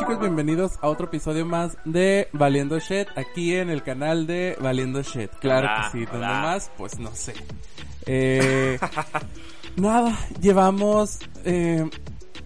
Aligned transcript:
chicos? 0.00 0.20
Bienvenidos 0.20 0.72
a 0.80 0.88
otro 0.88 1.06
episodio 1.06 1.44
más 1.44 1.76
de 1.84 2.28
Valiendo 2.32 2.78
Shit 2.78 3.08
aquí 3.16 3.54
en 3.54 3.70
el 3.70 3.82
canal 3.82 4.26
de 4.26 4.56
Valiendo 4.60 5.02
Shit. 5.02 5.30
Claro 5.40 5.66
Hola, 5.68 5.90
que 5.92 5.98
sí, 5.98 6.04
¿dónde 6.06 6.26
hola. 6.26 6.40
más? 6.40 6.70
Pues 6.76 6.98
no 6.98 7.14
sé. 7.14 7.34
Eh, 8.06 8.78
nada, 9.76 10.18
llevamos 10.40 11.18
eh, 11.44 11.88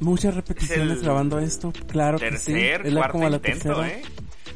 muchas 0.01 0.35
repeticiones 0.35 0.99
el 0.99 1.03
grabando 1.05 1.39
esto. 1.39 1.73
Claro 1.87 2.19
que 2.19 2.37
sí. 2.39 2.55
Es 2.59 2.81
como 3.11 3.29
la 3.29 3.37
intento, 3.37 3.41
tercera, 3.41 3.89
¿eh? 3.89 4.03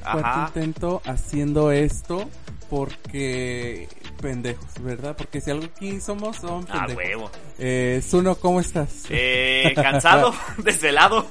cuarto 0.03 0.41
intento 0.61 1.03
haciendo 1.05 1.71
esto 1.71 2.29
porque 2.69 3.89
pendejos, 4.21 4.67
¿verdad? 4.83 5.17
Porque 5.17 5.41
si 5.41 5.51
algo 5.51 5.67
aquí 5.67 6.01
somos, 6.01 6.37
son 6.37 6.67
Ah, 6.69 6.87
pendejos. 6.87 6.97
huevo. 6.97 7.31
Eh, 7.59 8.03
Zuno, 8.03 8.35
¿cómo 8.35 8.61
estás? 8.61 9.05
Eh, 9.09 9.73
cansado, 9.77 10.35
desvelado 10.59 11.27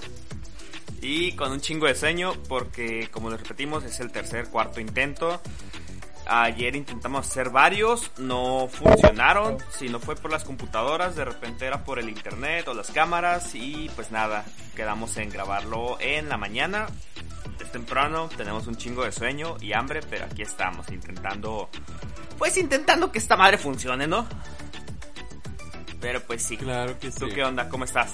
y 1.02 1.34
con 1.34 1.52
un 1.52 1.62
chingo 1.62 1.88
de 1.88 1.95
sueño 1.95 2.34
porque, 2.48 3.09
como 3.12 3.30
les 3.30 3.40
repetimos, 3.40 3.84
es 3.84 3.99
el 3.99 4.12
tercer, 4.12 4.48
cuarto 4.48 4.80
intento. 4.80 5.41
Ayer 6.30 6.76
intentamos 6.76 7.26
hacer 7.26 7.52
varios, 7.52 8.12
no 8.17 8.67
funcionaron. 8.67 9.58
Si 9.72 9.88
no 9.88 9.99
fue 9.99 10.16
por 10.16 10.30
las 10.30 10.44
computadoras, 10.44 11.16
de 11.16 11.23
repente 11.23 11.66
era 11.66 11.86
por 11.86 11.99
el 11.99 12.09
internet 12.09 12.67
o 12.67 12.73
las 12.73 12.91
cámaras. 12.91 13.55
Y 13.55 13.89
pues 13.95 14.12
nada, 14.12 14.44
quedamos 14.75 15.16
en 15.17 15.30
grabarlo 15.30 15.98
en 16.02 16.27
la 16.27 16.38
mañana. 16.38 16.88
Es 17.61 17.72
temprano, 17.72 18.30
tenemos 18.36 18.67
un 18.67 18.75
chingo 18.75 19.05
de 19.05 19.11
sueño 19.11 19.55
y 19.61 19.72
hambre, 19.73 20.02
pero 20.09 20.25
aquí 20.25 20.41
estamos 20.41 20.89
intentando. 20.91 21.70
Pues 22.38 22.58
intentando 22.58 23.11
que 23.11 23.20
esta 23.20 23.38
madre 23.38 23.58
funcione, 23.58 24.05
¿no? 24.05 24.27
Pero 26.02 26.22
pues 26.22 26.44
sí. 26.44 26.58
Claro 26.58 27.00
que 27.00 27.09
sí. 27.09 27.20
¿Tú 27.20 27.30
qué 27.34 27.44
onda? 27.44 27.70
¿Cómo 27.70 27.86
estás? 27.86 28.14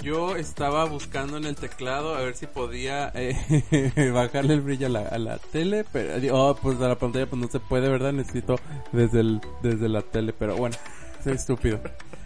Yo 0.00 0.36
estaba 0.36 0.84
buscando 0.86 1.36
en 1.36 1.44
el 1.44 1.56
teclado 1.56 2.14
a 2.14 2.20
ver 2.20 2.34
si 2.34 2.46
podía 2.46 3.12
eh, 3.14 4.10
bajarle 4.14 4.54
el 4.54 4.60
brillo 4.60 4.86
a 4.86 5.18
la, 5.18 5.38
tele, 5.38 5.84
pero 5.92 6.14
oh, 6.34 6.56
pues 6.56 6.80
a 6.80 6.88
la 6.88 6.98
pantalla 6.98 7.26
pues 7.26 7.40
no 7.40 7.48
se 7.48 7.60
puede, 7.60 7.88
¿verdad? 7.88 8.12
Necesito 8.12 8.56
desde 8.92 9.20
el 9.20 9.40
desde 9.62 9.88
la 9.88 10.02
tele, 10.02 10.32
pero 10.32 10.56
bueno, 10.56 10.76
soy 11.22 11.34
estúpido. 11.34 11.80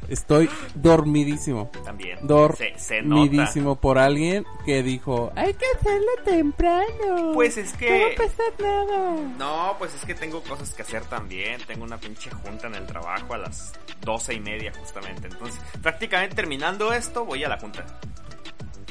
Estoy 0.09 0.49
dormidísimo. 0.77 1.71
También. 1.85 2.19
Se, 2.57 2.79
se 2.79 3.03
nota. 3.03 3.21
Dormidísimo 3.23 3.75
por 3.81 3.99
alguien 3.99 4.45
que 4.65 4.83
dijo, 4.85 5.33
hay 5.35 5.53
que 5.55 5.65
hacerlo 5.77 6.07
temprano. 6.25 7.33
Pues 7.35 7.57
es 7.57 7.73
No 7.73 7.73
va 7.73 7.79
que. 7.79 8.15
a 8.15 8.17
pasar 8.17 8.53
nada. 8.61 9.15
No, 9.37 9.75
pues 9.79 9.95
es 9.95 10.05
que 10.05 10.15
tengo 10.15 10.43
cosas 10.43 10.73
que 10.75 10.83
hacer 10.83 11.03
también. 11.07 11.61
Tengo 11.67 11.83
una 11.85 11.99
pinche 11.99 12.31
junta 12.31 12.69
en 12.69 12.77
el 12.77 12.87
trabajo 12.87 13.35
a 13.35 13.39
las 13.39 13.73
doce 14.01 14.35
y 14.35 14.41
media 14.41 14.73
justamente. 14.79 15.27
Entonces, 15.27 15.61
prácticamente 15.83 16.37
terminando 16.37 16.93
esto, 16.93 17.25
voy 17.25 17.43
a 17.43 17.49
la 17.49 17.59
junta. 17.59 17.85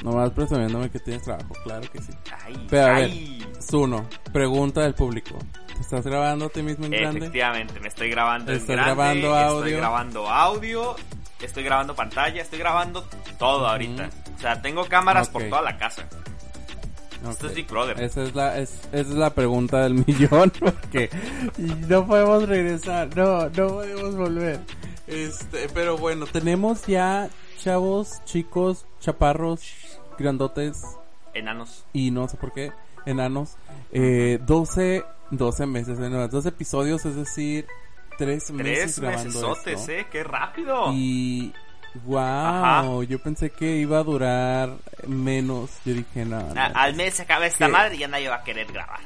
Nomás 0.06 0.30
presumiéndome 0.32 0.92
que 0.92 1.00
tienes 1.00 1.24
trabajo, 1.24 1.54
claro 1.64 1.90
que 1.92 2.00
sí. 2.00 2.12
Ay, 2.46 2.68
Pero 2.70 2.86
a 2.86 3.00
ver. 3.00 3.12
Zuno, 3.60 4.06
pregunta 4.32 4.82
del 4.82 4.94
público. 4.94 5.36
¿Te 5.74 5.82
estás 5.82 6.06
grabando 6.06 6.46
a 6.46 6.50
ti 6.50 6.62
mismo 6.62 6.86
en 6.86 6.92
grande? 6.92 7.18
Efectivamente, 7.20 7.80
me 7.80 7.88
estoy 7.88 8.10
grabando 8.12 8.52
en 8.52 8.58
¿Estás 8.60 8.76
grande, 8.76 8.94
grabando 8.94 9.28
Estoy 9.36 9.44
audio? 9.64 9.78
grabando 9.78 10.30
audio. 10.30 10.96
Estoy 11.42 11.64
grabando 11.64 11.96
pantalla. 11.96 12.40
Estoy 12.42 12.60
grabando 12.60 13.04
todo 13.40 13.68
ahorita. 13.68 14.10
O 14.38 14.40
sea, 14.40 14.62
tengo 14.62 14.86
cámaras 14.86 15.28
por 15.30 15.44
toda 15.50 15.64
la 15.64 15.76
casa. 15.78 16.04
Esto 17.28 17.48
Ok. 17.48 17.50
es 17.50 17.56
Big 17.56 17.68
Brother. 17.68 18.00
Esa 18.00 18.22
es 18.24 18.36
la, 18.36 18.58
es, 18.60 18.74
esa 18.92 18.98
es 19.00 19.08
la 19.10 19.32
pregunta 19.34 19.82
del 19.82 19.96
millón, 20.08 20.52
porque 20.60 21.10
no 21.88 22.06
podemos 22.06 22.48
regresar, 22.48 23.10
no, 23.18 23.50
no 23.50 23.68
podemos 23.68 24.16
volver. 24.16 24.60
Este, 25.08 25.68
pero 25.74 25.98
bueno, 25.98 26.28
tenemos 26.28 26.86
ya 26.86 27.28
chavos, 27.58 28.24
chicos, 28.26 28.86
chaparros, 29.00 29.62
grandotes 30.18 30.82
Enanos. 31.34 31.86
y 31.94 32.12
no 32.12 32.28
sé 32.28 32.38
por 32.38 32.54
qué, 32.54 32.72
enanos, 33.06 33.56
eh, 33.92 34.40
12, 34.46 35.04
12 35.32 35.66
meses, 35.66 36.00
eh, 36.00 36.10
no, 36.10 36.28
12 36.28 36.50
episodios, 36.50 37.06
es 37.06 37.16
decir, 37.16 37.68
3 38.18 38.52
meses 38.52 38.96
Tres 38.96 39.00
grabando 39.00 39.24
mesesotes, 39.26 39.80
esto. 39.82 39.92
eh. 39.92 40.08
Qué 40.12 40.24
rápido. 40.24 40.92
Y 40.94 41.54
wow, 42.06 42.18
Ajá. 42.20 43.04
yo 43.08 43.20
pensé 43.20 43.50
que 43.50 43.76
iba 43.78 44.00
a 44.00 44.04
durar 44.04 44.70
menos. 45.08 45.72
Yo 45.86 45.94
dije, 45.94 46.24
no, 46.26 46.42
no, 46.54 46.62
A- 46.62 46.66
al 46.68 46.96
mes 46.96 47.16
se 47.16 47.24
acaba 47.24 47.46
esta 47.46 47.66
¿Qué? 47.68 47.72
madre 47.72 47.96
y 47.96 48.00
ya 48.00 48.08
nadie 48.08 48.30
va 48.30 48.36
a 48.38 48.44
querer 48.44 48.72
grabar. 48.72 49.00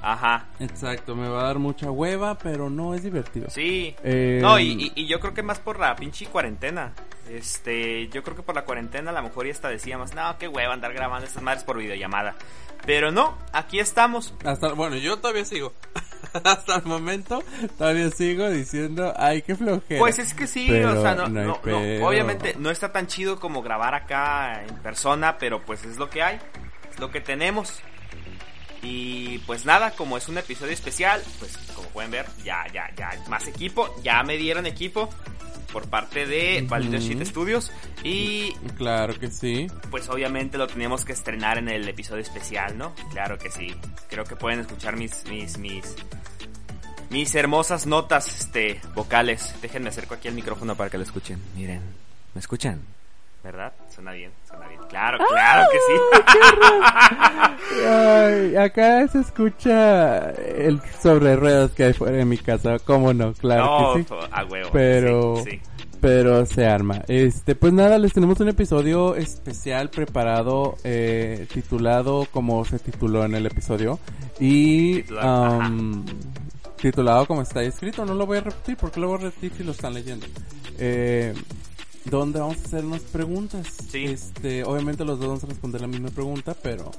Ajá. 0.00 0.46
Exacto, 0.60 1.16
me 1.16 1.28
va 1.28 1.40
a 1.40 1.44
dar 1.44 1.58
mucha 1.58 1.90
hueva, 1.90 2.38
pero 2.38 2.70
no 2.70 2.94
es 2.94 3.02
divertido. 3.02 3.50
Sí. 3.50 3.94
Eh, 4.04 4.38
No, 4.40 4.58
y, 4.58 4.92
y- 4.94 5.02
y 5.02 5.06
yo 5.08 5.18
creo 5.20 5.34
que 5.34 5.42
más 5.42 5.58
por 5.58 5.78
la 5.80 5.96
pinche 5.96 6.26
cuarentena. 6.26 6.92
Este, 7.28 8.08
yo 8.08 8.22
creo 8.22 8.36
que 8.36 8.42
por 8.42 8.54
la 8.54 8.64
cuarentena 8.64 9.10
a 9.10 9.14
lo 9.14 9.22
mejor 9.22 9.46
ya 9.46 9.52
hasta 9.52 9.68
decíamos, 9.68 10.14
no, 10.14 10.38
qué 10.38 10.48
hueva 10.48 10.72
andar 10.72 10.92
grabando 10.94 11.26
estas 11.26 11.42
madres 11.42 11.62
por 11.64 11.76
videollamada. 11.78 12.34
Pero 12.86 13.10
no, 13.10 13.36
aquí 13.52 13.80
estamos. 13.80 14.32
Hasta, 14.44 14.72
bueno, 14.72 14.96
yo 14.96 15.18
todavía 15.18 15.44
sigo. 15.44 15.72
Hasta 16.44 16.76
el 16.76 16.84
momento 16.84 17.42
todavía 17.76 18.10
sigo 18.10 18.48
diciendo, 18.50 19.12
ay, 19.16 19.42
qué 19.42 19.56
flojera. 19.56 19.98
Pues 20.00 20.18
es 20.18 20.32
que 20.34 20.46
sí, 20.46 20.66
Pero 20.68 20.98
o 20.98 21.02
sea, 21.02 21.14
no, 21.14 21.28
no 21.28 21.44
no- 21.64 22.06
obviamente 22.06 22.54
no 22.58 22.70
está 22.70 22.92
tan 22.92 23.06
chido 23.08 23.38
como 23.40 23.62
grabar 23.62 23.94
acá 23.94 24.62
en 24.64 24.74
persona, 24.76 25.38
pero 25.38 25.60
pues 25.62 25.84
es 25.84 25.96
lo 25.96 26.08
que 26.10 26.22
hay, 26.22 26.38
es 26.90 26.98
lo 26.98 27.10
que 27.10 27.20
tenemos. 27.20 27.80
Y 28.82 29.38
pues 29.40 29.64
nada, 29.64 29.90
como 29.92 30.16
es 30.16 30.28
un 30.28 30.38
episodio 30.38 30.72
especial, 30.72 31.22
pues 31.38 31.56
como 31.74 31.88
pueden 31.88 32.10
ver, 32.10 32.26
ya, 32.44 32.64
ya, 32.72 32.90
ya, 32.96 33.10
más 33.28 33.46
equipo, 33.48 33.94
ya 34.02 34.22
me 34.22 34.36
dieron 34.36 34.66
equipo 34.66 35.08
por 35.72 35.88
parte 35.88 36.26
de 36.26 36.60
Ujú. 36.62 36.68
Valido 36.70 36.98
Shit 36.98 37.22
Studios 37.24 37.70
y 38.02 38.52
Claro 38.76 39.18
que 39.18 39.30
sí. 39.30 39.66
pues 39.90 40.08
obviamente 40.08 40.56
lo 40.56 40.66
teníamos 40.66 41.04
que 41.04 41.12
estrenar 41.12 41.58
en 41.58 41.68
el 41.68 41.86
episodio 41.88 42.22
especial, 42.22 42.78
¿no? 42.78 42.94
Claro 43.10 43.36
que 43.38 43.50
sí. 43.50 43.74
Creo 44.08 44.24
que 44.24 44.34
pueden 44.36 44.60
escuchar 44.60 44.96
mis 44.96 45.24
mis 45.28 45.58
mis 45.58 45.84
mis 47.10 47.34
hermosas 47.34 47.86
notas 47.86 48.40
este 48.40 48.80
vocales. 48.94 49.54
Déjenme 49.60 49.88
acerco 49.90 50.14
aquí 50.14 50.28
el 50.28 50.34
micrófono 50.34 50.74
para 50.76 50.88
que 50.88 50.96
lo 50.98 51.04
escuchen. 51.04 51.38
Miren, 51.56 51.82
¿me 52.34 52.40
escuchan? 52.40 52.80
¿Verdad? 53.42 53.72
Suena 53.94 54.12
bien, 54.12 54.32
suena 54.48 54.66
bien. 54.68 54.80
Claro, 54.88 55.18
claro 55.30 55.68
que 55.70 55.78
sí. 55.78 55.94
Ay, 57.86 58.56
acá 58.64 59.06
se 59.08 59.20
escucha 59.20 60.30
el 60.32 60.80
sobre 61.00 61.36
ruedas 61.36 61.70
que 61.72 61.84
hay 61.84 61.92
fuera 61.92 62.16
de 62.16 62.24
mi 62.24 62.36
casa. 62.38 62.78
¿Cómo 62.84 63.14
no? 63.14 63.32
Claro 63.34 63.64
no, 63.64 63.94
que 63.94 64.02
sí. 64.02 64.08
a 64.32 64.44
huevo. 64.44 64.70
Pero- 64.72 65.36
sí, 65.44 65.50
sí. 65.52 65.60
Pero 66.00 66.46
se 66.46 66.64
arma. 66.64 67.02
Este, 67.08 67.56
pues 67.56 67.72
nada, 67.72 67.98
les 67.98 68.12
tenemos 68.12 68.38
un 68.38 68.48
episodio 68.48 69.16
especial 69.16 69.90
preparado, 69.90 70.76
eh, 70.84 71.48
titulado 71.52 72.28
como 72.30 72.64
se 72.64 72.78
tituló 72.78 73.24
en 73.24 73.34
el 73.34 73.46
episodio. 73.46 73.98
Y, 74.38 75.02
Titulado, 75.02 75.60
am, 75.60 76.04
titulado 76.80 77.26
como 77.26 77.42
está 77.42 77.62
escrito. 77.64 78.04
No 78.04 78.14
lo 78.14 78.26
voy 78.26 78.38
a 78.38 78.42
repetir 78.42 78.76
porque 78.76 79.00
lo 79.00 79.08
voy 79.08 79.18
a 79.18 79.22
repetir 79.24 79.52
si 79.56 79.64
lo 79.64 79.72
están 79.72 79.92
leyendo. 79.94 80.24
Eh, 80.78 81.34
donde 82.04 82.40
vamos 82.40 82.58
a 82.58 82.62
hacer 82.62 82.84
unas 82.84 83.02
preguntas. 83.02 83.66
Sí. 83.90 84.04
Este, 84.04 84.64
obviamente 84.64 85.04
los 85.04 85.18
dos 85.18 85.28
vamos 85.28 85.44
a 85.44 85.46
responder 85.46 85.80
la 85.80 85.86
misma 85.86 86.10
pregunta, 86.10 86.54
pero, 86.62 86.90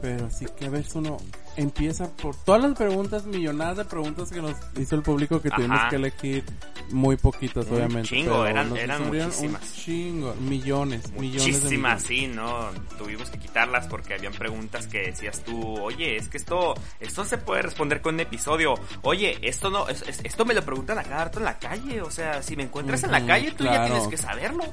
pero 0.00 0.26
así 0.26 0.46
que 0.58 0.66
a 0.66 0.70
ver, 0.70 0.86
uno 0.94 1.18
empieza 1.56 2.10
por 2.16 2.36
todas 2.36 2.62
las 2.62 2.76
preguntas, 2.76 3.24
millonadas 3.26 3.78
de 3.78 3.84
preguntas 3.84 4.30
que 4.30 4.40
nos 4.40 4.54
hizo 4.78 4.94
el 4.94 5.02
público 5.02 5.40
que 5.40 5.50
tuvimos 5.50 5.78
Ajá. 5.78 5.90
que 5.90 5.96
elegir 5.96 6.44
muy 6.90 7.16
poquitas, 7.16 7.66
Un 7.66 7.74
obviamente. 7.76 8.08
chingo, 8.08 8.46
eran- 8.46 8.76
eran 8.76 9.06
muchísimas. 9.08 9.62
Un 9.62 9.72
chingo, 9.74 10.34
millones, 10.36 11.10
millones 11.12 11.44
de 11.44 11.52
Muchísimas, 11.52 11.70
millones. 11.70 12.02
sí, 12.04 12.26
¿no? 12.26 12.70
Tuvimos 12.98 13.30
que 13.30 13.38
quitarlas 13.38 13.86
porque 13.88 14.14
habían 14.14 14.32
preguntas 14.32 14.86
que 14.86 14.98
decías 15.08 15.42
tú, 15.44 15.80
oye, 15.80 16.16
es 16.16 16.28
que 16.28 16.36
esto, 16.38 16.74
esto 17.00 17.24
se 17.24 17.38
puede 17.38 17.62
responder 17.62 18.00
con 18.00 18.14
un 18.14 18.20
episodio. 18.20 18.74
Oye, 19.02 19.38
esto 19.42 19.70
no, 19.70 19.88
es- 19.88 20.02
es- 20.08 20.20
esto 20.24 20.44
me 20.44 20.54
lo 20.54 20.62
preguntan 20.62 20.98
a 20.98 21.02
cada 21.04 21.24
rato 21.24 21.38
en 21.38 21.44
la 21.44 21.58
calle. 21.58 22.00
O 22.02 22.10
sea, 22.10 22.42
si 22.42 22.56
me 22.56 22.62
encuentras 22.64 23.02
en 23.04 23.12
la 23.12 23.24
calle, 23.26 23.52
tú 23.52 23.64
ya 23.64 23.84
tienes 23.86 24.06
que 24.08 24.16
saberlo. 24.16 24.64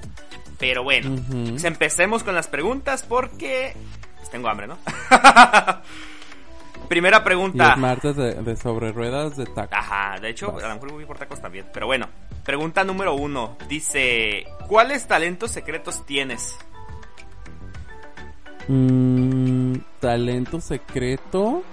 Pero 0.58 0.84
bueno, 0.84 1.22
pues 1.50 1.64
empecemos 1.66 2.24
con 2.24 2.34
las 2.36 2.48
preguntas 2.48 3.04
porque 3.04 3.74
pues 4.18 4.30
tengo 4.30 4.48
hambre, 4.50 4.68
¿no? 4.68 4.78
Primera 6.88 7.24
pregunta. 7.24 7.74
es 7.74 7.78
martes 7.78 8.16
de, 8.16 8.34
de 8.36 8.56
sobre 8.56 8.92
ruedas 8.92 9.36
de 9.38 9.46
taco. 9.46 9.74
Ajá, 9.76 10.20
de 10.20 10.30
hecho, 10.30 10.52
Vas. 10.52 10.64
a 10.64 10.68
lo 10.70 10.74
mejor 10.76 10.92
voy 10.94 11.06
por 11.06 11.18
tacos 11.18 11.42
también. 11.42 11.66
Pero 11.74 11.88
bueno, 11.88 12.08
pregunta 12.44 12.84
número 12.84 13.14
uno. 13.16 13.58
Dice, 13.68 14.46
¿cuáles 14.68 15.08
talentos 15.08 15.52
secretos 15.52 16.06
tienes? 16.06 16.58
Mm, 18.68 19.76
talento 20.00 20.60
secreto. 20.60 21.64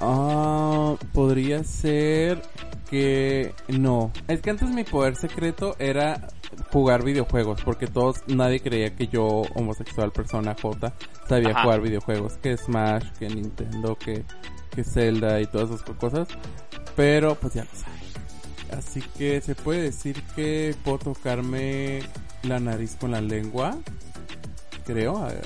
Ah, 0.00 0.94
podría 1.12 1.64
ser 1.64 2.42
que 2.88 3.54
no. 3.68 4.10
Es 4.28 4.40
que 4.40 4.50
antes 4.50 4.68
mi 4.70 4.84
poder 4.84 5.16
secreto 5.16 5.76
era 5.78 6.28
jugar 6.72 7.04
videojuegos, 7.04 7.62
porque 7.62 7.86
todos, 7.86 8.22
nadie 8.26 8.60
creía 8.60 8.94
que 8.94 9.08
yo, 9.08 9.42
homosexual 9.54 10.12
persona 10.12 10.56
J, 10.60 10.92
sabía 11.28 11.50
Ajá. 11.50 11.62
jugar 11.62 11.80
videojuegos, 11.80 12.34
que 12.34 12.56
Smash, 12.56 13.10
que 13.18 13.28
Nintendo, 13.28 13.96
que, 13.96 14.24
que 14.74 14.84
Zelda 14.84 15.40
y 15.40 15.46
todas 15.46 15.70
esas 15.70 15.82
cosas. 15.96 16.28
Pero 16.96 17.34
pues 17.34 17.54
ya 17.54 17.64
lo 17.64 17.70
saben. 17.70 18.00
Así 18.76 19.02
que 19.16 19.40
se 19.40 19.54
puede 19.54 19.82
decir 19.82 20.22
que 20.36 20.74
puedo 20.84 20.98
tocarme 20.98 22.00
la 22.42 22.60
nariz 22.60 22.96
con 23.00 23.10
la 23.10 23.20
lengua. 23.20 23.76
Creo. 24.84 25.18
A 25.18 25.28
ver. 25.28 25.44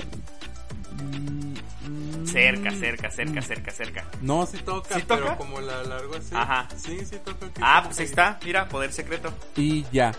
Cerca, 2.25 2.71
cerca, 2.71 3.09
cerca, 3.11 3.41
cerca, 3.41 3.71
cerca. 3.71 4.05
No, 4.21 4.45
sí 4.45 4.57
toca, 4.57 4.95
¿Sí 4.95 5.01
toca? 5.03 5.23
pero 5.23 5.37
como 5.37 5.61
la 5.61 5.83
largo 5.83 6.15
así. 6.15 6.35
Ajá. 6.35 6.67
Sí, 6.75 7.05
sí 7.05 7.17
toca. 7.23 7.47
Ah, 7.61 7.81
pues 7.85 7.99
ahí 7.99 8.05
está, 8.05 8.39
mira, 8.43 8.67
poder 8.67 8.91
secreto. 8.91 9.31
Y 9.55 9.85
ya. 9.91 10.11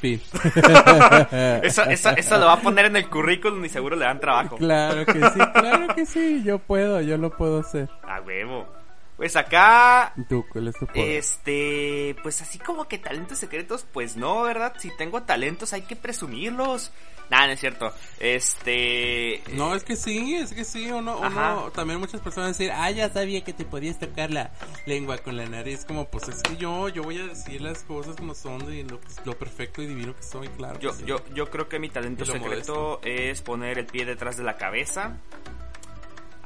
Fin. 0.00 0.22
Eso, 1.62 1.82
eso, 1.82 2.10
eso 2.10 2.38
lo 2.38 2.46
va 2.46 2.52
a 2.52 2.60
poner 2.60 2.84
en 2.84 2.94
el 2.94 3.08
currículum 3.10 3.64
y 3.64 3.68
seguro 3.68 3.96
le 3.96 4.04
dan 4.04 4.20
trabajo. 4.20 4.56
Claro 4.56 5.04
que 5.04 5.12
sí, 5.12 5.40
claro 5.52 5.92
que 5.94 6.06
sí. 6.06 6.42
Yo 6.44 6.60
puedo, 6.60 7.00
yo 7.00 7.16
lo 7.18 7.36
puedo 7.36 7.58
hacer. 7.58 7.88
A 8.04 8.20
huevo. 8.20 8.68
Pues 9.18 9.34
acá, 9.34 10.12
¿Y 10.16 10.22
tú 10.22 10.46
cuál 10.48 10.68
es 10.68 10.76
tu 10.76 10.86
poder? 10.86 11.16
este, 11.16 12.14
pues 12.22 12.40
así 12.40 12.60
como 12.60 12.86
que 12.86 12.98
talentos 12.98 13.36
secretos, 13.36 13.84
pues 13.92 14.16
no, 14.16 14.42
¿verdad? 14.42 14.74
Si 14.78 14.96
tengo 14.96 15.24
talentos 15.24 15.72
hay 15.72 15.82
que 15.82 15.96
presumirlos. 15.96 16.92
Nah, 17.28 17.46
no 17.46 17.52
es 17.52 17.60
cierto. 17.60 17.92
Este... 18.20 19.42
No, 19.54 19.74
es 19.74 19.82
que 19.82 19.96
sí, 19.96 20.36
es 20.36 20.52
que 20.52 20.64
sí, 20.64 20.90
uno, 20.92 21.18
uno, 21.18 21.70
también 21.74 21.98
muchas 21.98 22.20
personas 22.20 22.56
decir, 22.56 22.70
ah, 22.72 22.92
ya 22.92 23.10
sabía 23.10 23.42
que 23.42 23.52
te 23.52 23.64
podías 23.64 23.98
tocar 23.98 24.30
la 24.30 24.52
lengua 24.86 25.18
con 25.18 25.36
la 25.36 25.46
nariz, 25.46 25.84
como, 25.84 26.08
pues 26.08 26.28
es 26.28 26.40
que 26.40 26.56
yo, 26.56 26.88
yo 26.88 27.02
voy 27.02 27.18
a 27.18 27.26
decir 27.26 27.60
las 27.60 27.82
cosas 27.82 28.14
como 28.14 28.36
son 28.36 28.72
y 28.72 28.84
lo, 28.84 29.00
lo 29.24 29.36
perfecto 29.36 29.82
y 29.82 29.86
divino 29.86 30.14
que 30.14 30.22
soy, 30.22 30.46
claro. 30.46 30.78
Yo, 30.78 30.96
yo, 31.04 31.16
yo 31.34 31.50
creo 31.50 31.68
que 31.68 31.80
mi 31.80 31.90
talento 31.90 32.24
secreto 32.24 33.00
es 33.02 33.42
poner 33.42 33.78
el 33.78 33.86
pie 33.86 34.04
detrás 34.04 34.36
de 34.36 34.44
la 34.44 34.56
cabeza. 34.56 35.18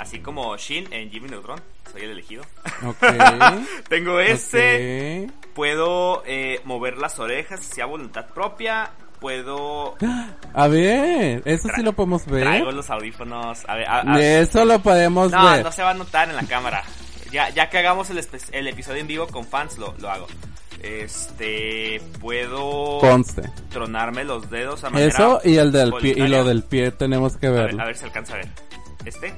Así 0.02 0.18
como 0.18 0.56
Shin 0.56 0.92
en 0.92 1.10
Jimmy 1.10 1.28
Neutron. 1.28 1.60
Soy 1.92 2.02
el 2.02 2.10
elegido. 2.10 2.42
Ok. 2.84 2.96
Tengo 3.88 4.18
ese. 4.20 5.26
ok. 5.28 5.32
Puedo 5.54 6.22
eh, 6.26 6.60
mover 6.64 6.98
las 6.98 7.18
orejas 7.20 7.60
hacia 7.60 7.86
voluntad 7.86 8.26
propia. 8.34 8.90
Puedo. 9.20 9.94
A 10.54 10.66
ver, 10.66 11.42
eso 11.44 11.68
sí 11.68 11.80
Tra- 11.80 11.84
lo 11.84 11.92
podemos 11.92 12.26
ver. 12.26 12.42
Traigo 12.42 12.72
los 12.72 12.90
audífonos. 12.90 13.60
A 13.68 13.76
ver, 13.76 13.86
a- 13.88 14.14
a- 14.14 14.20
Eso 14.20 14.64
lo 14.64 14.80
podemos 14.80 15.30
no, 15.30 15.50
ver. 15.52 15.62
no 15.64 15.70
se 15.70 15.82
va 15.82 15.90
a 15.90 15.94
notar 15.94 16.28
en 16.28 16.34
la 16.34 16.42
cámara. 16.46 16.82
Ya, 17.30 17.48
ya 17.50 17.70
que 17.70 17.78
hagamos 17.78 18.10
el, 18.10 18.20
el 18.50 18.66
episodio 18.68 19.00
en 19.00 19.06
vivo 19.06 19.26
con 19.28 19.44
fans, 19.46 19.78
lo, 19.78 19.94
lo 19.98 20.10
hago. 20.10 20.26
Este. 20.82 22.00
Puedo. 22.20 22.98
Conste. 22.98 23.42
tronarme 23.70 24.24
los 24.24 24.50
dedos 24.50 24.82
a 24.82 24.90
manera 24.90 25.08
Eso 25.08 25.40
y 25.44 25.56
el 25.56 25.70
del 25.70 25.92
pie, 25.94 26.14
y 26.16 26.26
lo 26.26 26.44
del 26.44 26.64
pie 26.64 26.90
tenemos 26.90 27.36
que 27.36 27.46
A 27.46 27.50
ver, 27.50 27.64
verlo. 27.66 27.82
a 27.82 27.86
ver 27.86 27.96
si 27.96 28.04
alcanza 28.04 28.34
a 28.34 28.36
ver. 28.38 28.48
¿Este? 29.04 29.32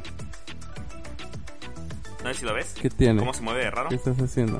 No 2.24 2.32
sé 2.32 2.40
si 2.40 2.46
lo 2.46 2.54
ves. 2.54 2.74
¿Qué 2.80 2.88
tiene? 2.88 3.18
¿Cómo 3.18 3.34
se 3.34 3.42
mueve 3.42 3.64
de 3.64 3.70
raro? 3.70 3.90
¿Qué 3.90 3.96
estás 3.96 4.18
haciendo? 4.18 4.58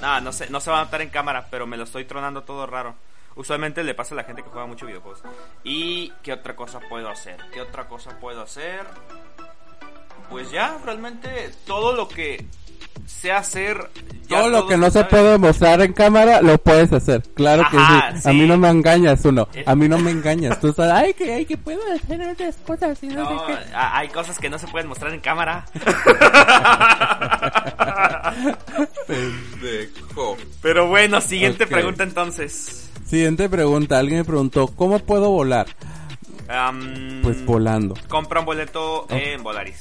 No, 0.00 0.20
no 0.20 0.32
sé, 0.32 0.50
no 0.50 0.60
se 0.60 0.72
va 0.72 0.80
a 0.80 0.84
notar 0.84 1.02
en 1.02 1.10
cámara, 1.10 1.46
pero 1.52 1.68
me 1.68 1.76
lo 1.76 1.84
estoy 1.84 2.04
tronando 2.04 2.42
todo 2.42 2.66
raro. 2.66 2.96
Usualmente 3.36 3.84
le 3.84 3.94
pasa 3.94 4.14
a 4.14 4.16
la 4.16 4.24
gente 4.24 4.42
que 4.42 4.48
juega 4.48 4.66
mucho 4.66 4.86
videojuegos. 4.86 5.22
¿Y 5.62 6.10
qué 6.24 6.32
otra 6.32 6.56
cosa 6.56 6.80
puedo 6.80 7.08
hacer? 7.08 7.36
¿Qué 7.52 7.60
otra 7.60 7.86
cosa 7.86 8.18
puedo 8.18 8.42
hacer? 8.42 8.84
Pues 10.28 10.50
ya, 10.50 10.78
realmente 10.84 11.54
todo 11.64 11.94
lo 11.94 12.08
que 12.08 12.44
sé 13.06 13.32
hacer. 13.32 13.90
ya 14.28 14.38
Todo 14.38 14.48
lo 14.48 14.66
que 14.66 14.76
no 14.76 14.90
se 14.90 15.04
puede 15.04 15.38
mostrar 15.38 15.80
en 15.82 15.92
cámara 15.92 16.42
lo 16.42 16.58
puedes 16.58 16.92
hacer. 16.92 17.22
Claro 17.34 17.64
que 17.70 17.76
sí. 17.76 18.28
A 18.28 18.32
mí 18.32 18.46
no 18.46 18.56
me 18.58 18.68
engañas, 18.68 19.24
uno. 19.24 19.48
Eh. 19.54 19.64
A 19.66 19.74
mí 19.74 19.88
no 19.88 19.98
me 19.98 20.10
engañas. 20.10 20.60
Tú 20.60 20.72
sabes, 20.72 20.92
ay, 20.92 21.14
que, 21.14 21.32
ay, 21.32 21.46
que 21.46 21.56
puedo 21.56 21.80
hacer 21.92 22.20
otras 22.28 22.56
cosas 22.66 23.02
y 23.02 23.06
no, 23.08 23.24
No, 23.24 23.46
sé 23.46 23.48
qué. 23.54 23.74
a- 23.74 23.98
hay 23.98 24.08
cosas 24.08 24.38
que 24.38 24.50
no 24.50 24.58
se 24.58 24.66
pueden 24.68 24.88
mostrar 24.88 25.12
en 25.12 25.20
cámara. 25.20 25.64
Pendejo. 29.06 30.36
Pero 30.60 30.88
bueno, 30.88 31.20
siguiente 31.20 31.66
pregunta 31.66 32.02
entonces. 32.02 32.90
Siguiente 33.06 33.48
pregunta. 33.48 33.98
Alguien 33.98 34.18
me 34.20 34.24
preguntó, 34.24 34.66
¿cómo 34.68 34.98
puedo 35.00 35.30
volar? 35.30 35.66
Pues 37.22 37.44
volando. 37.46 37.94
Compra 38.08 38.40
un 38.40 38.46
boleto 38.46 39.06
en 39.10 39.42
Volaris 39.42 39.78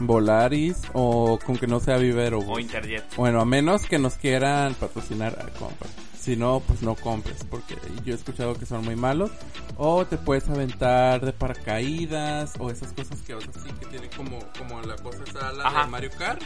Volaris 0.00 0.76
o 0.92 1.38
con 1.44 1.56
que 1.56 1.66
no 1.66 1.80
sea 1.80 1.96
vivero. 1.98 2.38
o 2.40 2.58
Interjet. 2.58 3.04
Bueno, 3.16 3.40
a 3.40 3.44
menos 3.44 3.82
que 3.86 3.98
nos 3.98 4.14
quieran 4.14 4.74
patrocinar, 4.74 5.36
ah, 5.40 5.48
compra. 5.58 5.88
Si 6.18 6.36
no, 6.36 6.60
pues 6.66 6.80
no 6.80 6.94
compres, 6.94 7.44
porque 7.50 7.76
yo 8.02 8.14
he 8.14 8.16
escuchado 8.16 8.54
que 8.54 8.64
son 8.64 8.82
muy 8.84 8.96
malos. 8.96 9.30
O 9.76 10.06
te 10.06 10.16
puedes 10.16 10.48
aventar 10.48 11.22
de 11.22 11.32
paracaídas, 11.34 12.54
o 12.58 12.70
esas 12.70 12.92
cosas 12.94 13.20
que 13.22 13.34
otras 13.34 13.54
sí 13.62 13.70
que 13.78 13.86
tiene 13.86 14.08
como, 14.16 14.38
como 14.58 14.80
la 14.82 14.96
cosa 14.96 15.18
esa 15.28 15.52
la 15.52 15.66
Ajá. 15.66 15.84
de 15.84 15.90
Mario 15.90 16.10
Kart. 16.18 16.42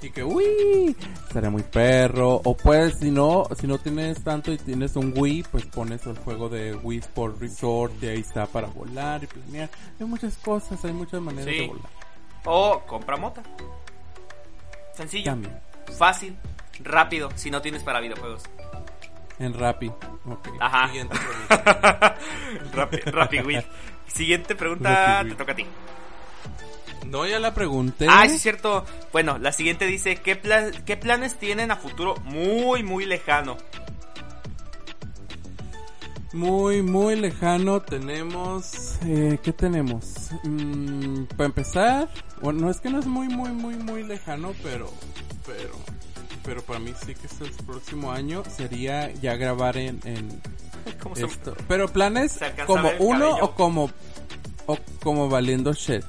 Y 0.00 0.10
que, 0.10 0.22
uy, 0.24 0.96
estaría 1.26 1.50
muy 1.50 1.62
perro. 1.64 2.40
O 2.44 2.56
puedes, 2.56 2.98
si 3.00 3.10
no, 3.10 3.44
si 3.60 3.66
no 3.66 3.78
tienes 3.78 4.22
tanto 4.22 4.52
y 4.52 4.56
tienes 4.56 4.94
un 4.96 5.12
Wii, 5.14 5.44
pues 5.50 5.66
pones 5.66 6.06
el 6.06 6.16
juego 6.18 6.48
de 6.48 6.74
Wii 6.76 7.00
Sport 7.00 7.40
Resort 7.40 7.92
y 8.02 8.06
ahí 8.06 8.20
está 8.20 8.46
para 8.46 8.68
volar 8.68 9.24
y 9.24 9.26
planear. 9.26 9.68
Hay 10.00 10.06
muchas 10.06 10.36
cosas, 10.38 10.82
hay 10.84 10.92
muchas 10.92 11.20
maneras 11.20 11.52
Sí. 11.52 11.60
de 11.62 11.66
volar. 11.66 11.97
O 12.50 12.80
compra 12.86 13.16
mota. 13.16 13.42
Sencillo, 14.94 15.30
También. 15.32 15.60
fácil, 15.98 16.36
rápido, 16.80 17.28
si 17.36 17.50
no 17.50 17.60
tienes 17.62 17.82
para 17.82 18.00
videojuegos. 18.00 18.42
En 19.38 19.54
Rappi. 19.54 19.86
Ok. 20.26 20.48
Ajá. 20.58 20.88
Siguiente 20.88 21.16
pregunta. 21.48 22.14
Rappi, 22.72 22.96
Rappi. 22.98 23.38
Siguiente 24.06 24.54
pregunta, 24.56 25.18
Rappi 25.18 25.30
te 25.30 25.36
toca 25.36 25.52
a 25.52 25.54
ti. 25.56 25.66
No, 27.06 27.26
ya 27.26 27.38
la 27.38 27.54
pregunté. 27.54 28.06
Ah, 28.10 28.26
sí 28.28 28.34
es 28.34 28.42
cierto. 28.42 28.84
Bueno, 29.12 29.38
la 29.38 29.52
siguiente 29.52 29.86
dice, 29.86 30.16
¿qué, 30.16 30.34
pla- 30.36 30.70
¿qué 30.84 30.96
planes 30.96 31.38
tienen 31.38 31.70
a 31.70 31.76
futuro 31.76 32.16
muy, 32.24 32.82
muy 32.82 33.06
lejano? 33.06 33.56
Muy, 36.32 36.82
muy 36.82 37.16
lejano 37.16 37.80
tenemos... 37.80 38.98
Eh, 39.06 39.38
¿Qué 39.42 39.52
tenemos? 39.52 40.30
Mm, 40.44 41.24
para 41.24 41.46
empezar, 41.46 42.08
bueno, 42.42 42.60
no 42.60 42.70
es 42.70 42.80
que 42.80 42.90
no 42.90 42.98
es 43.00 43.06
muy, 43.06 43.28
muy, 43.28 43.50
muy, 43.50 43.76
muy 43.76 44.02
lejano, 44.04 44.52
pero... 44.62 44.92
Pero... 45.46 45.70
Pero 46.44 46.62
para 46.62 46.78
mí 46.78 46.92
sí 47.04 47.14
que 47.14 47.26
es 47.26 47.40
el 47.40 47.50
próximo 47.64 48.10
año. 48.12 48.42
Sería 48.54 49.10
ya 49.14 49.36
grabar 49.36 49.76
en... 49.76 50.00
en 50.04 50.40
¿Cómo 51.02 51.14
se- 51.16 51.24
esto. 51.26 51.54
Pero 51.66 51.88
planes 51.88 52.38
como 52.66 52.90
uno 52.98 53.28
cabello. 53.30 53.44
o 53.44 53.54
como... 53.54 53.90
O 54.66 54.78
como 55.02 55.28
valiendo 55.30 55.72
shit. 55.72 56.04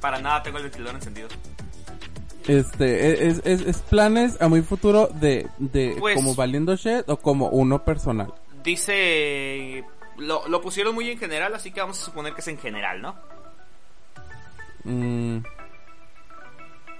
Para 0.00 0.20
nada 0.20 0.42
tengo 0.42 0.58
el 0.58 0.64
ventilador 0.64 0.96
encendido. 0.96 1.28
Este, 2.48 3.28
es, 3.28 3.40
es, 3.44 3.60
es 3.60 3.76
planes 3.82 4.40
a 4.40 4.48
muy 4.48 4.62
futuro 4.62 5.06
de, 5.08 5.48
de 5.58 5.96
Pues- 6.00 6.16
como 6.16 6.34
valiendo 6.34 6.74
shit 6.76 7.08
o 7.08 7.16
como 7.18 7.48
uno 7.48 7.84
personal. 7.84 8.32
Dice... 8.64 9.84
Lo, 10.16 10.48
lo 10.48 10.60
pusieron 10.60 10.96
muy 10.96 11.08
en 11.10 11.18
general, 11.18 11.54
así 11.54 11.70
que 11.70 11.80
vamos 11.80 12.02
a 12.02 12.04
suponer 12.04 12.32
que 12.34 12.40
es 12.40 12.48
en 12.48 12.58
general, 12.58 13.00
¿no? 13.00 13.14
Mm, 14.82 15.38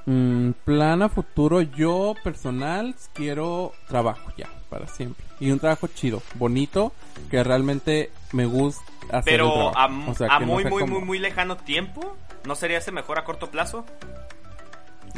mm, 0.07 0.51
plan 0.65 1.03
a 1.03 1.09
futuro, 1.09 1.61
yo 1.63 2.15
personal 2.23 2.95
quiero 3.15 3.73
trabajo 3.89 4.31
ya, 4.37 4.49
para 4.71 4.87
siempre. 4.87 5.25
Y 5.41 5.51
un 5.51 5.59
trabajo 5.59 5.89
chido, 5.89 6.23
bonito, 6.35 6.93
que 7.31 7.43
realmente 7.43 8.11
me 8.33 8.47
gusta 8.47 8.83
hacer 9.11 9.25
Pero 9.25 9.77
a, 9.77 9.87
O 10.09 10.15
sea, 10.15 10.29
a 10.35 10.39
que 10.39 10.47
no 10.47 10.53
muy, 10.53 10.65
muy, 10.65 10.81
como- 10.83 10.95
muy, 10.99 11.05
muy 11.05 11.19
lejano 11.19 11.57
tiempo, 11.57 12.17
¿no 12.45 12.55
sería 12.55 12.79
ese 12.79 12.93
mejor 12.93 13.19
a 13.19 13.25
corto 13.25 13.51
plazo? 13.51 13.85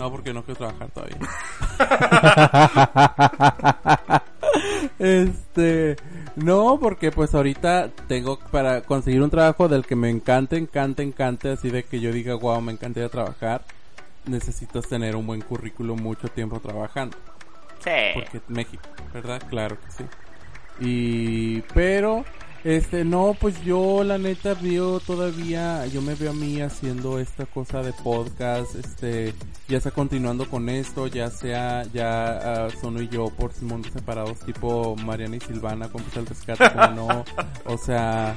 No, 0.00 0.10
porque 0.10 0.32
no 0.32 0.42
quiero 0.42 0.56
trabajar 0.56 0.88
todavía. 0.92 1.18
este, 4.98 5.96
no, 6.36 6.78
porque 6.80 7.10
pues 7.10 7.34
ahorita 7.34 7.90
tengo 8.08 8.38
para 8.38 8.80
conseguir 8.80 9.20
un 9.20 9.28
trabajo 9.28 9.68
del 9.68 9.84
que 9.84 9.96
me 9.96 10.08
encante, 10.08 10.56
encante, 10.56 11.02
encante, 11.02 11.50
así 11.50 11.68
de 11.68 11.82
que 11.82 12.00
yo 12.00 12.12
diga, 12.12 12.34
wow, 12.34 12.62
me 12.62 12.72
encantaría 12.72 13.10
trabajar. 13.10 13.62
Necesitas 14.24 14.88
tener 14.88 15.16
un 15.16 15.26
buen 15.26 15.42
currículo 15.42 15.96
mucho 15.96 16.28
tiempo 16.28 16.60
trabajando. 16.60 17.18
Sí. 17.84 17.90
Porque 18.14 18.40
México, 18.48 18.82
¿verdad? 19.12 19.42
Claro 19.50 19.76
que 19.78 19.90
sí. 19.90 20.04
Y, 20.80 21.60
pero, 21.74 22.24
este, 22.64 23.04
no, 23.04 23.34
pues 23.40 23.62
yo 23.64 24.04
la 24.04 24.18
neta 24.18 24.54
veo 24.54 25.00
todavía, 25.00 25.86
yo 25.86 26.02
me 26.02 26.14
veo 26.14 26.30
a 26.30 26.34
mí 26.34 26.60
haciendo 26.60 27.18
esta 27.18 27.46
cosa 27.46 27.82
de 27.82 27.92
podcast, 27.92 28.74
este, 28.74 29.34
ya 29.68 29.80
sea 29.80 29.92
continuando 29.92 30.48
con 30.48 30.68
esto, 30.68 31.06
ya 31.06 31.30
sea, 31.30 31.84
ya 31.92 32.66
ah, 32.66 32.68
Sono 32.80 33.00
y 33.00 33.08
yo 33.08 33.30
por 33.30 33.50
mundos 33.62 33.92
separados, 33.92 34.40
tipo 34.40 34.94
Mariana 34.96 35.36
y 35.36 35.40
Silvana, 35.40 35.88
con 35.88 36.02
el 36.14 36.26
rescate, 36.26 36.70
como 36.72 36.88
no, 36.88 37.24
o 37.64 37.78
sea, 37.78 38.36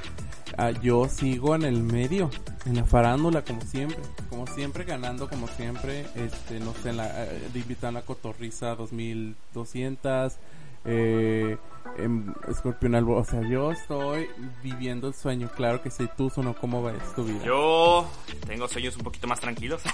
ah, 0.58 0.72
yo 0.72 1.10
sigo 1.10 1.56
en 1.56 1.64
el 1.64 1.84
medio, 1.84 2.30
en 2.66 2.76
la 2.76 2.86
farándula 2.86 3.44
como 3.44 3.62
siempre, 3.62 3.98
como 4.30 4.48
siempre 4.48 4.86
ganando 4.86 5.28
como 5.28 5.48
siempre, 5.50 6.06
este, 6.16 6.62
no 6.62 6.74
sé, 6.82 6.92
en 6.92 6.98
la, 6.98 7.26
eh, 7.26 7.50
de 7.52 7.60
invitar 7.60 7.96
a 7.98 8.02
cotorriza 8.04 8.76
2200, 8.76 10.38
eh, 10.86 11.58
en 11.98 12.34
Escorpión 12.48 12.96
Albo, 12.96 13.18
o 13.18 13.24
sea, 13.24 13.42
yo 13.48 13.72
estoy 13.72 14.28
viviendo 14.64 15.08
el 15.08 15.14
sueño, 15.14 15.50
claro 15.56 15.82
que 15.82 15.90
sí, 15.90 16.08
tú 16.18 16.30
Sono, 16.30 16.56
¿cómo 16.56 16.82
va 16.82 16.94
tu 17.16 17.24
vida? 17.24 17.44
Yo 17.46 18.10
tengo 18.48 18.68
sueños 18.68 18.96
un 18.98 19.04
poquito 19.04 19.28
más 19.28 19.40
tranquilos. 19.40 19.82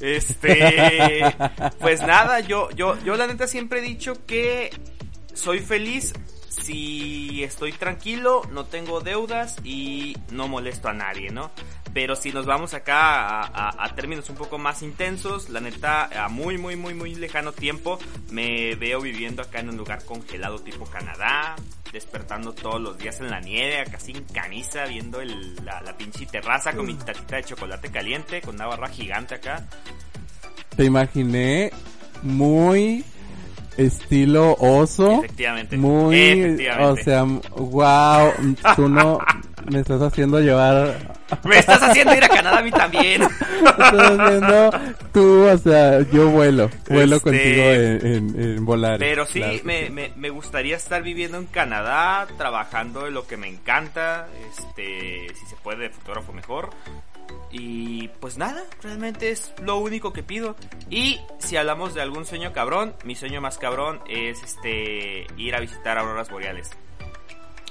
Este, 0.00 1.22
pues 1.80 2.02
nada, 2.02 2.40
yo, 2.40 2.70
yo, 2.70 2.98
yo 3.04 3.16
la 3.16 3.26
neta 3.26 3.46
siempre 3.46 3.78
he 3.78 3.82
dicho 3.82 4.26
que 4.26 4.70
soy 5.32 5.60
feliz 5.60 6.12
si 6.48 7.42
estoy 7.42 7.72
tranquilo, 7.72 8.42
no 8.52 8.64
tengo 8.64 9.00
deudas 9.00 9.56
y 9.64 10.16
no 10.30 10.48
molesto 10.48 10.88
a 10.88 10.92
nadie, 10.92 11.30
¿no? 11.30 11.50
Pero 11.98 12.14
si 12.14 12.30
nos 12.30 12.46
vamos 12.46 12.74
acá 12.74 13.40
a, 13.42 13.94
términos 13.96 14.30
un 14.30 14.36
poco 14.36 14.56
más 14.56 14.82
intensos, 14.84 15.50
la 15.50 15.58
neta, 15.58 16.04
a 16.24 16.28
muy, 16.28 16.56
muy, 16.56 16.76
muy, 16.76 16.94
muy 16.94 17.16
lejano 17.16 17.50
tiempo, 17.50 17.98
me 18.30 18.76
veo 18.76 19.00
viviendo 19.00 19.42
acá 19.42 19.58
en 19.58 19.70
un 19.70 19.76
lugar 19.76 20.04
congelado 20.04 20.60
tipo 20.60 20.84
Canadá, 20.84 21.56
despertando 21.92 22.52
todos 22.52 22.80
los 22.80 22.98
días 22.98 23.18
en 23.18 23.30
la 23.30 23.40
nieve, 23.40 23.84
casi 23.90 24.12
en 24.12 24.22
caniza, 24.26 24.84
viendo 24.84 25.20
la, 25.24 25.80
la 25.80 25.96
pinche 25.96 26.24
terraza 26.26 26.72
con 26.72 26.86
mi 26.86 26.94
tacita 26.94 27.34
de 27.34 27.42
chocolate 27.42 27.90
caliente, 27.90 28.42
con 28.42 28.54
una 28.54 28.66
barra 28.66 28.88
gigante 28.90 29.34
acá. 29.34 29.66
Te 30.76 30.84
imaginé 30.84 31.72
muy 32.22 33.04
estilo 33.78 34.56
oso. 34.58 35.20
Efectivamente. 35.24 35.76
Muy, 35.76 36.66
o 36.80 36.96
sea, 36.96 37.22
wow, 37.22 38.32
tú 38.76 38.88
no 38.88 39.18
me 39.70 39.80
estás 39.80 40.02
haciendo 40.02 40.40
llevar. 40.40 41.16
Me 41.44 41.58
estás 41.58 41.82
haciendo 41.82 42.14
ir 42.14 42.24
a 42.24 42.28
Canadá 42.28 42.58
a 42.58 42.62
mí 42.62 42.70
también. 42.70 43.22
estás 43.62 44.18
haciendo 44.18 44.70
tú, 45.12 45.44
o 45.44 45.58
sea, 45.58 46.00
yo 46.10 46.28
vuelo, 46.30 46.70
vuelo 46.88 47.16
este, 47.16 47.30
contigo 47.30 47.62
en, 47.64 48.64
volar. 48.64 48.98
Pero 48.98 49.24
sí, 49.26 49.42
me, 49.64 49.90
me, 49.90 50.12
me 50.16 50.30
gustaría 50.30 50.76
estar 50.76 51.02
viviendo 51.02 51.38
en 51.38 51.46
Canadá, 51.46 52.26
trabajando 52.36 53.06
en 53.06 53.14
lo 53.14 53.26
que 53.26 53.36
me 53.36 53.48
encanta, 53.48 54.26
este, 54.50 55.28
si 55.34 55.46
se 55.46 55.56
puede 55.62 55.84
de 55.84 55.90
fotógrafo 55.90 56.32
mejor. 56.32 56.70
Y 57.50 58.08
pues 58.20 58.36
nada, 58.36 58.62
realmente 58.82 59.30
es 59.30 59.52
lo 59.62 59.78
único 59.78 60.12
que 60.12 60.22
pido. 60.22 60.56
Y 60.90 61.18
si 61.38 61.56
hablamos 61.56 61.94
de 61.94 62.02
algún 62.02 62.26
sueño 62.26 62.52
cabrón, 62.52 62.94
mi 63.04 63.14
sueño 63.14 63.40
más 63.40 63.58
cabrón 63.58 64.00
es 64.08 64.42
este 64.42 65.26
ir 65.36 65.54
a 65.54 65.60
visitar 65.60 65.98
auroras 65.98 66.30
boreales. 66.30 66.70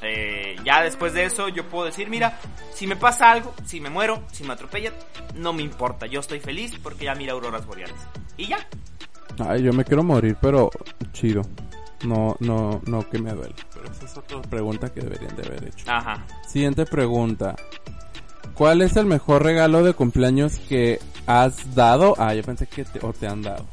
Eh, 0.01 0.55
ya 0.63 0.83
después 0.83 1.13
de 1.13 1.25
eso 1.25 1.49
yo 1.49 1.67
puedo 1.67 1.85
decir, 1.85 2.09
mira, 2.09 2.39
si 2.73 2.87
me 2.87 2.95
pasa 2.95 3.31
algo, 3.31 3.53
si 3.65 3.81
me 3.81 3.89
muero, 3.89 4.23
si 4.31 4.43
me 4.43 4.53
atropellan, 4.53 4.93
no 5.35 5.53
me 5.53 5.63
importa, 5.63 6.05
yo 6.05 6.19
estoy 6.19 6.39
feliz 6.39 6.73
porque 6.81 7.05
ya 7.05 7.15
mira 7.15 7.33
auroras 7.33 7.65
boreales. 7.65 7.95
Y 8.37 8.47
ya. 8.47 8.67
Ay, 9.39 9.63
yo 9.63 9.73
me 9.73 9.83
quiero 9.83 10.03
morir, 10.03 10.37
pero 10.41 10.69
chido. 11.13 11.41
No, 12.05 12.35
no, 12.39 12.81
no 12.85 13.09
que 13.09 13.19
me 13.19 13.31
duele. 13.31 13.55
Pero 13.73 13.91
esa 13.91 14.05
es 14.05 14.17
otra 14.17 14.41
pregunta 14.43 14.93
que 14.93 15.01
deberían 15.01 15.35
de 15.35 15.47
haber 15.47 15.63
hecho. 15.65 15.85
Ajá. 15.89 16.25
Siguiente 16.47 16.85
pregunta. 16.85 17.55
¿Cuál 18.57 18.81
es 18.81 18.97
el 18.97 19.05
mejor 19.05 19.43
regalo 19.43 19.83
de 19.83 19.93
cumpleaños 19.93 20.57
que 20.67 20.99
has 21.27 21.75
dado? 21.75 22.15
Ah, 22.17 22.33
yo 22.33 22.41
pensé 22.41 22.65
que 22.65 22.85
te, 22.85 23.05
o 23.05 23.13
te 23.13 23.27
han 23.27 23.43
dado. 23.43 23.67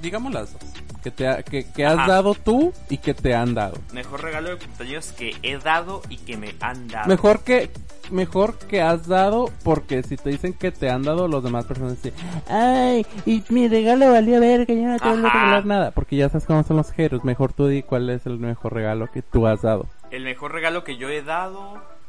Digamos 0.00 0.32
las 0.32 0.54
dos. 0.54 0.62
Que, 1.02 1.10
te 1.10 1.64
que, 1.74 1.84
has 1.84 2.06
dado 2.06 2.34
tú 2.34 2.72
y 2.88 2.96
que 2.96 3.12
te 3.12 3.34
han 3.34 3.52
dado. 3.54 3.76
Mejor 3.92 4.22
regalo 4.22 4.48
de 4.48 4.56
cumpleaños 4.56 5.12
que 5.12 5.36
he 5.42 5.58
dado 5.58 6.00
y 6.08 6.16
que 6.16 6.38
me 6.38 6.54
han 6.60 6.88
dado. 6.88 7.06
Mejor 7.06 7.44
que 7.44 7.70
mejor 8.10 8.58
que 8.58 8.80
has 8.80 9.06
dado 9.06 9.50
porque 9.62 10.02
si 10.02 10.16
te 10.16 10.30
dicen 10.30 10.54
que 10.54 10.72
te 10.72 10.88
han 10.88 11.02
dado 11.02 11.28
los 11.28 11.44
demás 11.44 11.66
personas 11.66 12.02
dicen, 12.02 12.14
ay, 12.48 13.06
y 13.26 13.44
mi 13.50 13.68
regalo 13.68 14.10
valió 14.10 14.40
ver 14.40 14.66
que 14.66 14.74
yo 14.74 14.88
no 14.88 14.98
tengo 14.98 15.16
que 15.16 15.22
regalar 15.22 15.66
nada, 15.66 15.90
porque 15.90 16.16
ya 16.16 16.28
sabes 16.30 16.46
cómo 16.46 16.64
son 16.64 16.78
los 16.78 16.90
jeros. 16.92 17.24
Mejor 17.24 17.52
tú 17.52 17.66
di 17.66 17.82
cuál 17.82 18.08
es 18.08 18.24
el 18.24 18.38
mejor 18.38 18.72
regalo 18.72 19.10
que 19.12 19.20
tú 19.20 19.46
has 19.46 19.60
dado. 19.60 19.86
El 20.10 20.24
mejor 20.24 20.52
regalo 20.52 20.82
que 20.82 20.96
yo 20.96 21.10
he 21.10 21.22
dado 21.22 21.99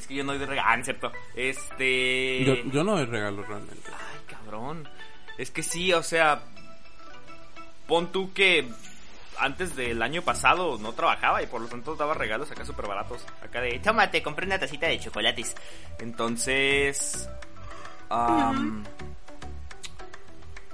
es 0.00 0.06
que 0.06 0.14
yo 0.14 0.24
no 0.24 0.32
doy 0.32 0.46
regalos, 0.46 0.88
ah, 0.88 1.12
Este. 1.34 2.44
Yo, 2.72 2.84
no 2.84 2.96
doy 2.96 3.04
regalos 3.04 3.46
realmente. 3.46 3.90
Ay, 3.92 4.20
cabrón. 4.26 4.88
Es 5.38 5.50
que 5.50 5.62
sí, 5.62 5.92
o 5.92 6.02
sea. 6.02 6.42
Pon 7.86 8.10
tú 8.12 8.32
que 8.32 8.68
antes 9.38 9.74
del 9.74 10.00
año 10.02 10.22
pasado 10.22 10.78
no 10.78 10.92
trabajaba 10.92 11.42
y 11.42 11.46
por 11.46 11.60
lo 11.60 11.68
tanto 11.68 11.96
daba 11.96 12.14
regalos 12.14 12.50
acá 12.50 12.64
súper 12.64 12.86
baratos. 12.86 13.26
Acá 13.42 13.60
de, 13.60 13.78
tómate, 13.80 14.22
compré 14.22 14.46
una 14.46 14.58
tacita 14.58 14.86
de 14.86 15.00
chocolates. 15.00 15.56
Entonces... 15.98 17.28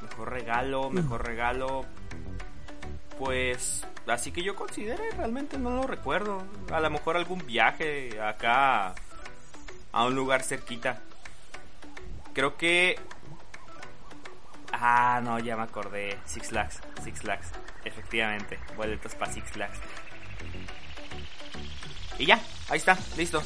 mejor 0.02 0.30
regalo, 0.30 0.90
mejor 0.90 1.26
regalo. 1.26 1.86
Pues 3.18 3.86
así 4.06 4.30
que 4.30 4.42
yo 4.42 4.54
considero 4.54 5.02
realmente 5.16 5.56
no 5.58 5.70
lo 5.70 5.86
recuerdo. 5.86 6.42
A 6.70 6.80
lo 6.80 6.90
mejor 6.90 7.16
algún 7.16 7.46
viaje 7.46 8.20
acá 8.20 8.94
a 9.96 10.04
un 10.04 10.14
lugar 10.14 10.42
cerquita. 10.42 11.00
Creo 12.34 12.58
que... 12.58 13.00
Ah, 14.70 15.22
no, 15.24 15.38
ya 15.38 15.56
me 15.56 15.62
acordé. 15.62 16.18
Six 16.26 16.48
Flags, 16.48 16.80
Six 17.02 17.20
Flags. 17.20 17.46
Efectivamente, 17.82 18.58
boletos 18.76 19.14
para 19.14 19.32
Six 19.32 19.50
Flags. 19.52 19.78
Y 22.18 22.26
ya, 22.26 22.38
ahí 22.68 22.76
está, 22.76 22.98
listo. 23.16 23.42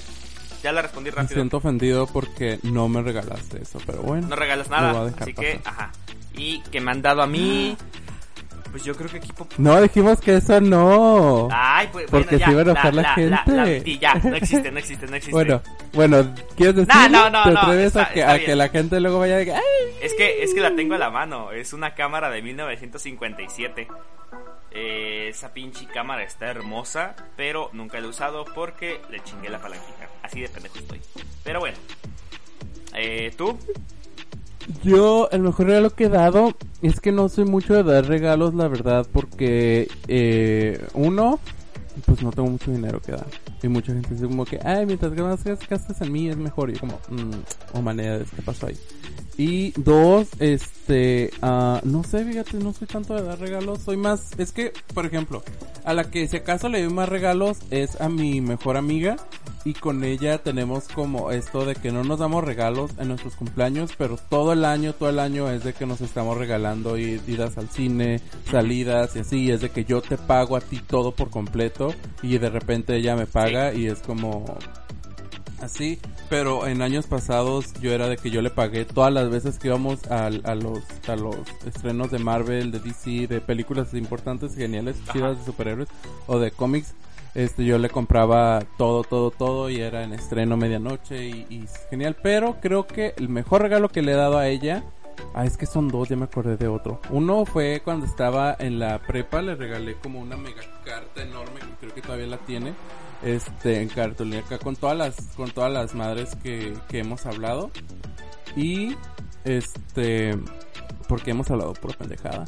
Ya 0.60 0.72
la 0.72 0.82
respondí 0.82 1.10
rápido. 1.10 1.28
Me 1.28 1.34
siento 1.34 1.58
ofendido 1.58 2.08
porque 2.08 2.58
no 2.64 2.88
me 2.88 3.00
regalaste 3.00 3.62
eso, 3.62 3.78
pero 3.86 4.02
bueno. 4.02 4.26
No 4.26 4.34
regalas 4.34 4.68
nada, 4.68 5.12
así 5.20 5.32
que, 5.32 5.60
ajá. 5.64 5.92
Y 6.34 6.62
que 6.62 6.80
me 6.80 6.90
han 6.90 7.00
dado 7.00 7.22
a 7.22 7.28
mí... 7.28 7.76
Pues 8.70 8.84
yo 8.84 8.94
creo 8.94 9.10
que 9.10 9.16
equipo. 9.18 9.46
No, 9.58 9.80
dijimos 9.80 10.20
que 10.20 10.36
eso 10.36 10.60
no. 10.60 11.48
Ay, 11.50 11.88
pues 11.90 12.06
Porque 12.10 12.36
bueno, 12.36 12.38
ya, 12.38 12.46
se 12.46 12.52
iba 12.52 12.60
a 12.60 12.64
enojar 12.64 12.94
la, 12.94 13.04
gente. 13.14 13.82
Y 13.84 13.98
ya, 13.98 14.14
no 14.14 14.34
existe, 14.36 14.70
no 14.70 14.78
existe, 14.78 15.06
no 15.06 15.16
existe. 15.16 15.32
Bueno, 15.32 15.62
bueno, 15.92 16.34
¿quieres 16.56 16.76
decir? 16.76 17.10
No, 17.10 17.30
no, 17.30 17.42
¿Te 17.42 17.50
no, 17.50 17.60
atreves 17.60 17.96
a, 17.96 18.08
que, 18.10 18.22
a 18.22 18.38
que 18.38 18.54
la 18.54 18.68
gente 18.68 19.00
luego 19.00 19.18
vaya 19.18 19.36
a 19.36 19.38
decir. 19.38 19.54
Es 20.00 20.14
que, 20.14 20.42
es 20.42 20.54
que 20.54 20.60
la 20.60 20.74
tengo 20.76 20.94
a 20.94 20.98
la 20.98 21.10
mano. 21.10 21.50
Es 21.50 21.72
una 21.72 21.94
cámara 21.94 22.30
de 22.30 22.42
1957. 22.42 23.88
Eh, 24.72 25.28
esa 25.30 25.52
pinche 25.52 25.86
cámara 25.86 26.22
está 26.22 26.46
hermosa, 26.46 27.16
pero 27.36 27.70
nunca 27.72 27.98
la 27.98 28.06
he 28.06 28.08
usado 28.08 28.44
porque 28.54 29.00
le 29.10 29.20
chingué 29.24 29.48
la 29.48 29.58
palanquita. 29.58 30.08
Así 30.22 30.40
de 30.40 30.48
pendejo 30.48 30.78
estoy. 30.78 31.00
Pero 31.42 31.58
bueno. 31.58 31.76
Eh, 32.94 33.32
¿Tú? 33.36 33.58
Yo, 34.82 35.28
el 35.32 35.42
mejor 35.42 35.66
regalo 35.66 35.90
que 35.90 36.04
he 36.04 36.08
dado 36.08 36.54
es 36.82 37.00
que 37.00 37.12
no 37.12 37.28
soy 37.28 37.44
mucho 37.44 37.74
de 37.74 37.82
dar 37.82 38.06
regalos, 38.06 38.54
la 38.54 38.68
verdad, 38.68 39.06
porque 39.12 39.88
eh, 40.08 40.86
uno, 40.94 41.40
pues 42.06 42.22
no 42.22 42.30
tengo 42.30 42.50
mucho 42.50 42.70
dinero 42.70 43.00
que 43.00 43.12
dar. 43.12 43.26
Y 43.62 43.68
mucha 43.68 43.92
gente 43.92 44.10
dice 44.10 44.26
como 44.26 44.44
que, 44.44 44.58
ay, 44.64 44.86
mientras 44.86 45.12
más 45.12 45.44
gastas 45.44 46.00
en 46.00 46.12
mí 46.12 46.28
es 46.28 46.36
mejor. 46.36 46.70
Y 46.70 46.74
yo 46.74 46.80
como, 46.80 46.98
mmm, 47.08 47.34
oh 47.74 47.82
manera, 47.82 48.18
¿qué 48.18 48.42
pasó 48.42 48.66
ahí? 48.66 48.78
Y 49.40 49.72
dos, 49.80 50.28
este, 50.38 51.30
uh, 51.42 51.78
no 51.84 52.04
sé, 52.04 52.26
fíjate, 52.26 52.58
no 52.58 52.74
soy 52.74 52.86
tanto 52.86 53.14
de 53.14 53.22
dar 53.22 53.38
regalos, 53.38 53.80
soy 53.80 53.96
más, 53.96 54.38
es 54.38 54.52
que, 54.52 54.74
por 54.92 55.06
ejemplo, 55.06 55.42
a 55.82 55.94
la 55.94 56.10
que 56.10 56.28
si 56.28 56.36
acaso 56.36 56.68
le 56.68 56.82
doy 56.82 56.92
más 56.92 57.08
regalos 57.08 57.56
es 57.70 57.98
a 58.02 58.10
mi 58.10 58.42
mejor 58.42 58.76
amiga 58.76 59.16
y 59.64 59.72
con 59.72 60.04
ella 60.04 60.42
tenemos 60.42 60.88
como 60.88 61.30
esto 61.30 61.64
de 61.64 61.74
que 61.74 61.90
no 61.90 62.04
nos 62.04 62.18
damos 62.18 62.44
regalos 62.44 62.90
en 62.98 63.08
nuestros 63.08 63.34
cumpleaños, 63.34 63.92
pero 63.96 64.18
todo 64.18 64.52
el 64.52 64.62
año, 64.62 64.92
todo 64.92 65.08
el 65.08 65.18
año 65.18 65.50
es 65.50 65.64
de 65.64 65.72
que 65.72 65.86
nos 65.86 66.02
estamos 66.02 66.36
regalando 66.36 66.98
idas 66.98 67.56
al 67.56 67.70
cine, 67.70 68.20
salidas 68.50 69.16
y 69.16 69.20
así, 69.20 69.50
es 69.50 69.62
de 69.62 69.70
que 69.70 69.86
yo 69.86 70.02
te 70.02 70.18
pago 70.18 70.54
a 70.54 70.60
ti 70.60 70.82
todo 70.86 71.12
por 71.12 71.30
completo 71.30 71.94
y 72.22 72.36
de 72.36 72.50
repente 72.50 72.94
ella 72.94 73.16
me 73.16 73.26
paga 73.26 73.72
y 73.72 73.86
es 73.86 74.00
como 74.00 74.58
así, 75.60 75.98
pero 76.28 76.66
en 76.66 76.82
años 76.82 77.06
pasados 77.06 77.72
yo 77.80 77.92
era 77.92 78.08
de 78.08 78.16
que 78.16 78.30
yo 78.30 78.42
le 78.42 78.50
pagué 78.50 78.84
todas 78.84 79.12
las 79.12 79.30
veces 79.30 79.58
que 79.58 79.68
íbamos 79.68 80.10
a, 80.10 80.26
a 80.26 80.54
los 80.54 80.80
a 81.08 81.16
los 81.16 81.36
estrenos 81.66 82.10
de 82.10 82.18
Marvel, 82.18 82.70
de 82.70 82.80
DC, 82.80 83.26
de 83.26 83.40
películas 83.40 83.94
importantes, 83.94 84.54
geniales, 84.54 84.96
chidas 85.12 85.38
de 85.38 85.44
superhéroes 85.44 85.88
o 86.26 86.38
de 86.38 86.50
cómics. 86.50 86.94
Este, 87.34 87.64
yo 87.64 87.78
le 87.78 87.90
compraba 87.90 88.64
todo, 88.76 89.04
todo, 89.04 89.30
todo 89.30 89.70
y 89.70 89.80
era 89.80 90.02
en 90.02 90.12
estreno 90.12 90.56
medianoche 90.56 91.26
y, 91.26 91.46
y 91.48 91.64
genial. 91.88 92.16
Pero 92.20 92.56
creo 92.60 92.86
que 92.86 93.14
el 93.16 93.28
mejor 93.28 93.62
regalo 93.62 93.88
que 93.88 94.02
le 94.02 94.12
he 94.12 94.16
dado 94.16 94.38
a 94.38 94.48
ella 94.48 94.82
Ah, 95.34 95.44
es 95.44 95.56
que 95.56 95.66
son 95.66 95.88
dos, 95.88 96.08
ya 96.08 96.16
me 96.16 96.24
acordé 96.24 96.56
de 96.56 96.68
otro. 96.68 97.00
Uno 97.10 97.44
fue 97.44 97.82
cuando 97.84 98.06
estaba 98.06 98.56
en 98.58 98.78
la 98.78 98.98
prepa, 98.98 99.42
le 99.42 99.54
regalé 99.54 99.94
como 99.94 100.20
una 100.20 100.36
mega 100.36 100.62
carta 100.84 101.22
enorme, 101.22 101.60
que 101.60 101.76
creo 101.80 101.94
que 101.94 102.02
todavía 102.02 102.26
la 102.26 102.38
tiene, 102.38 102.74
este, 103.22 103.82
en 103.82 103.88
cartulina 103.88 104.42
con 104.62 104.76
todas 104.76 104.96
las, 104.96 105.16
con 105.36 105.50
todas 105.50 105.72
las 105.72 105.94
madres 105.94 106.36
que, 106.42 106.74
que 106.88 107.00
hemos 107.00 107.26
hablado. 107.26 107.70
Y, 108.56 108.96
este, 109.44 110.36
porque 111.08 111.30
hemos 111.30 111.50
hablado 111.50 111.72
por 111.74 111.96
pendejada. 111.96 112.44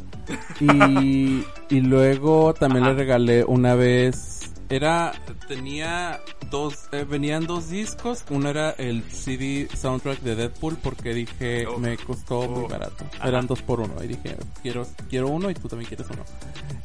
Y, 0.60 1.44
y 1.68 1.80
luego 1.80 2.54
también 2.54 2.84
le 2.84 2.94
regalé 2.94 3.44
una 3.44 3.74
vez, 3.74 4.52
era, 4.72 5.12
tenía 5.48 6.18
dos, 6.50 6.88
eh, 6.92 7.04
venían 7.04 7.46
dos 7.46 7.68
discos, 7.68 8.24
uno 8.30 8.48
era 8.48 8.70
el 8.70 9.02
CD 9.02 9.68
soundtrack 9.76 10.20
de 10.20 10.34
Deadpool 10.34 10.78
porque 10.82 11.12
dije, 11.12 11.66
oh. 11.66 11.76
me 11.78 11.98
costó 11.98 12.48
muy 12.48 12.64
oh. 12.64 12.68
barato. 12.68 13.04
Eran 13.22 13.46
dos 13.46 13.60
por 13.60 13.80
uno 13.80 14.02
y 14.02 14.06
dije, 14.06 14.34
quiero, 14.62 14.86
quiero 15.10 15.28
uno 15.28 15.50
y 15.50 15.54
tú 15.54 15.68
también 15.68 15.88
quieres 15.88 16.06
uno. 16.08 16.24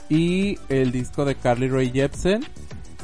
Y 0.10 0.60
el 0.68 0.92
disco 0.92 1.24
de 1.24 1.36
Carly 1.36 1.70
Rae 1.70 1.90
Jepsen 1.90 2.46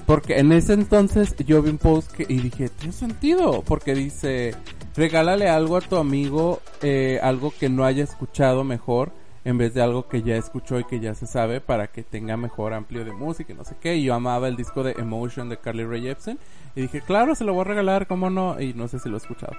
porque 0.05 0.37
en 0.39 0.51
ese 0.51 0.73
entonces 0.73 1.35
yo 1.45 1.61
vi 1.61 1.69
un 1.69 1.77
post 1.77 2.11
que, 2.11 2.25
y 2.27 2.37
dije, 2.39 2.69
tiene 2.69 2.93
sentido, 2.93 3.63
porque 3.65 3.93
dice, 3.93 4.55
regálale 4.95 5.49
algo 5.49 5.77
a 5.77 5.81
tu 5.81 5.97
amigo, 5.97 6.61
eh, 6.81 7.19
algo 7.21 7.53
que 7.57 7.69
no 7.69 7.85
haya 7.85 8.03
escuchado 8.03 8.63
mejor, 8.63 9.11
en 9.45 9.57
vez 9.57 9.73
de 9.73 9.81
algo 9.81 10.07
que 10.07 10.21
ya 10.21 10.35
escuchó 10.37 10.79
y 10.79 10.85
que 10.85 10.99
ya 10.99 11.15
se 11.15 11.27
sabe 11.27 11.59
para 11.59 11.87
que 11.87 12.03
tenga 12.03 12.37
mejor 12.37 12.73
amplio 12.73 13.03
de 13.03 13.11
música 13.11 13.51
y 13.51 13.55
no 13.55 13.65
sé 13.65 13.75
qué. 13.81 13.95
Y 13.95 14.03
yo 14.03 14.13
amaba 14.13 14.47
el 14.47 14.55
disco 14.55 14.83
de 14.83 14.93
Emotion 14.93 15.49
de 15.49 15.57
Carly 15.57 15.83
Rae 15.83 16.01
Jepsen 16.01 16.39
y 16.75 16.81
dije, 16.83 17.01
claro, 17.01 17.35
se 17.35 17.43
lo 17.43 17.53
voy 17.53 17.61
a 17.61 17.65
regalar, 17.65 18.07
¿cómo 18.07 18.29
no? 18.29 18.59
Y 18.61 18.73
no 18.73 18.87
sé 18.87 18.99
si 18.99 19.09
lo 19.09 19.15
he 19.15 19.19
escuchado. 19.19 19.53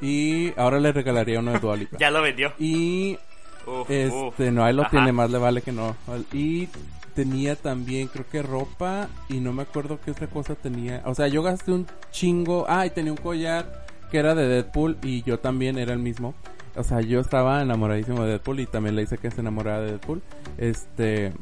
Y 0.00 0.52
ahora 0.58 0.80
le 0.80 0.92
regalaría 0.92 1.38
uno 1.40 1.52
de 1.52 1.58
Dua 1.58 1.76
Lipa. 1.76 1.96
ya 2.00 2.10
lo 2.10 2.22
vendió. 2.22 2.52
Y 2.58 3.18
Uf, 3.66 3.90
este, 3.90 4.14
uf. 4.14 4.38
no, 4.38 4.64
ahí 4.64 4.72
lo 4.74 4.82
Ajá. 4.82 4.90
tiene, 4.92 5.12
más 5.12 5.30
le 5.30 5.38
vale 5.38 5.60
que 5.60 5.72
no. 5.72 5.96
Y 6.32 6.68
tenía 7.16 7.56
también, 7.56 8.08
creo 8.08 8.26
que 8.28 8.42
ropa, 8.42 9.08
y 9.28 9.40
no 9.40 9.52
me 9.52 9.62
acuerdo 9.62 9.98
qué 10.04 10.10
otra 10.10 10.28
cosa 10.28 10.54
tenía. 10.54 11.02
O 11.06 11.14
sea, 11.14 11.26
yo 11.28 11.42
gasté 11.42 11.72
un 11.72 11.86
chingo. 12.12 12.66
Ah, 12.68 12.86
y 12.86 12.90
tenía 12.90 13.10
un 13.10 13.18
collar 13.18 13.86
que 14.10 14.18
era 14.18 14.34
de 14.34 14.46
Deadpool, 14.46 14.98
y 15.02 15.22
yo 15.22 15.40
también 15.40 15.78
era 15.78 15.94
el 15.94 15.98
mismo. 15.98 16.34
O 16.76 16.84
sea, 16.84 17.00
yo 17.00 17.18
estaba 17.20 17.62
enamoradísimo 17.62 18.22
de 18.22 18.32
Deadpool, 18.32 18.60
y 18.60 18.66
también 18.66 18.94
le 18.94 19.00
dice 19.02 19.16
que 19.16 19.28
es 19.28 19.38
enamorada 19.38 19.80
de 19.80 19.92
Deadpool. 19.92 20.22
Este. 20.58 21.32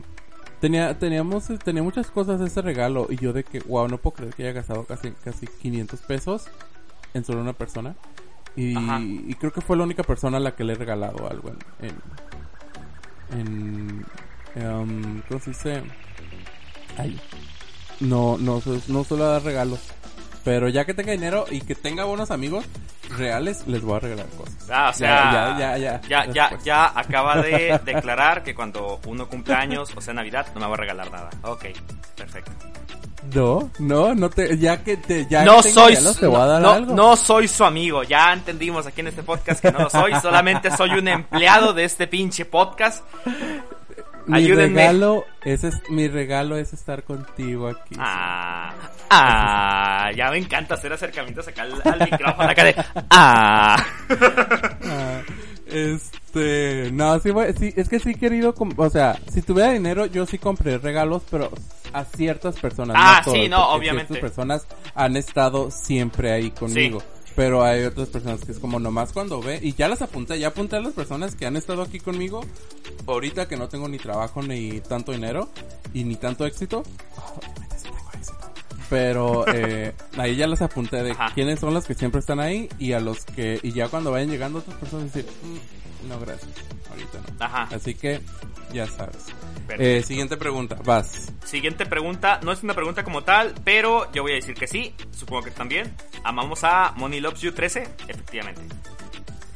Tenía, 0.61 0.97
teníamos, 0.99 1.47
tenía 1.63 1.83
muchas 1.83 2.11
cosas 2.11 2.39
de 2.39 2.47
ese 2.47 2.63
regalo, 2.63 3.09
y 3.11 3.17
yo 3.17 3.33
de 3.33 3.43
que, 3.43 3.59
wow, 3.59 3.89
no 3.89 3.99
puedo 3.99 4.15
creer 4.15 4.35
que 4.35 4.45
haya 4.45 4.53
gastado 4.53 4.85
casi, 4.85 5.11
casi 5.11 5.47
500 5.47 6.01
pesos 6.03 6.47
en 7.13 7.25
solo 7.25 7.43
una 7.43 7.53
persona. 7.53 7.97
Y, 8.57 8.79
y 8.79 9.35
creo 9.35 9.53
que 9.53 9.61
fue 9.61 9.77
la 9.77 9.83
única 9.83 10.05
persona 10.05 10.37
a 10.37 10.41
la 10.41 10.55
que 10.55 10.63
le 10.63 10.75
he 10.75 10.77
regalado 10.77 11.29
algo 11.29 11.51
en... 11.51 11.89
en, 11.89 11.95
en 13.41 14.07
um, 14.57 15.21
¿Cómo 15.29 15.41
se 15.41 15.51
dice? 15.51 15.83
Ay, 16.99 17.21
no, 18.01 18.37
no, 18.39 18.63
no 18.89 19.05
suelo 19.05 19.29
dar 19.29 19.43
regalos. 19.43 19.81
Pero 20.45 20.69
ya 20.69 20.85
que 20.85 20.93
tenga 20.93 21.13
dinero 21.13 21.47
y 21.51 21.63
que 21.63 21.75
tenga 21.75 22.05
buenos 22.05 22.31
amigos 22.31 22.67
reales, 23.17 23.67
les 23.67 23.81
voy 23.83 23.97
a 23.97 24.01
regalar 24.01 24.27
cosas. 24.37 24.55
Ah, 24.71 24.91
o 24.91 24.93
sea, 24.93 25.09
Ya, 25.09 25.59
ya, 25.59 25.79
ya, 25.79 25.79
ya, 25.79 26.01
ya, 26.03 26.33
ya, 26.33 26.43
después. 26.43 26.65
ya 26.65 26.99
acaba 26.99 27.41
de 27.41 27.81
declarar 27.85 28.43
que 28.43 28.55
cuando 28.55 29.01
uno 29.07 29.27
cumple 29.27 29.55
años, 29.55 29.91
o 29.97 30.01
sea, 30.03 30.13
Navidad, 30.13 30.47
no 30.55 30.61
me 30.61 30.67
va 30.67 30.75
a 30.75 30.77
regalar 30.77 31.11
nada. 31.11 31.31
Ok, 31.45 31.65
perfecto. 32.15 32.53
No, 33.35 33.71
no, 33.79 34.15
no 34.15 34.29
te, 34.29 34.59
ya 34.59 34.85
que 34.85 34.99
te, 34.99 35.27
ya 35.27 35.45
no 35.47 35.63
que 35.63 35.71
soy, 35.71 35.95
regalos, 35.95 36.19
te 36.19 36.27
voy 36.27 36.41
a 36.43 36.45
dar 36.47 36.61
no, 36.61 36.71
algo. 36.73 36.95
no 36.95 37.17
soy 37.17 37.49
su 37.49 37.65
amigo. 37.65 38.03
Ya 38.03 38.31
entendimos 38.35 38.87
aquí 38.87 39.01
en 39.01 39.09
este 39.09 39.23
podcast 39.23 39.63
que 39.63 39.73
no 39.73 39.79
lo 39.79 39.89
soy. 39.91 40.13
Solamente 40.21 40.71
soy 40.77 40.91
un 40.91 41.09
empleado 41.09 41.73
de 41.73 41.85
este 41.85 42.07
pinche 42.07 42.45
podcast. 42.45 43.03
Mi 44.27 44.39
ayúdenme. 44.39 44.81
regalo, 44.83 45.25
ese 45.45 45.69
es, 45.69 45.91
mi 45.91 46.09
regalo 46.09 46.57
es 46.57 46.73
estar 46.73 47.03
contigo 47.05 47.69
aquí. 47.69 47.95
Ah, 47.99 48.73
ah, 49.11 50.11
ya 50.17 50.31
me 50.31 50.39
encanta 50.39 50.75
hacer 50.75 50.93
acercamientos 50.93 51.47
acá 51.49 51.63
al, 51.63 51.81
al 51.85 52.01
micrófono 52.11 52.49
acá 52.49 52.65
de 52.65 52.75
ah. 53.11 53.77
Ah, 54.87 55.21
este, 55.67 56.91
no, 56.93 57.19
sí, 57.21 57.31
voy- 57.31 57.53
sí, 57.59 57.73
es 57.77 57.89
que 57.89 57.99
sí 57.99 58.15
querido, 58.15 58.55
o 58.77 58.91
sea, 58.91 59.19
si 59.33 59.43
tuviera 59.43 59.71
dinero 59.73 60.07
yo 60.07 60.27
sí 60.27 60.39
compré 60.39 60.79
regalos, 60.79 61.23
pero 61.31 61.51
a 61.93 62.05
ciertas 62.05 62.59
personas. 62.59 62.97
Ah, 62.99 63.21
todas, 63.25 63.41
sí, 63.41 63.49
no, 63.49 63.69
obviamente. 63.71 64.15
Ciertas 64.15 64.31
personas 64.31 64.67
han 64.95 65.17
estado 65.17 65.71
siempre 65.71 66.33
ahí 66.33 66.51
conmigo. 66.51 67.03
Pero 67.37 67.65
hay 67.65 67.83
otras 67.85 68.09
personas 68.09 68.41
que 68.45 68.53
es 68.53 68.59
como 68.61 68.79
nomás 68.79 69.13
cuando 69.13 69.41
ve, 69.43 69.59
y 69.61 69.75
ya 69.75 69.89
las 69.89 70.03
apunté, 70.03 70.39
ya 70.39 70.49
apunté 70.49 70.77
a 70.77 70.81
las 70.81 70.93
personas 70.93 71.35
que 71.35 71.47
han 71.47 71.57
estado 71.57 71.83
aquí 71.83 71.99
conmigo, 71.99 72.43
ahorita 73.07 73.49
que 73.49 73.57
no 73.57 73.69
tengo 73.69 73.89
ni 73.89 73.99
trabajo 73.99 74.41
ni 74.43 74.81
tanto 74.81 75.11
dinero, 75.13 75.49
y 75.93 76.05
ni 76.05 76.15
tanto 76.17 76.47
éxito. 76.47 76.85
Obviamente 77.37 77.77
sí 77.79 77.85
tengo 77.85 78.11
éxito. 78.15 78.39
Pero 78.89 79.45
eh, 79.49 79.95
ahí 80.17 80.37
ya 80.37 80.47
las 80.47 80.63
apunté 80.63 81.03
de 81.03 81.11
Ajá. 81.13 81.33
quiénes 81.35 81.59
son 81.59 81.75
los 81.75 81.85
que 81.87 81.95
siempre 81.95 82.21
están 82.21 82.39
ahí 82.39 82.69
y 82.79 82.93
a 82.93 83.01
los 83.01 83.25
que, 83.25 83.59
y 83.63 83.73
ya 83.73 83.89
cuando 83.89 84.13
vayan 84.13 84.31
llegando 84.31 84.61
otras 84.61 84.77
personas 84.77 85.13
decir, 85.13 85.29
"Mm, 85.43 86.09
no 86.09 86.21
gracias, 86.21 86.51
ahorita 86.91 87.19
no. 87.39 87.45
Ajá. 87.45 87.69
Así 87.75 87.95
que, 87.95 88.21
ya 88.73 88.87
sabes. 88.87 89.25
Eh, 89.79 90.03
siguiente 90.03 90.37
pregunta, 90.37 90.77
vas. 90.85 91.33
Siguiente 91.45 91.87
pregunta, 91.87 92.41
no 92.43 92.53
es 92.53 92.63
una 92.63 92.75
pregunta 92.75 93.05
como 93.05 93.23
tal, 93.23 93.55
pero 93.65 94.11
yo 94.13 94.23
voy 94.23 94.33
a 94.33 94.37
decir 94.37 94.55
que 94.55 94.67
sí, 94.67 94.95
supongo 95.13 95.43
que 95.43 95.51
también. 95.51 95.95
Amamos 96.23 96.65
a 96.65 96.93
Money 96.97 97.21
Loves 97.21 97.41
You 97.41 97.53
13, 97.53 97.89
efectivamente. 98.09 98.63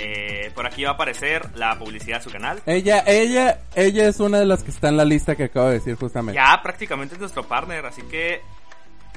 Eh, 0.01 0.53
por 0.55 0.65
aquí 0.65 0.85
va 0.85 0.91
a 0.91 0.93
aparecer 0.95 1.57
la 1.57 1.77
publicidad 1.79 2.19
de 2.19 2.25
su 2.25 2.31
canal. 2.31 2.63
Ella, 2.67 3.03
ella, 3.07 3.63
ella 3.75 4.09
es 4.09 4.21
una 4.21 4.39
de 4.39 4.47
las 4.47 4.63
que 4.63 4.71
está 4.71 4.89
en 4.89 4.97
la 4.97 5.05
lista 5.05 5.35
que 5.35 5.45
acabo 5.45 5.69
de 5.69 5.75
decir 5.75 5.97
justamente. 5.97 6.41
Ya 6.41 6.61
prácticamente 6.63 7.15
es 7.15 7.21
nuestro 7.21 7.47
partner, 7.47 7.85
así 7.87 8.03
que... 8.03 8.41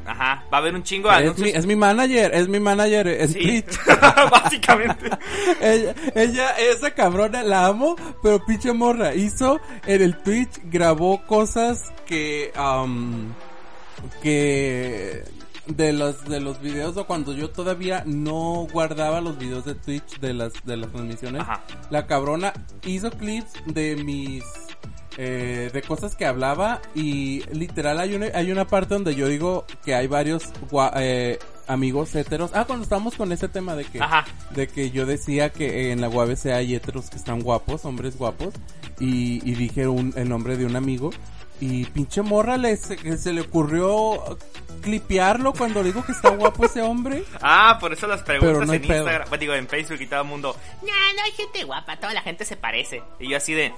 Ajá, 0.06 0.44
va 0.52 0.58
a 0.58 0.62
haber 0.62 0.74
un 0.76 0.84
chingo 0.84 1.10
de 1.10 1.16
Es 1.16 1.22
mi, 1.22 1.26
anuncios. 1.28 1.56
es 1.56 1.66
mi 1.66 1.76
manager, 1.76 2.34
es 2.34 2.48
mi 2.48 2.60
manager 2.60 3.08
en 3.08 3.30
Sí, 3.30 3.40
Twitch. 3.62 3.80
básicamente. 4.32 5.10
ella, 5.62 5.96
ella, 6.16 6.50
esa 6.60 6.92
cabrona 6.92 7.44
la 7.44 7.68
amo, 7.68 7.96
pero 8.24 8.44
pinche 8.46 8.74
morra, 8.74 9.14
hizo 9.14 9.60
en 9.86 10.02
el 10.02 10.18
Twitch, 10.24 10.60
grabó 10.66 11.26
cosas 11.28 11.92
que, 12.08 12.52
am, 12.56 13.34
que 14.22 15.24
de 15.68 15.94
los, 15.94 16.26
de 16.26 16.40
los 16.40 16.60
videos 16.60 16.98
o 16.98 17.06
cuando 17.06 17.34
yo 17.34 17.52
todavía 17.52 18.04
no 18.06 18.68
guardaba 18.74 19.22
los 19.22 19.38
videos 19.38 19.64
de 19.66 19.76
Twitch 19.76 20.20
de 20.20 20.34
las, 20.34 20.54
de 20.66 20.78
las 20.78 20.92
transmisiones, 20.92 21.42
Ajá. 21.44 21.62
la 21.92 22.08
cabrona 22.08 22.52
hizo 22.86 23.12
clips 23.12 23.54
de 23.68 23.96
mis, 23.98 24.44
eh, 25.18 25.70
de 25.74 25.82
cosas 25.82 26.16
que 26.16 26.26
hablaba 26.26 26.82
y 26.96 27.44
literal 27.54 28.00
hay 28.00 28.16
una, 28.16 28.28
hay 28.34 28.52
una 28.52 28.66
parte 28.66 28.94
donde 28.94 29.14
yo 29.16 29.28
digo 29.28 29.66
que 29.84 29.94
hay 29.96 30.08
varios 30.08 30.44
gua- 30.70 30.92
eh, 30.96 31.38
amigos 31.68 32.16
heteros. 32.16 32.52
Ah, 32.54 32.66
cuando 32.66 32.84
estamos 32.84 33.16
con 33.16 33.32
ese 33.32 33.48
tema 33.48 33.76
de 33.76 33.86
que, 33.86 34.00
Ajá. 34.02 34.26
de 34.52 34.68
que 34.68 34.92
yo 34.92 35.06
decía 35.06 35.50
que 35.52 35.92
en 35.92 36.02
la 36.02 36.10
UABC 36.10 36.48
hay 36.48 36.76
heteros 36.76 37.10
que 37.10 37.18
están 37.18 37.42
guapos, 37.42 37.86
hombres 37.86 38.18
guapos, 38.18 38.54
y, 39.00 39.42
y 39.50 39.56
dije 39.56 39.88
un, 39.88 40.14
el 40.16 40.30
nombre 40.30 40.58
de 40.58 40.66
un 40.66 40.76
amigo. 40.76 41.12
Y 41.60 41.86
pinche 41.86 42.24
morra 42.24 42.58
le, 42.58 42.76
se, 42.76 43.18
se 43.20 43.34
le 43.34 43.42
ocurrió 43.42 44.38
clipearlo 44.82 45.54
cuando 45.54 45.84
digo 45.84 46.04
que 46.04 46.12
está 46.12 46.30
guapo 46.30 46.66
ese 46.66 46.82
hombre. 46.82 47.24
Ah, 47.42 47.78
por 47.80 47.94
eso 47.94 48.08
las 48.08 48.24
preguntas 48.24 48.66
no 48.68 48.74
en. 48.74 48.84
Instagram, 48.84 49.30
digo, 49.40 49.54
en 49.54 49.68
Facebook 49.68 50.02
y 50.02 50.08
todo 50.08 50.22
el 50.22 50.28
mundo. 50.28 50.56
No, 50.82 50.88
no 50.88 51.24
hay 51.24 51.32
gente 51.32 51.64
guapa, 51.64 51.98
toda 51.98 52.14
la 52.14 52.22
gente 52.22 52.46
se 52.46 52.56
parece. 52.58 53.04
Y 53.20 53.30
yo 53.30 53.38
así 53.38 53.54
de. 53.54 53.74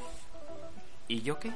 ¿Y 1.08 1.22
yo 1.22 1.40
qué? 1.40 1.52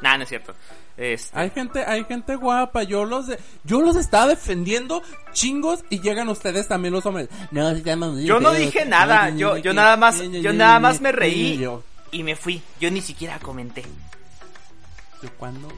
Nah, 0.00 0.16
no 0.16 0.24
es 0.24 0.28
cierto. 0.28 0.54
Este, 0.96 1.38
Hay 1.38 1.50
gente, 1.50 1.84
hay 1.84 2.04
gente 2.04 2.36
guapa, 2.36 2.82
yo 2.82 3.04
los 3.04 3.26
de- 3.28 3.38
yo 3.64 3.80
los 3.82 3.96
estaba 3.96 4.26
defendiendo 4.26 5.02
chingos 5.32 5.84
y 5.90 6.00
llegan 6.00 6.28
ustedes 6.28 6.68
también 6.68 6.92
los 6.94 7.04
hombres. 7.06 7.28
No, 7.50 7.74
yo 7.76 8.40
no 8.40 8.52
dije 8.52 8.84
nada, 8.84 9.30
yo, 9.30 9.56
yo 9.58 9.72
nada 9.74 9.96
más, 9.96 10.20
yo 10.22 10.52
nada 10.52 10.78
más 10.80 11.00
me 11.00 11.12
reí 11.12 11.66
y 12.10 12.22
me 12.22 12.36
fui. 12.36 12.62
Yo 12.80 12.90
ni 12.90 13.00
siquiera 13.00 13.38
comenté. 13.38 13.82
yo 15.22 15.30
cuando 15.38 15.68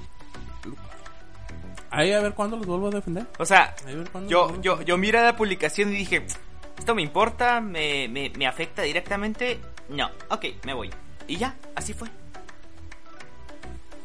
Ahí 1.90 2.12
a 2.12 2.20
ver 2.20 2.34
cuándo 2.34 2.56
los 2.56 2.66
vuelvo 2.66 2.88
a 2.88 2.90
defender. 2.90 3.26
O 3.38 3.46
sea, 3.46 3.74
cuándo 4.12 4.28
yo, 4.30 4.60
yo, 4.60 4.82
yo 4.82 4.98
miré 4.98 5.22
la 5.22 5.34
publicación 5.36 5.90
y 5.92 5.96
dije, 5.98 6.26
¿esto 6.78 6.94
me 6.94 7.02
importa? 7.02 7.60
¿Me, 7.60 8.08
me, 8.08 8.30
me 8.36 8.46
afecta 8.46 8.82
directamente? 8.82 9.58
No, 9.88 10.10
ok, 10.28 10.44
me 10.64 10.74
voy. 10.74 10.90
Y 11.26 11.38
ya, 11.38 11.56
así 11.74 11.94
fue. 11.94 12.08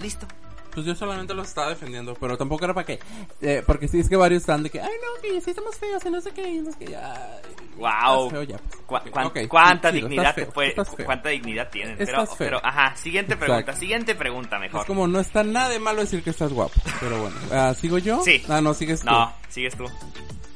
Listo. 0.04 0.28
Pues 0.74 0.88
yo 0.88 0.96
solamente 0.96 1.36
los 1.36 1.48
estaba 1.50 1.70
defendiendo, 1.70 2.16
pero 2.20 2.36
tampoco 2.36 2.66
era 2.66 2.74
para 2.74 2.86
qué. 2.88 3.00
Eh, 3.42 3.62
porque 3.66 3.88
sí 3.88 4.00
es 4.00 4.10
que 4.10 4.16
varios 4.16 4.42
están 4.42 4.64
de 4.64 4.72
que, 4.72 4.82
ay 4.82 4.90
no, 4.90 5.22
que 5.22 5.40
sí 5.40 5.52
estamos 5.52 5.76
feos 5.78 6.04
y 6.04 6.10
no 6.10 6.20
sé 6.20 6.32
qué, 6.32 6.50
y 6.50 6.58
no 6.62 6.72
sé 6.72 6.80
qué, 6.80 6.86
ya. 6.92 7.42
Wow. 7.78 7.90
Estás 8.28 8.32
feo 8.32 8.44
ya. 8.44 8.58
pues. 8.58 8.76
Cu- 8.88 8.96
Ok, 8.96 9.10
cuán- 9.12 9.26
ok, 9.28 9.40
¿Cuánta 9.48 9.92
chido, 9.92 10.08
dignidad 10.10 10.34
te 10.36 10.46
feo, 10.46 10.54
puede, 10.54 10.70
estás 10.70 10.96
feo. 10.96 11.06
cuánta 11.06 11.30
dignidad 11.30 11.70
tienen? 11.70 11.96
Pero, 11.98 12.12
Estás 12.24 12.30
feo. 12.38 12.48
pero, 12.48 12.66
ajá, 12.66 12.96
siguiente 12.96 13.36
pregunta, 13.38 13.60
Exacto. 13.62 13.80
siguiente 13.80 14.16
pregunta 14.16 14.58
mejor. 14.58 14.82
Es 14.82 14.88
como 14.88 15.08
no 15.08 15.20
está 15.20 15.44
nada 15.44 15.70
de 15.70 15.78
malo 15.80 16.02
decir 16.02 16.24
que 16.24 16.32
estás 16.32 16.52
guapo, 16.52 16.74
pero 17.00 17.22
bueno. 17.22 17.36
Ah, 17.52 17.74
¿Sigo 17.80 18.00
yo? 18.00 18.24
Sí. 18.24 18.44
Ah, 18.50 18.60
no, 18.60 18.74
sigues 18.74 19.02
tú. 19.02 19.06
No, 19.12 19.32
sigues 19.50 19.76
tú. 19.78 19.86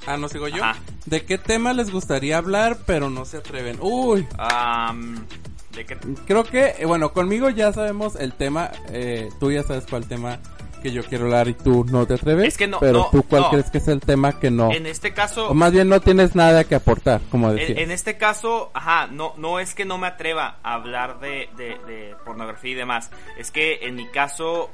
Ah, 0.08 0.18
no, 0.18 0.30
sigo 0.30 0.48
yo. 0.48 0.64
Ajá. 0.64 0.80
¿De 1.06 1.26
qué 1.26 1.38
tema 1.38 1.74
les 1.74 1.92
gustaría 1.92 2.38
hablar, 2.40 2.80
pero 2.88 3.10
no 3.12 3.24
se 3.26 3.38
atreven? 3.38 3.78
Uy, 3.82 4.26
Am, 4.40 5.16
¿De 5.16 5.22
qué? 5.28 5.38
Creo 5.86 6.44
que, 6.44 6.76
eh, 6.80 6.86
bueno, 6.86 7.14
conmigo 7.14 7.50
ya 7.50 7.72
sabemos 7.74 8.16
el 8.16 8.34
tema, 8.34 8.72
eh, 8.90 9.30
tú 9.40 9.52
ya 9.52 9.64
sabes 9.64 9.86
cuál 9.90 10.08
tema 10.08 10.40
que 10.82 10.92
yo 10.92 11.04
quiero 11.04 11.26
hablar 11.26 11.48
y 11.48 11.54
tú 11.54 11.86
no 11.86 12.06
te 12.06 12.14
atreves. 12.16 12.48
Es 12.50 12.58
que 12.58 12.68
no, 12.68 12.80
Pero 12.80 13.00
no, 13.00 13.10
tú 13.12 13.24
cuál 13.24 13.44
no. 13.44 13.50
crees 13.50 13.70
que 13.72 13.80
es 13.80 13.88
el 13.88 14.00
tema 14.00 14.40
que 14.40 14.52
no. 14.52 14.72
En 14.72 14.86
este 14.86 15.14
caso, 15.14 15.50
O 15.50 15.54
más 15.54 15.72
bien 15.72 15.90
no 15.90 16.00
tienes 16.02 16.36
nada 16.36 16.64
que 16.64 16.76
aportar, 16.76 17.22
como 17.32 17.52
decía. 17.52 17.76
En, 17.76 17.80
en 17.80 17.92
este 17.92 18.18
caso, 18.18 18.72
ajá, 18.74 19.08
no, 19.08 19.34
no 19.38 19.60
es 19.60 19.74
que 19.74 19.86
no 19.86 19.98
me 19.98 20.08
atreva 20.08 20.58
a 20.64 20.74
hablar 20.76 21.20
de, 21.20 21.50
de, 21.58 21.78
de 21.88 22.16
pornografía 22.26 22.72
y 22.72 22.76
demás. 22.76 23.10
Es 23.38 23.52
que 23.52 23.80
en 23.88 23.96
mi 23.96 24.08
caso 24.08 24.70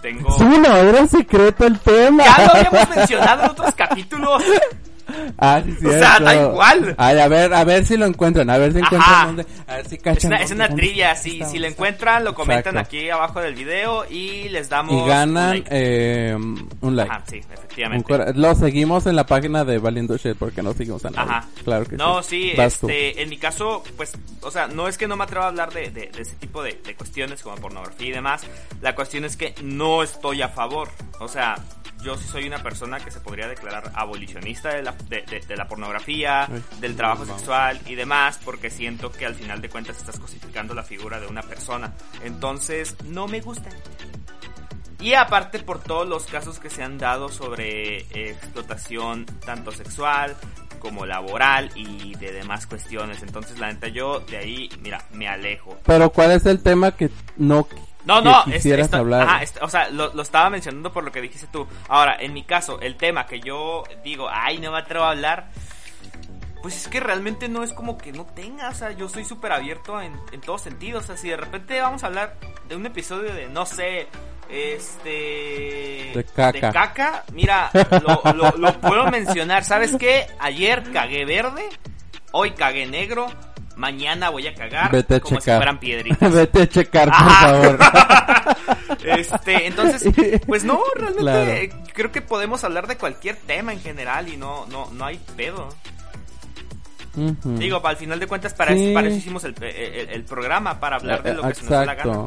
tengo... 0.00 0.28
no, 0.38 0.76
era 0.76 1.06
secreto 1.06 1.66
el 1.66 1.78
tema. 1.80 2.24
Ya 2.24 2.44
lo 2.46 2.54
habíamos 2.54 2.88
mencionado 2.96 3.44
en 3.44 3.50
otros 3.50 3.74
capítulos. 3.74 4.42
Ah, 5.38 5.62
sí, 5.64 5.86
O 5.86 5.90
sea, 5.90 6.18
da 6.20 6.34
igual. 6.34 6.94
Ay, 6.98 7.18
a 7.18 7.28
ver, 7.28 7.52
a 7.54 7.64
ver 7.64 7.84
si 7.86 7.96
lo 7.96 8.06
encuentran, 8.06 8.50
a 8.50 8.58
ver 8.58 8.72
si 8.72 8.78
encuentran 8.80 9.26
dónde, 9.28 9.46
a 9.66 9.76
ver 9.76 9.86
si 9.88 9.94
Es 9.96 10.02
cachan. 10.02 10.32
una, 10.32 10.42
es 10.42 10.50
una 10.50 10.68
trivia, 10.68 11.12
está, 11.12 11.48
si, 11.48 11.58
lo 11.58 11.66
encuentran, 11.66 12.24
lo 12.24 12.34
comentan 12.34 12.74
Exacto. 12.76 12.96
aquí 12.96 13.08
abajo 13.10 13.40
del 13.40 13.54
video 13.54 14.04
y 14.10 14.48
les 14.50 14.68
damos 14.68 14.92
Y 14.92 14.96
un 14.96 15.08
ganan 15.08 15.50
like. 15.50 15.68
eh, 15.70 16.34
un 16.36 16.96
like. 16.96 17.10
Ajá, 17.10 17.22
sí, 17.28 17.36
Un 17.46 17.52
efectivamente. 17.52 18.04
cora- 18.04 18.32
lo 18.34 18.54
seguimos 18.54 19.06
en 19.06 19.16
la 19.16 19.24
página 19.26 19.64
de 19.64 19.78
Valiendo 19.78 20.16
Shit 20.16 20.36
porque 20.36 20.62
no 20.62 20.72
seguimos 20.74 21.04
a 21.04 21.10
nadie. 21.10 21.30
Ajá. 21.30 21.48
Claro 21.64 21.84
que 21.86 21.96
no, 21.96 22.22
sí. 22.22 22.50
sí, 22.50 22.52
tú. 22.56 22.62
este, 22.62 23.22
en 23.22 23.28
mi 23.28 23.38
caso, 23.38 23.82
pues, 23.96 24.12
o 24.42 24.50
sea, 24.50 24.66
no 24.66 24.88
es 24.88 24.98
que 24.98 25.08
no 25.08 25.16
me 25.16 25.24
atreva 25.24 25.46
a 25.46 25.48
hablar 25.48 25.72
de, 25.72 25.90
de, 25.90 26.08
de 26.10 26.22
ese 26.22 26.34
tipo 26.36 26.62
de, 26.62 26.78
de 26.84 26.94
cuestiones 26.94 27.42
como 27.42 27.56
pornografía 27.56 28.08
y 28.08 28.12
demás. 28.12 28.42
La 28.82 28.94
cuestión 28.94 29.24
es 29.24 29.36
que 29.36 29.54
no 29.62 30.02
estoy 30.02 30.42
a 30.42 30.48
favor. 30.48 30.88
O 31.20 31.28
sea, 31.28 31.56
yo 32.02 32.16
sí 32.16 32.24
soy 32.28 32.46
una 32.46 32.62
persona 32.62 32.98
que 33.00 33.10
se 33.10 33.20
podría 33.20 33.46
declarar 33.46 33.92
abolicionista 33.94 34.70
de 34.74 34.82
la, 34.82 34.94
de, 35.08 35.22
de- 35.22 35.40
de 35.40 35.56
la 35.56 35.66
pornografía, 35.68 36.48
del 36.80 36.96
trabajo 36.96 37.24
sexual 37.26 37.80
y 37.86 37.94
demás, 37.94 38.38
porque 38.44 38.70
siento 38.70 39.10
que 39.10 39.26
al 39.26 39.34
final 39.34 39.60
de 39.60 39.68
cuentas 39.68 39.96
estás 39.98 40.18
cosificando 40.18 40.74
la 40.74 40.82
figura 40.82 41.18
de 41.20 41.26
una 41.26 41.42
persona. 41.42 41.92
Entonces, 42.22 42.96
no 43.04 43.26
me 43.28 43.40
gusta. 43.40 43.68
Y 45.00 45.14
aparte 45.14 45.60
por 45.60 45.78
todos 45.82 46.06
los 46.06 46.26
casos 46.26 46.58
que 46.58 46.68
se 46.68 46.82
han 46.82 46.98
dado 46.98 47.30
sobre 47.30 48.00
eh, 48.00 48.30
explotación 48.32 49.24
tanto 49.46 49.72
sexual 49.72 50.36
como 50.78 51.06
laboral 51.06 51.70
y 51.74 52.14
de 52.16 52.32
demás 52.32 52.66
cuestiones. 52.66 53.22
Entonces 53.22 53.58
la 53.58 53.68
neta 53.72 53.88
yo 53.88 54.20
de 54.20 54.36
ahí, 54.36 54.68
mira, 54.82 55.02
me 55.12 55.26
alejo. 55.28 55.78
Pero 55.86 56.10
¿cuál 56.10 56.32
es 56.32 56.44
el 56.46 56.62
tema 56.62 56.92
que 56.92 57.08
no 57.36 57.66
No, 58.04 58.18
que 58.22 58.28
no, 58.28 58.40
es- 58.46 58.54
quisieras 58.54 58.86
esto- 58.86 58.96
hablar? 58.98 59.22
ajá, 59.22 59.42
est- 59.42 59.58
o 59.62 59.68
sea, 59.68 59.90
lo, 59.90 60.12
lo 60.14 60.22
estaba 60.22 60.48
mencionando 60.50 60.92
por 60.92 61.04
lo 61.04 61.12
que 61.12 61.20
dijiste 61.20 61.46
tú. 61.52 61.66
Ahora, 61.88 62.16
en 62.18 62.32
mi 62.32 62.44
caso, 62.44 62.80
el 62.80 62.96
tema 62.96 63.26
que 63.26 63.40
yo 63.40 63.84
digo, 64.04 64.28
ay, 64.30 64.58
no 64.58 64.72
me 64.72 64.78
atrevo 64.78 65.04
a 65.04 65.10
hablar, 65.10 65.50
pues 66.62 66.76
es 66.76 66.88
que 66.88 67.00
realmente 67.00 67.48
no 67.48 67.62
es 67.62 67.72
como 67.72 67.96
que 67.98 68.12
no 68.12 68.24
tenga, 68.26 68.68
o 68.68 68.74
sea, 68.74 68.92
yo 68.92 69.08
soy 69.08 69.24
súper 69.24 69.52
abierto 69.52 70.00
en, 70.00 70.12
en 70.32 70.40
todos 70.40 70.62
sentidos. 70.62 71.04
O 71.04 71.06
sea, 71.08 71.16
si 71.16 71.28
de 71.28 71.36
repente 71.36 71.80
vamos 71.80 72.02
a 72.04 72.06
hablar 72.08 72.36
de 72.68 72.76
un 72.76 72.84
episodio 72.86 73.32
de, 73.34 73.48
no 73.48 73.64
sé, 73.66 74.08
este... 74.48 76.12
De 76.14 76.24
caca. 76.34 76.72
caca, 76.72 77.24
mira, 77.32 77.70
lo, 78.02 78.32
lo- 78.32 78.56
lo 78.56 78.80
puedo 78.80 79.06
mencionar. 79.10 79.64
¿Sabes 79.64 79.94
qué? 79.98 80.26
Ayer 80.38 80.90
cagué 80.92 81.24
verde, 81.24 81.68
hoy 82.32 82.52
cagué 82.52 82.86
negro, 82.86 83.26
mañana 83.76 84.30
voy 84.30 84.46
a 84.46 84.54
cagar 84.54 84.90
Vete 84.92 85.16
a 85.16 85.20
como 85.20 85.36
si 85.36 85.40
checar. 85.44 85.58
fueran 85.58 85.78
piedritas. 85.80 86.32
Vete 86.34 86.62
a 86.62 86.68
checar, 86.68 87.08
por 87.08 87.14
Ajá. 87.16 87.46
favor. 87.46 87.78
Este, 89.04 89.66
entonces, 89.66 90.12
pues 90.46 90.64
no, 90.64 90.80
realmente 90.94 91.22
Claro. 91.22 91.50
eh, 91.50 91.70
creo 91.94 92.12
que 92.12 92.20
podemos 92.22 92.62
hablar 92.64 92.86
de 92.86 92.96
cualquier 92.96 93.36
tema 93.36 93.72
en 93.72 93.80
general 93.80 94.28
y 94.28 94.36
no, 94.36 94.66
no, 94.66 94.90
no 94.92 95.04
hay 95.04 95.18
pedo. 95.36 95.68
Digo, 97.44 97.80
al 97.84 97.96
final 97.96 98.20
de 98.20 98.26
cuentas, 98.26 98.52
para, 98.54 98.72
Sí. 98.74 98.84
eso, 98.86 98.94
para 98.94 99.08
eso 99.08 99.16
hicimos 99.16 99.44
el, 99.44 99.54
el- 99.62 100.08
el 100.10 100.24
programa, 100.24 100.78
para 100.80 100.96
hablar 100.96 101.22
de 101.22 101.34
lo 101.34 101.42
que 101.42 101.54
se 101.54 101.62
nos 101.62 101.70
da 101.70 101.84
la 101.86 101.94
gana. 101.94 102.26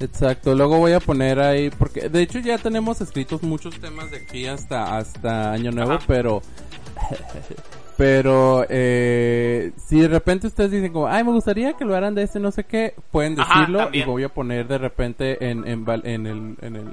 Exacto, 0.00 0.54
luego 0.54 0.78
voy 0.78 0.92
a 0.92 1.00
poner 1.00 1.38
ahí, 1.40 1.70
porque 1.70 2.08
de 2.08 2.22
hecho 2.22 2.38
ya 2.40 2.58
tenemos 2.58 3.00
escritos 3.00 3.42
muchos 3.42 3.78
temas 3.80 4.10
de 4.10 4.18
aquí 4.18 4.46
hasta, 4.46 4.96
hasta 4.96 5.52
Año 5.52 5.70
Nuevo, 5.72 5.92
Ajá. 5.92 6.04
pero, 6.06 6.42
pero, 7.96 8.66
eh, 8.68 9.72
si 9.76 10.00
de 10.00 10.08
repente 10.08 10.46
ustedes 10.46 10.70
dicen 10.70 10.92
como, 10.92 11.06
ay, 11.06 11.24
me 11.24 11.32
gustaría 11.32 11.74
que 11.74 11.84
lo 11.84 11.94
haran 11.94 12.14
de 12.14 12.22
este 12.22 12.40
no 12.40 12.50
sé 12.50 12.64
qué, 12.64 12.94
pueden 13.10 13.38
Ajá, 13.38 13.60
decirlo 13.60 13.88
y 13.92 14.02
voy 14.02 14.24
a 14.24 14.28
poner 14.28 14.66
de 14.66 14.78
repente 14.78 15.48
en, 15.50 15.66
en, 15.66 15.84
en 16.04 16.26
el, 16.26 16.56
en 16.60 16.76
el 16.76 16.88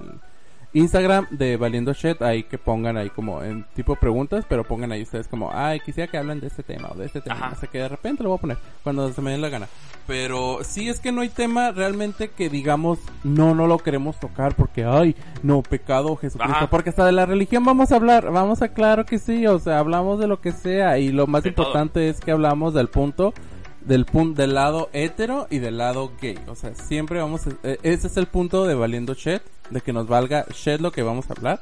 Instagram 0.74 1.28
de 1.32 1.58
Valiendo 1.58 1.94
Shit, 1.94 2.22
ahí 2.22 2.44
que 2.44 2.58
pongan 2.58 2.96
ahí 2.98 3.10
como 3.10 3.44
en 3.44 3.66
tipo 3.76 3.96
preguntas, 3.96 4.46
pero 4.48 4.64
pongan 4.64 4.92
ahí 4.92 5.02
ustedes 5.04 5.28
como, 5.28 5.52
ay, 5.54 5.80
quisiera 5.82 6.10
que 6.10 6.18
hablen 6.18 6.40
de 6.40 6.48
este 6.48 6.64
tema 6.64 6.90
o 6.92 6.96
de 6.96 7.06
este 7.08 7.20
tema, 7.22 7.54
sé 7.56 7.68
qué, 7.68 7.80
de 7.80 7.90
repente 7.90 8.24
lo 8.24 8.30
voy 8.30 8.38
a 8.38 8.42
poner 8.42 8.58
cuando 8.84 9.12
se 9.12 9.22
me 9.22 9.32
dé 9.32 9.38
la 9.38 9.50
gana. 9.50 9.68
Pero 10.08 10.60
sí 10.64 10.90
es 10.90 11.00
que 11.00 11.12
no 11.12 11.22
hay 11.22 11.30
tema 11.30 11.72
realmente 11.72 12.30
que 12.30 12.50
digamos, 12.50 13.00
no, 13.24 13.54
no 13.54 13.68
lo 13.68 13.78
queremos 13.80 14.20
tocar 14.20 14.56
porque, 14.56 14.84
ay, 14.86 15.16
no, 15.44 15.62
pecado 15.62 16.16
Jesucristo, 16.16 16.56
Ajá. 16.58 16.70
porque 16.70 16.90
hasta 16.90 17.06
de 17.06 17.12
la 17.12 17.26
religión 17.26 17.64
vamos 17.66 17.92
a 17.92 17.96
hablar, 17.98 18.32
vamos 18.32 18.62
a, 18.62 18.70
claro 18.70 19.06
que 19.06 19.20
sí, 19.20 19.46
o 19.48 19.60
sea, 19.60 19.80
hablamos 19.80 20.20
de 20.20 20.28
lo 20.28 20.42
que 20.42 20.52
sea 20.54 20.98
y 20.98 21.12
lo 21.12 21.28
más 21.28 21.44
De 21.44 21.52
todo. 21.52 21.66
importante 21.68 22.10
es 22.10 22.20
que 22.20 22.32
hablamos 22.32 22.74
del 22.74 22.88
punto 22.88 23.34
del 23.82 24.06
punto 24.06 24.42
del 24.42 24.54
lado 24.54 24.90
hetero 24.94 25.48
y 25.50 25.60
del 25.60 25.78
lado 25.78 26.12
gay. 26.22 26.38
O 26.48 26.56
sea, 26.56 26.74
siempre 26.76 27.20
vamos 27.20 27.48
a, 27.48 27.52
eh, 27.64 27.78
ese 27.84 28.08
es 28.08 28.18
el 28.18 28.28
punto 28.28 28.66
de 28.66 28.76
valiendo 28.76 29.14
shit, 29.14 29.42
de 29.70 29.82
que 29.82 29.94
nos 29.94 30.08
valga 30.08 30.46
shit 30.54 30.80
lo 30.80 30.92
que 30.92 31.04
vamos 31.04 31.30
a 31.30 31.34
hablar. 31.34 31.60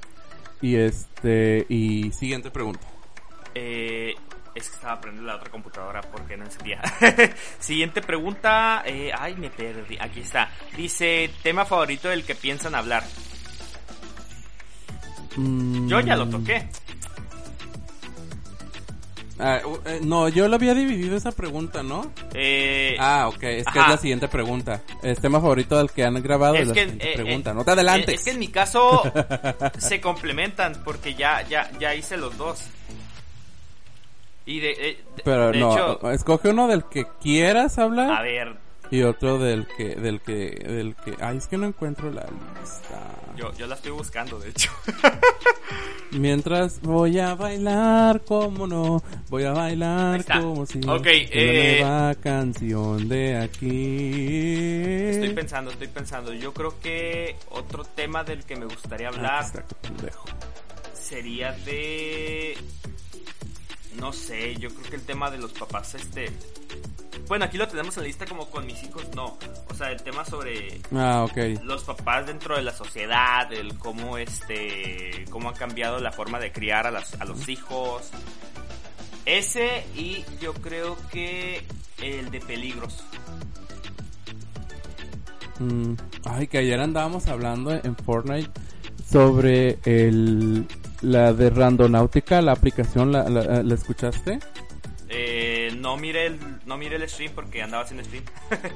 Y 0.61 0.75
este 0.75 1.65
y 1.69 2.11
siguiente 2.11 2.51
pregunta. 2.51 2.85
Eh, 3.55 4.13
es 4.55 4.67
que 4.69 4.75
estaba 4.75 4.99
prendiendo 4.99 5.31
la 5.31 5.37
otra 5.37 5.49
computadora 5.49 6.01
porque 6.01 6.35
no 6.35 6.43
encendía. 6.43 6.81
Siguiente 7.59 8.01
pregunta. 8.01 8.83
eh, 8.85 9.11
ay, 9.17 9.35
me 9.35 9.49
perdí. 9.49 9.97
Aquí 9.99 10.19
está. 10.19 10.49
Dice, 10.75 11.29
tema 11.43 11.63
favorito 11.65 12.09
del 12.09 12.25
que 12.25 12.35
piensan 12.35 12.75
hablar. 12.75 13.03
Mm, 15.37 15.87
Yo 15.87 15.99
ya 16.01 16.15
lo 16.15 16.27
toqué. 16.29 16.67
Ah, 19.39 19.59
uh, 19.65 19.77
eh, 19.85 19.99
no, 20.03 20.27
yo 20.29 20.47
lo 20.47 20.55
había 20.55 20.73
dividido 20.73 21.15
esa 21.17 21.31
pregunta, 21.31 21.81
¿no? 21.83 22.11
Eh, 22.33 22.95
Ah, 22.99 23.27
ok, 23.29 23.43
es 23.43 23.63
que 23.65 23.79
Ajá. 23.79 23.83
es 23.83 23.89
la 23.89 23.97
siguiente 23.97 24.27
pregunta. 24.27 24.81
El 25.01 25.17
tema 25.19 25.39
favorito 25.39 25.77
del 25.77 25.89
que 25.91 26.03
han 26.03 26.21
grabado 26.21 26.55
es, 26.55 26.61
es 26.61 26.67
la 26.69 26.73
que, 26.73 26.79
siguiente 26.81 27.11
eh, 27.11 27.15
pregunta. 27.15 27.51
eh, 27.51 27.53
no 27.53 27.65
te 27.65 27.71
adelantes. 27.71 28.15
Es 28.15 28.23
que 28.25 28.31
en 28.31 28.39
mi 28.39 28.47
caso 28.49 29.03
se 29.77 29.99
complementan 30.01 30.81
porque 30.83 31.15
ya, 31.15 31.41
ya, 31.47 31.69
ya 31.79 31.95
hice 31.95 32.17
los 32.17 32.37
dos. 32.37 32.61
Y 34.45 34.59
de, 34.59 34.67
de- 34.67 35.03
Pero 35.23 35.51
de 35.51 35.59
no, 35.59 35.71
hecho, 35.73 36.11
escoge 36.11 36.49
uno 36.49 36.67
del 36.67 36.83
que 36.85 37.05
quieras 37.21 37.77
hablar. 37.77 38.11
a 38.11 38.21
ver, 38.21 38.55
Y 38.91 39.03
otro 39.03 39.37
del 39.37 39.67
que, 39.67 39.95
del 39.95 40.19
que, 40.21 40.49
del 40.49 40.95
que, 40.95 41.15
ay, 41.21 41.37
es 41.37 41.47
que 41.47 41.57
no 41.57 41.67
encuentro 41.67 42.11
la 42.11 42.25
lista. 42.59 42.99
yo, 43.35 43.53
yo 43.53 43.67
la 43.67 43.75
estoy 43.75 43.91
buscando, 43.91 44.39
de 44.39 44.49
hecho. 44.49 44.71
Mientras 46.11 46.81
voy 46.81 47.19
a 47.19 47.35
bailar, 47.35 48.21
como 48.21 48.65
no, 48.65 49.03
voy 49.29 49.43
a 49.43 49.51
bailar 49.51 50.25
como 50.25 50.65
si 50.65 50.79
Ok, 50.87 51.05
eh, 51.05 51.77
nueva 51.81 52.15
canción 52.15 53.07
de 53.07 53.37
aquí. 53.37 55.09
Estoy 55.11 55.33
pensando, 55.35 55.69
estoy 55.69 55.87
pensando. 55.87 56.33
Yo 56.33 56.51
creo 56.51 56.79
que 56.79 57.35
otro 57.51 57.83
tema 57.83 58.23
del 58.23 58.43
que 58.43 58.55
me 58.55 58.65
gustaría 58.65 59.09
Ah, 59.09 59.11
hablar 59.13 59.65
sería 60.93 61.51
de 61.51 62.57
no 63.95 64.13
sé, 64.13 64.55
yo 64.57 64.69
creo 64.69 64.89
que 64.89 64.95
el 64.95 65.03
tema 65.05 65.29
de 65.31 65.37
los 65.37 65.51
papás 65.53 65.95
este 65.95 66.31
bueno, 67.27 67.45
aquí 67.45 67.57
lo 67.57 67.67
tenemos 67.67 67.95
en 67.97 68.03
la 68.03 68.07
lista 68.07 68.25
como 68.25 68.49
con 68.49 68.65
mis 68.65 68.81
hijos, 68.83 69.03
no. 69.15 69.37
O 69.69 69.73
sea, 69.75 69.91
el 69.91 70.01
tema 70.01 70.25
sobre 70.25 70.81
Ah, 70.91 71.25
ok. 71.29 71.61
los 71.63 71.83
papás 71.83 72.25
dentro 72.25 72.55
de 72.55 72.63
la 72.63 72.73
sociedad, 72.73 73.51
el 73.53 73.77
cómo 73.77 74.17
este 74.17 75.25
cómo 75.29 75.49
ha 75.49 75.53
cambiado 75.53 75.99
la 75.99 76.11
forma 76.11 76.39
de 76.39 76.51
criar 76.51 76.87
a, 76.87 76.91
las, 76.91 77.13
a 77.21 77.25
los 77.25 77.47
hijos. 77.47 78.09
Ese 79.25 79.85
y 79.95 80.25
yo 80.41 80.53
creo 80.55 80.97
que 81.11 81.63
el 82.01 82.31
de 82.31 82.39
peligros. 82.39 83.03
Mm, 85.59 85.93
ay, 86.23 86.47
que 86.47 86.57
ayer 86.57 86.79
andábamos 86.79 87.27
hablando 87.27 87.71
en 87.73 87.95
Fortnite 87.95 88.49
sobre 89.07 89.77
el, 89.83 90.65
la 91.01 91.33
de 91.33 91.49
Randonáutica, 91.49 92.41
la 92.41 92.51
aplicación, 92.53 93.11
¿la, 93.11 93.23
la, 93.29 93.63
la 93.63 93.73
escuchaste? 93.75 94.39
Eh, 95.09 95.73
no 95.77 95.97
mire 95.97 96.27
el 96.27 96.39
no 96.65 96.77
mire 96.77 96.95
el 96.97 97.09
stream 97.09 97.31
porque 97.33 97.61
andaba 97.63 97.83
haciendo 97.83 98.03
stream. 98.05 98.23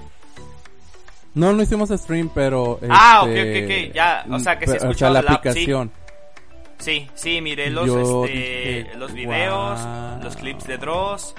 No, 1.36 1.51
no 1.51 1.63
hicimos 1.63 1.89
stream, 1.89 2.29
pero... 2.31 2.79
Ah, 2.88 3.25
este, 3.27 3.41
ok, 3.41 3.65
ok, 3.65 3.88
ok, 3.89 3.95
ya, 3.95 4.25
o 4.29 4.38
sea, 4.38 4.59
que 4.59 4.67
se 4.67 4.77
O 4.86 4.93
sea, 4.93 5.09
la 5.09 5.19
la- 5.23 5.29
sí. 5.31 5.36
aplicación. 5.36 5.91
Sí, 6.77 7.09
sí, 7.15 7.41
miré 7.41 7.71
los, 7.71 7.88
Yo 7.88 8.25
este, 8.25 8.38
dije, 8.38 8.91
los 8.97 9.13
videos, 9.13 9.81
"Wow". 9.83 10.21
los 10.23 10.36
clips 10.36 10.67
de 10.67 10.77
Dross 10.77 11.33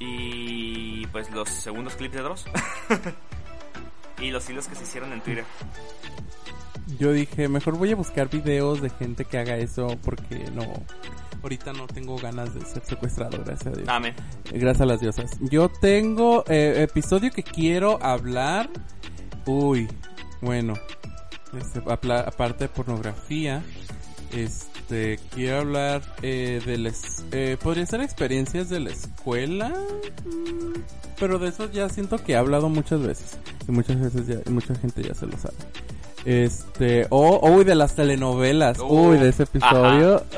y 0.00 1.06
pues 1.08 1.30
los 1.30 1.48
segundos 1.48 1.94
clips 1.94 2.14
de 2.16 2.22
Dross. 2.22 2.44
y 4.20 4.30
los 4.32 4.50
hilos 4.50 4.66
que 4.66 4.74
se 4.74 4.82
hicieron 4.82 5.12
en 5.12 5.20
Twitter. 5.20 5.44
Yo 6.98 7.12
dije, 7.12 7.48
mejor 7.48 7.78
voy 7.78 7.92
a 7.92 7.96
buscar 7.96 8.28
videos 8.28 8.80
de 8.82 8.90
gente 8.90 9.24
que 9.24 9.38
haga 9.38 9.56
eso 9.56 9.86
porque 10.04 10.44
no... 10.54 10.62
Ahorita 11.42 11.72
no 11.74 11.86
tengo 11.86 12.16
ganas 12.16 12.54
de 12.54 12.60
ser 12.64 12.82
secuestrado, 12.84 13.38
gracias 13.44 13.66
a 13.66 13.76
Dios. 13.76 13.88
Amén. 13.88 14.14
Gracias 14.50 14.80
a 14.80 14.86
las 14.86 15.00
diosas. 15.00 15.30
Yo 15.40 15.68
tengo 15.68 16.42
eh, 16.48 16.82
episodio 16.88 17.30
que 17.30 17.42
quiero 17.42 18.02
hablar. 18.02 18.70
Uy, 19.46 19.86
bueno. 20.40 20.74
Este, 21.58 21.80
aparte 21.86 22.64
de 22.64 22.68
pornografía, 22.68 23.62
este, 24.32 25.18
quiero 25.34 25.58
hablar 25.58 26.02
eh, 26.22 26.60
de 26.64 26.78
las... 26.78 27.24
Eh, 27.30 27.56
Podría 27.62 27.84
ser 27.86 28.00
experiencias 28.00 28.70
de 28.70 28.80
la 28.80 28.90
escuela. 28.90 29.68
mm, 30.24 30.80
Pero 31.20 31.38
de 31.38 31.48
eso 31.48 31.70
ya 31.70 31.88
siento 31.90 32.16
que 32.18 32.32
he 32.32 32.36
hablado 32.36 32.68
muchas 32.70 33.00
veces. 33.02 33.38
Y 33.68 33.72
muchas 33.72 34.00
veces 34.00 34.26
ya, 34.26 34.50
mucha 34.50 34.74
gente 34.76 35.02
ya 35.02 35.14
se 35.14 35.26
lo 35.26 35.36
sabe. 35.36 35.54
Este, 36.24 37.06
o, 37.10 37.38
uy, 37.50 37.64
de 37.64 37.74
las 37.74 37.94
telenovelas. 37.94 38.78
Uh, 38.78 38.84
uy, 39.10 39.18
de 39.18 39.28
ese 39.28 39.42
episodio. 39.44 40.24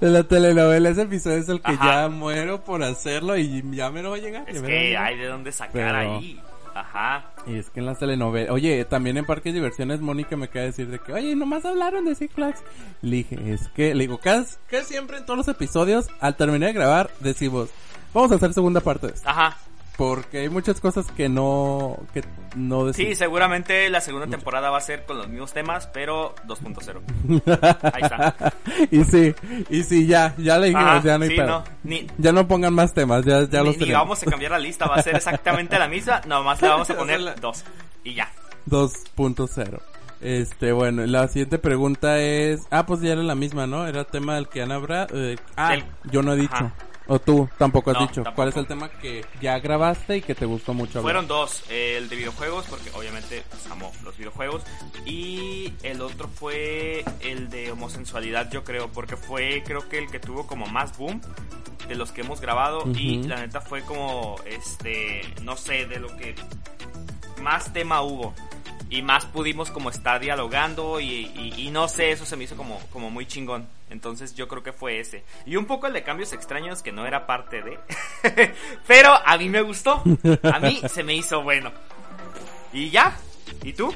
de 0.00 0.10
la 0.10 0.22
telenovela, 0.24 0.90
ese 0.90 1.02
episodio 1.02 1.38
es 1.38 1.48
el 1.48 1.60
que 1.62 1.72
Ajá. 1.72 2.02
ya 2.02 2.08
muero 2.08 2.62
por 2.64 2.82
hacerlo 2.82 3.36
y 3.36 3.62
ya 3.74 3.90
me 3.90 4.02
lo 4.02 4.10
va 4.10 4.16
a 4.16 4.20
llegar. 4.20 4.44
Es 4.48 4.60
que 4.62 4.96
hay 4.96 5.16
de 5.18 5.26
dónde 5.26 5.52
sacar 5.52 5.72
Pero- 5.72 5.96
ahí. 6.16 6.40
Ajá. 6.74 7.26
Y 7.46 7.56
es 7.58 7.68
que 7.68 7.80
en 7.80 7.86
las 7.86 7.98
telenovelas, 7.98 8.50
oye, 8.50 8.84
también 8.86 9.18
en 9.18 9.26
Parques 9.26 9.52
de 9.52 9.58
Diversiones 9.58 10.00
Mónica 10.00 10.36
me 10.36 10.46
acaba 10.46 10.60
de 10.62 10.66
decir 10.68 10.88
de 10.88 10.98
que, 10.98 11.12
oye, 11.12 11.36
nomás 11.36 11.66
hablaron 11.66 12.06
de 12.06 12.14
Six 12.14 12.32
Flags. 12.34 12.60
Le 13.02 13.16
dije, 13.16 13.38
es 13.52 13.68
que, 13.68 13.94
le 13.94 14.04
digo, 14.04 14.16
casi, 14.18 14.56
casi 14.68 14.86
siempre 14.94 15.18
en 15.18 15.26
todos 15.26 15.36
los 15.36 15.48
episodios, 15.48 16.06
al 16.20 16.34
terminar 16.34 16.68
de 16.68 16.72
grabar, 16.72 17.10
decimos, 17.20 17.68
vamos 18.14 18.32
a 18.32 18.36
hacer 18.36 18.54
segunda 18.54 18.80
parte 18.80 19.08
de 19.08 19.12
esto. 19.12 19.28
Ajá. 19.28 19.54
Porque 19.96 20.38
hay 20.38 20.48
muchas 20.48 20.80
cosas 20.80 21.06
que 21.12 21.28
no, 21.28 21.98
que 22.14 22.24
no 22.56 22.80
Sí, 22.92 23.02
decimos. 23.04 23.18
seguramente 23.18 23.88
la 23.90 24.00
segunda 24.00 24.26
temporada 24.26 24.70
va 24.70 24.78
a 24.78 24.80
ser 24.80 25.04
con 25.04 25.18
los 25.18 25.28
mismos 25.28 25.52
temas, 25.52 25.86
pero 25.88 26.34
2.0. 26.46 27.00
Ahí 27.92 28.02
está. 28.02 28.34
y 28.90 29.04
sí, 29.04 29.34
y 29.68 29.82
sí, 29.84 30.06
ya, 30.06 30.34
ya 30.38 30.58
le 30.58 30.68
dijimos, 30.68 30.86
Ajá, 30.88 31.02
ya 31.02 31.18
no 31.18 31.24
hay 31.24 31.30
sí, 31.30 31.36
no, 31.36 31.64
ni, 31.84 32.06
Ya 32.18 32.32
no 32.32 32.48
pongan 32.48 32.72
más 32.72 32.94
temas, 32.94 33.24
ya, 33.24 33.42
ya 33.48 33.60
ni- 33.60 33.66
los 33.66 33.74
ni 33.76 33.80
tenemos. 33.80 34.02
vamos 34.02 34.22
a 34.22 34.26
cambiar 34.30 34.52
la 34.52 34.58
lista, 34.58 34.86
va 34.86 34.96
a 34.96 35.02
ser 35.02 35.14
exactamente 35.16 35.78
la 35.78 35.88
misma, 35.88 36.22
nomás 36.26 36.60
le 36.62 36.68
vamos 36.68 36.88
a 36.88 36.96
poner 36.96 37.20
Hacerla- 37.20 37.34
dos. 37.40 37.62
Y 38.02 38.14
ya. 38.14 38.28
2.0. 38.68 39.80
Este, 40.20 40.72
bueno, 40.72 41.04
la 41.06 41.26
siguiente 41.28 41.58
pregunta 41.58 42.18
es, 42.20 42.60
ah, 42.70 42.86
pues 42.86 43.00
ya 43.00 43.12
era 43.12 43.22
la 43.22 43.34
misma, 43.34 43.66
¿no? 43.66 43.86
Era 43.86 44.00
el 44.00 44.06
tema 44.06 44.36
del 44.36 44.48
que 44.48 44.62
Ana 44.62 44.76
habrá, 44.76 45.06
eh, 45.12 45.36
ah, 45.56 45.70
Del- 45.72 45.84
yo 46.10 46.22
no 46.22 46.32
he 46.32 46.36
dicho. 46.36 46.54
Ajá. 46.54 46.72
O 47.08 47.18
tú 47.18 47.48
tampoco 47.58 47.90
has 47.90 47.96
No, 47.96 48.02
dicho. 48.02 48.14
tampoco. 48.22 48.36
¿Cuál 48.36 48.48
es 48.50 48.56
el 48.56 48.66
tema 48.66 48.88
que 48.88 49.24
ya 49.40 49.58
grabaste 49.58 50.18
y 50.18 50.22
que 50.22 50.34
te 50.34 50.46
gustó 50.46 50.72
mucho 50.72 50.98
hablar? 50.98 51.02
Fueron 51.14 51.26
dos, 51.26 51.64
eh, 51.68 51.96
el 51.98 52.08
de 52.08 52.16
videojuegos, 52.16 52.66
porque 52.70 52.90
obviamente 52.94 53.42
pues, 53.50 53.66
amo 53.70 53.90
los 54.04 54.16
videojuegos, 54.16 54.62
y 55.04 55.72
el 55.82 56.00
otro 56.00 56.28
fue 56.28 57.04
el 57.20 57.50
de 57.50 57.72
homosensualidad, 57.72 58.50
yo 58.50 58.62
creo, 58.64 58.88
porque 58.88 59.16
fue 59.16 59.62
creo 59.66 59.88
que 59.88 59.98
el 59.98 60.10
que 60.10 60.20
tuvo 60.20 60.46
como 60.46 60.66
más 60.66 60.96
boom 60.96 61.20
de 61.88 61.96
los 61.96 62.12
que 62.12 62.20
hemos 62.20 62.40
grabado, 62.40 62.84
y 62.94 63.24
la 63.24 63.36
neta 63.36 63.60
fue 63.60 63.82
como, 63.82 64.36
este, 64.46 65.22
no 65.42 65.56
sé, 65.56 65.86
de 65.86 65.98
lo 65.98 66.16
que 66.16 66.34
más 67.40 67.72
tema 67.72 68.02
hubo. 68.02 68.32
Y 68.92 69.00
más 69.00 69.24
pudimos 69.24 69.70
como 69.70 69.88
estar 69.88 70.20
dialogando 70.20 71.00
y, 71.00 71.30
y- 71.56 71.70
no 71.70 71.88
sé, 71.88 72.10
eso 72.12 72.26
se 72.26 72.36
me 72.36 72.44
hizo 72.44 72.56
como, 72.58 72.78
como 72.92 73.10
muy 73.10 73.24
chingón. 73.26 73.66
Entonces 73.88 74.34
yo 74.34 74.48
creo 74.48 74.62
que 74.62 74.72
fue 74.74 75.00
ese. 75.00 75.24
Y 75.46 75.56
un 75.56 75.64
poco 75.64 75.86
el 75.86 75.94
de 75.94 76.02
cambios 76.02 76.34
extraños 76.34 76.82
que 76.82 76.92
no 76.92 77.06
era 77.06 77.26
parte 77.26 77.62
de. 77.62 77.78
Pero 78.86 79.10
a 79.24 79.38
mí 79.38 79.48
me 79.48 79.62
gustó. 79.62 80.02
A 80.42 80.58
mí 80.60 80.80
se 80.90 81.02
me 81.02 81.14
hizo 81.14 81.42
bueno. 81.42 81.72
Y 82.74 82.90
ya. 82.90 83.16
¿Y 83.64 83.72
tú? 83.72 83.94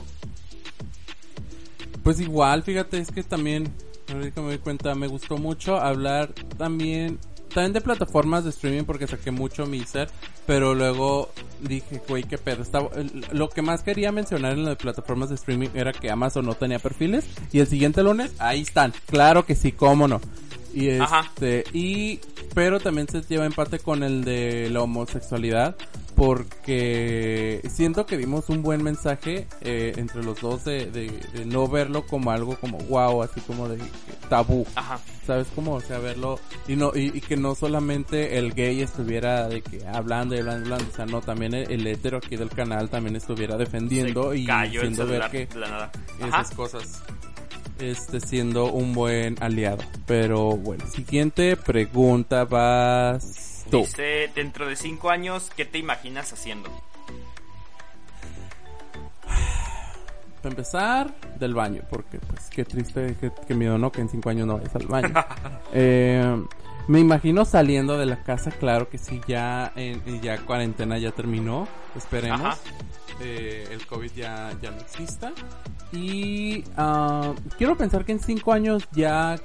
Pues 2.02 2.18
igual, 2.20 2.62
fíjate, 2.62 2.98
es 2.98 3.10
que 3.10 3.22
también, 3.22 3.72
ahorita 4.12 4.40
me 4.40 4.48
doy 4.48 4.58
cuenta, 4.58 4.94
me 4.94 5.08
gustó 5.08 5.36
mucho 5.38 5.76
hablar 5.76 6.32
también, 6.56 7.18
también 7.56 7.72
de 7.72 7.80
plataformas 7.80 8.44
de 8.44 8.50
streaming 8.50 8.84
porque 8.84 9.06
saqué 9.06 9.30
mucho 9.30 9.64
mi 9.64 9.80
ser, 9.80 10.10
pero 10.44 10.74
luego 10.74 11.30
dije, 11.62 12.02
güey, 12.06 12.22
qué 12.22 12.36
pedo. 12.36 12.62
Estaba, 12.62 12.90
lo 13.32 13.48
que 13.48 13.62
más 13.62 13.82
quería 13.82 14.12
mencionar 14.12 14.52
en 14.52 14.66
las 14.66 14.76
plataformas 14.76 15.30
de 15.30 15.36
streaming 15.36 15.70
era 15.72 15.94
que 15.94 16.10
Amazon 16.10 16.44
no 16.44 16.52
tenía 16.52 16.78
perfiles 16.78 17.24
y 17.52 17.60
el 17.60 17.66
siguiente 17.66 18.02
lunes, 18.02 18.30
ahí 18.40 18.60
están. 18.60 18.92
Claro 19.06 19.46
que 19.46 19.54
sí, 19.54 19.72
cómo 19.72 20.06
no. 20.06 20.20
Y 20.76 20.90
Ajá. 20.90 21.20
este, 21.20 21.64
y, 21.72 22.20
pero 22.54 22.78
también 22.80 23.08
se 23.08 23.22
lleva 23.22 23.46
empate 23.46 23.78
con 23.78 24.02
el 24.02 24.24
de 24.24 24.68
la 24.68 24.82
homosexualidad 24.82 25.74
porque 26.14 27.62
siento 27.70 28.04
que 28.04 28.18
dimos 28.18 28.50
un 28.50 28.62
buen 28.62 28.82
mensaje 28.82 29.46
eh, 29.62 29.94
entre 29.96 30.22
los 30.22 30.38
dos 30.38 30.64
de, 30.64 30.90
de, 30.90 31.08
de 31.32 31.46
no 31.46 31.66
verlo 31.66 32.06
como 32.06 32.30
algo 32.30 32.58
como 32.58 32.76
wow, 32.76 33.22
así 33.22 33.40
como 33.40 33.70
de 33.70 33.78
tabú, 34.28 34.66
Ajá. 34.74 35.00
¿sabes? 35.26 35.46
Como, 35.54 35.76
o 35.76 35.80
sea, 35.80 35.98
verlo 35.98 36.38
y 36.68 36.76
no 36.76 36.92
y, 36.94 37.16
y 37.16 37.20
que 37.22 37.38
no 37.38 37.54
solamente 37.54 38.36
el 38.36 38.52
gay 38.52 38.82
estuviera 38.82 39.48
de 39.48 39.62
que 39.62 39.86
hablando 39.86 40.34
y 40.34 40.40
hablando, 40.40 40.64
hablando, 40.64 40.92
o 40.92 40.94
sea, 40.94 41.06
no, 41.06 41.22
también 41.22 41.54
el, 41.54 41.70
el 41.70 41.86
hetero 41.86 42.18
aquí 42.18 42.36
del 42.36 42.50
canal 42.50 42.90
también 42.90 43.16
estuviera 43.16 43.56
defendiendo 43.56 44.32
Se 44.32 44.38
y 44.40 44.46
haciendo 44.50 45.06
ver 45.06 45.30
que 45.30 45.48
esas 46.20 46.50
cosas 46.52 47.02
este 47.78 48.20
siendo 48.20 48.72
un 48.72 48.94
buen 48.94 49.42
aliado. 49.42 49.82
Pero 50.06 50.56
bueno, 50.56 50.86
siguiente 50.86 51.56
pregunta 51.56 52.44
vas 52.44 53.64
tú. 53.70 53.80
Dice, 53.80 54.30
dentro 54.34 54.66
de 54.66 54.76
cinco 54.76 55.10
años, 55.10 55.50
¿qué 55.56 55.64
te 55.64 55.78
imaginas 55.78 56.32
haciendo? 56.32 56.70
Para 60.42 60.50
empezar, 60.50 61.14
del 61.38 61.54
baño, 61.54 61.82
porque 61.90 62.18
pues 62.18 62.48
qué 62.50 62.64
triste, 62.64 63.16
qué, 63.20 63.30
qué 63.46 63.54
miedo, 63.54 63.78
¿no? 63.78 63.92
Que 63.92 64.00
en 64.00 64.08
cinco 64.08 64.30
años 64.30 64.46
no 64.46 64.58
vayas 64.58 64.74
al 64.74 64.86
baño. 64.86 65.14
Eh, 65.78 66.42
me 66.88 67.00
imagino 67.00 67.44
saliendo 67.44 67.98
de 67.98 68.06
la 68.06 68.22
casa, 68.22 68.50
claro 68.50 68.88
que 68.88 68.98
sí, 68.98 69.20
ya, 69.26 69.72
en, 69.76 70.20
ya 70.22 70.38
cuarentena 70.38 70.98
ya 70.98 71.10
terminó, 71.12 71.66
esperemos. 71.96 72.56
Eh, 73.20 73.66
el 73.72 73.86
COVID 73.86 74.10
ya, 74.14 74.52
ya 74.62 74.70
no 74.70 74.76
exista. 74.78 75.32
Y 75.92 76.64
ah, 76.76 77.32
quiero 77.56 77.76
pensar 77.76 78.04
que 78.04 78.12
en 78.12 78.20
cinco 78.20 78.52
años 78.52 78.84
ya, 78.92 79.36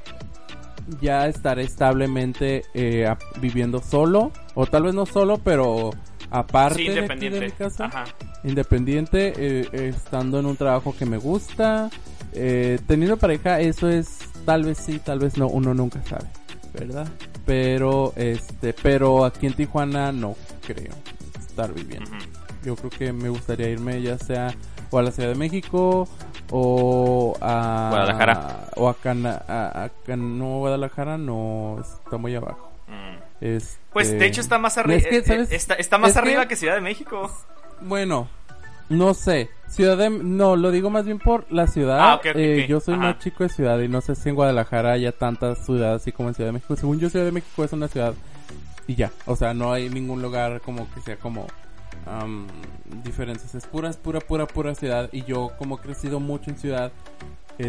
ya 1.00 1.28
estaré 1.28 1.64
establemente 1.64 2.64
eh, 2.74 3.06
a- 3.08 3.18
viviendo 3.40 3.82
solo, 3.82 4.32
o 4.56 4.66
tal 4.66 4.84
vez 4.84 4.94
no 4.94 5.06
solo, 5.06 5.38
pero 5.38 5.92
aparte 6.30 6.80
Sí, 6.80 6.88
de, 6.90 6.92
aquí 6.92 6.98
de 7.00 7.04
independiente. 7.06 7.46
mi 7.46 7.52
casa 7.52 7.86
Ajá. 7.86 8.04
independiente, 8.44 9.34
eh, 9.38 9.68
eh, 9.72 9.94
estando 9.96 10.40
en 10.40 10.46
un 10.48 10.58
trabajo 10.58 10.94
que 10.98 11.06
me 11.06 11.18
gusta, 11.18 11.90
eh, 12.34 12.78
teniendo 12.88 13.18
pareja, 13.18 13.60
eso 13.62 13.88
es 13.90 14.20
tal 14.46 14.64
vez 14.64 14.78
sí, 14.80 15.00
tal 15.00 15.20
vez 15.20 15.38
no, 15.38 15.48
uno 15.48 15.74
nunca 15.74 16.02
sabe, 16.04 16.26
¿verdad? 16.74 17.08
Pero, 17.46 18.14
este, 18.16 18.74
pero 18.74 19.26
aquí 19.26 19.48
en 19.48 19.54
Tijuana 19.54 20.12
no 20.12 20.36
creo 20.66 20.94
estar 21.40 21.74
viviendo. 21.74 22.10
Ujú. 22.12 22.20
Yo 22.64 22.76
creo 22.76 22.90
que 22.92 23.14
me 23.14 23.30
gustaría 23.30 23.70
irme 23.70 24.02
ya 24.02 24.18
sea 24.20 24.54
o 24.92 25.00
a 25.00 25.02
la 25.02 25.12
Ciudad 25.12 25.30
de 25.30 25.36
México 25.36 26.08
o 26.52 27.36
a 27.42 27.88
Guadalajara. 27.90 28.70
o 28.76 28.90
a, 28.90 28.94
Cana, 28.96 29.42
a, 29.48 29.84
a 29.86 29.90
Can- 30.06 30.38
no 30.38 30.60
Guadalajara 30.60 31.18
no 31.18 31.78
está 31.82 32.18
muy 32.18 32.36
abajo. 32.36 32.72
Mm. 32.88 33.18
Este, 33.44 33.80
Pues 33.94 34.12
de 34.12 34.26
hecho 34.26 34.42
está 34.42 34.60
más 34.60 34.78
arriba. 34.78 34.98
es 35.00 35.08
que, 35.08 35.24
¿sabes? 35.24 35.52
está, 35.52 35.74
está 35.76 35.98
más 35.98 36.10
Es 36.10 36.14
que- 36.14 36.20
arriba 36.20 36.48
que 36.48 36.56
Ciudad 36.56 36.76
de 36.76 36.82
México. 36.82 37.32
Bueno, 37.82 38.28
no 38.92 39.14
sé. 39.14 39.50
Ciudad 39.68 39.98
de... 39.98 40.10
No, 40.10 40.56
lo 40.56 40.70
digo 40.72 40.90
más 40.90 41.06
bien 41.06 41.18
por 41.18 41.46
la 41.52 41.66
ciudad. 41.68 41.98
Ah, 42.00 42.22
Eh. 42.36 42.66
Yo 42.68 42.80
soy 42.80 42.96
Ajá. 42.96 43.04
más 43.04 43.20
chico 43.20 43.44
de 43.44 43.50
ciudad 43.50 43.80
y 43.80 43.88
no 43.88 44.02
sé 44.02 44.16
si 44.16 44.30
en 44.30 44.36
Guadalajara 44.36 44.92
haya 44.92 45.12
tantas 45.12 45.66
ciudades 45.66 46.02
así 46.02 46.12
como 46.12 46.30
en 46.30 46.36
Ciudad 46.36 46.50
de 46.50 46.54
México. 46.54 46.76
Según 46.76 47.00
yo, 47.00 47.10
Ciudad 47.10 47.26
de 47.26 47.32
México 47.32 47.64
es 47.64 47.72
una 47.74 47.88
ciudad 47.88 48.14
y 48.88 48.96
ya. 48.96 49.12
O 49.26 49.36
sea, 49.36 49.54
no 49.54 49.72
hay 49.72 49.90
ningún 49.90 50.22
lugar 50.22 50.60
como 50.62 50.92
que 50.94 51.00
sea 51.02 51.16
como 51.16 51.48
am, 52.06 52.48
diferencias. 53.04 53.56
Es 53.56 53.66
pura, 53.66 53.90
es 53.90 53.98
pura, 53.98 54.20
pura, 54.20 54.46
pura 54.46 54.76
ciudad. 54.76 55.10
Y 55.14 55.24
yo 55.24 55.52
como 55.58 55.76
he 55.78 55.80
crecido 55.80 56.20
mucho 56.20 56.50
en 56.50 56.58
ciudad, 56.58 56.92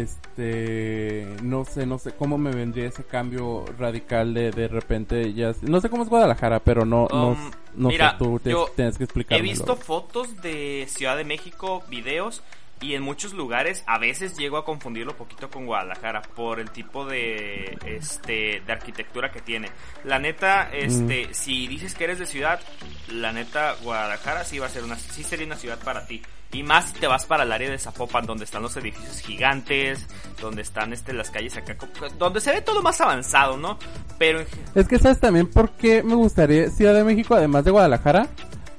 este... 0.01 1.27
No 1.41 1.65
sé, 1.65 1.85
no 1.85 1.97
sé 1.99 2.11
cómo 2.13 2.37
me 2.37 2.51
vendría 2.51 2.87
ese 2.87 3.03
cambio 3.03 3.65
radical 3.77 4.33
de 4.33 4.51
de 4.51 4.67
repente 4.67 5.33
ya... 5.33 5.53
No 5.61 5.79
sé 5.81 5.89
cómo 5.89 6.03
es 6.03 6.09
Guadalajara, 6.09 6.59
pero 6.59 6.85
no, 6.85 7.07
Um, 7.11 7.35
no 7.75 7.89
mira, 7.89 8.11
sé, 8.11 8.17
tú 8.19 8.39
tienes, 8.39 8.59
yo 8.61 8.71
tienes 8.75 8.97
que 8.97 9.03
He 9.03 9.05
explicarme. 9.05 9.41
visto 9.43 9.75
fotos 9.75 10.41
de 10.41 10.85
Ciudad 10.89 11.17
de 11.17 11.23
México, 11.23 11.83
videos, 11.89 12.41
y 12.83 12.95
en 12.95 13.01
muchos 13.01 13.33
lugares 13.33 13.83
a 13.87 13.97
veces 13.97 14.37
llego 14.37 14.57
a 14.57 14.65
confundirlo 14.65 15.13
un 15.13 15.17
poquito 15.17 15.49
con 15.49 15.65
Guadalajara 15.65 16.21
por 16.21 16.59
el 16.59 16.69
tipo 16.71 17.05
de 17.05 17.77
este 17.85 18.61
de 18.65 18.71
arquitectura 18.73 19.31
que 19.31 19.41
tiene. 19.41 19.69
La 20.03 20.19
neta, 20.19 20.69
este, 20.71 21.27
Mm. 21.29 21.33
si 21.33 21.67
dices 21.67 21.93
que 21.95 22.03
eres 22.03 22.19
de 22.19 22.25
ciudad, 22.25 22.59
la 23.07 23.31
neta 23.31 23.75
Guadalajara 23.81 24.43
sí 24.43 24.59
va 24.59 24.65
a 24.67 24.69
ser 24.69 24.83
una 24.83 24.97
sí 24.97 25.23
sería 25.23 25.45
una 25.45 25.55
ciudad 25.55 25.79
para 25.83 26.05
ti. 26.05 26.21
Y 26.51 26.61
más 26.61 26.89
si 26.89 26.99
te 26.99 27.07
vas 27.07 27.25
para 27.25 27.43
el 27.43 27.51
área 27.51 27.67
de 27.71 27.79
Zapopan, 27.79 28.27
donde 28.27 28.45
están 28.45 28.61
los 28.61 28.77
edificios 28.77 29.21
gigantes, 29.21 30.05
donde 30.39 30.61
están 30.61 30.93
este 30.93 31.11
las 31.11 31.31
calles 31.31 31.57
acá, 31.57 31.75
co- 31.75 31.87
donde 32.19 32.39
se 32.41 32.51
ve 32.51 32.61
todo 32.61 32.83
más 32.83 33.01
avanzado, 33.01 33.57
¿no? 33.57 33.79
Pero 34.19 34.43
Es 34.75 34.87
que 34.87 34.99
sabes 34.99 35.19
también 35.19 35.47
por 35.47 35.71
qué 35.71 36.03
me 36.03 36.13
gustaría 36.13 36.69
Ciudad 36.69 36.93
de 36.93 37.03
México, 37.03 37.33
además 37.33 37.65
de 37.65 37.71
Guadalajara, 37.71 38.27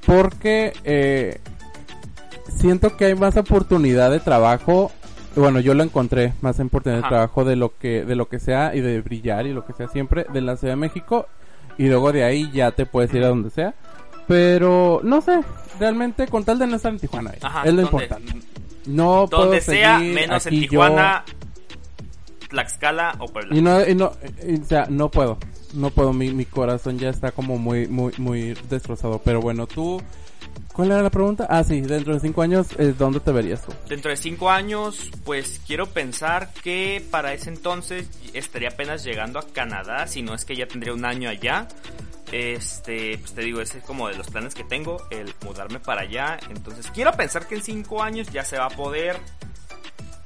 porque 0.05 0.71
eh, 0.85 1.39
siento 2.47 2.95
que 2.97 3.05
hay 3.05 3.15
más 3.15 3.37
oportunidad 3.37 4.11
de 4.11 4.19
trabajo. 4.19 4.91
Bueno, 5.35 5.59
yo 5.59 5.73
lo 5.73 5.83
encontré 5.83 6.33
más 6.41 6.59
oportunidad 6.59 7.03
de 7.03 7.09
trabajo 7.09 7.43
de 7.43 7.55
lo 7.57 7.77
que 7.77 8.05
de 8.05 8.15
lo 8.15 8.29
que 8.29 8.39
sea 8.39 8.73
y 8.75 8.81
de 8.81 9.01
brillar 9.01 9.45
y 9.47 9.53
lo 9.53 9.65
que 9.65 9.73
sea 9.73 9.87
siempre 9.89 10.25
de 10.31 10.41
la 10.41 10.55
Ciudad 10.57 10.73
de 10.73 10.77
México 10.77 11.27
y 11.77 11.87
luego 11.87 12.11
de 12.13 12.23
ahí 12.23 12.49
ya 12.53 12.71
te 12.71 12.85
puedes 12.85 13.13
ir 13.13 13.23
a 13.23 13.27
donde 13.27 13.49
sea. 13.49 13.73
Pero 14.27 15.01
no 15.03 15.21
sé, 15.21 15.41
realmente 15.79 16.27
con 16.27 16.43
tal 16.45 16.57
de 16.57 16.67
no 16.67 16.77
estar 16.77 16.91
en 16.93 16.99
Tijuana, 16.99 17.31
eh, 17.31 17.39
Ajá, 17.41 17.63
es 17.63 17.73
lo 17.73 17.81
importante. 17.81 18.33
No 18.87 19.27
puedo 19.29 19.43
donde 19.45 19.61
sea, 19.61 19.99
menos 19.99 20.45
en 20.45 20.53
aquí 20.53 20.61
yo- 20.63 20.69
Tijuana, 20.69 21.23
Tlaxcala 22.49 23.15
o 23.19 23.27
Puebla. 23.27 23.55
Y 23.55 23.61
no, 23.61 23.85
y 23.87 23.95
no, 23.95 24.11
y, 24.47 24.61
o 24.61 24.65
sea, 24.65 24.87
no 24.89 25.09
puedo, 25.11 25.37
no 25.73 25.89
puedo, 25.89 26.13
mi, 26.13 26.31
mi 26.31 26.45
corazón 26.45 26.97
ya 26.97 27.09
está 27.09 27.31
como 27.31 27.57
muy, 27.57 27.87
muy, 27.87 28.13
muy 28.17 28.55
destrozado. 28.69 29.19
Pero 29.23 29.41
bueno, 29.41 29.67
tú, 29.67 30.01
¿Cuál 30.75 30.91
era 30.91 31.01
la 31.01 31.09
pregunta? 31.09 31.47
Ah, 31.49 31.63
sí, 31.63 31.79
dentro 31.79 32.13
de 32.13 32.19
cinco 32.19 32.41
años, 32.41 32.67
eh, 32.77 32.93
¿dónde 32.97 33.21
te 33.21 33.31
verías 33.31 33.61
tú? 33.61 33.71
Dentro 33.87 34.11
de 34.11 34.17
cinco 34.17 34.51
años, 34.51 35.09
pues 35.23 35.61
quiero 35.65 35.85
pensar 35.85 36.51
que 36.51 37.01
para 37.09 37.33
ese 37.33 37.49
entonces 37.49 38.09
estaría 38.33 38.67
apenas 38.67 39.05
llegando 39.05 39.39
a 39.39 39.47
Canadá, 39.47 40.05
si 40.05 40.21
no 40.21 40.35
es 40.35 40.43
que 40.43 40.53
ya 40.53 40.67
tendría 40.67 40.93
un 40.93 41.05
año 41.05 41.29
allá. 41.29 41.69
Este, 42.33 43.17
pues 43.19 43.33
te 43.33 43.41
digo, 43.43 43.61
ese 43.61 43.77
es 43.77 43.85
como 43.85 44.09
de 44.09 44.17
los 44.17 44.27
planes 44.27 44.53
que 44.53 44.65
tengo, 44.65 44.97
el 45.11 45.33
mudarme 45.45 45.79
para 45.79 46.01
allá. 46.01 46.39
Entonces 46.49 46.91
quiero 46.93 47.13
pensar 47.13 47.47
que 47.47 47.55
en 47.55 47.63
cinco 47.63 48.03
años 48.03 48.27
ya 48.33 48.43
se 48.43 48.57
va 48.57 48.65
a 48.65 48.69
poder. 48.69 49.17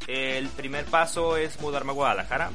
El 0.08 0.48
primer 0.50 0.86
paso 0.86 1.38
es 1.38 1.60
mudarme 1.62 1.92
a 1.92 1.96
Guadalajara. 1.96 2.52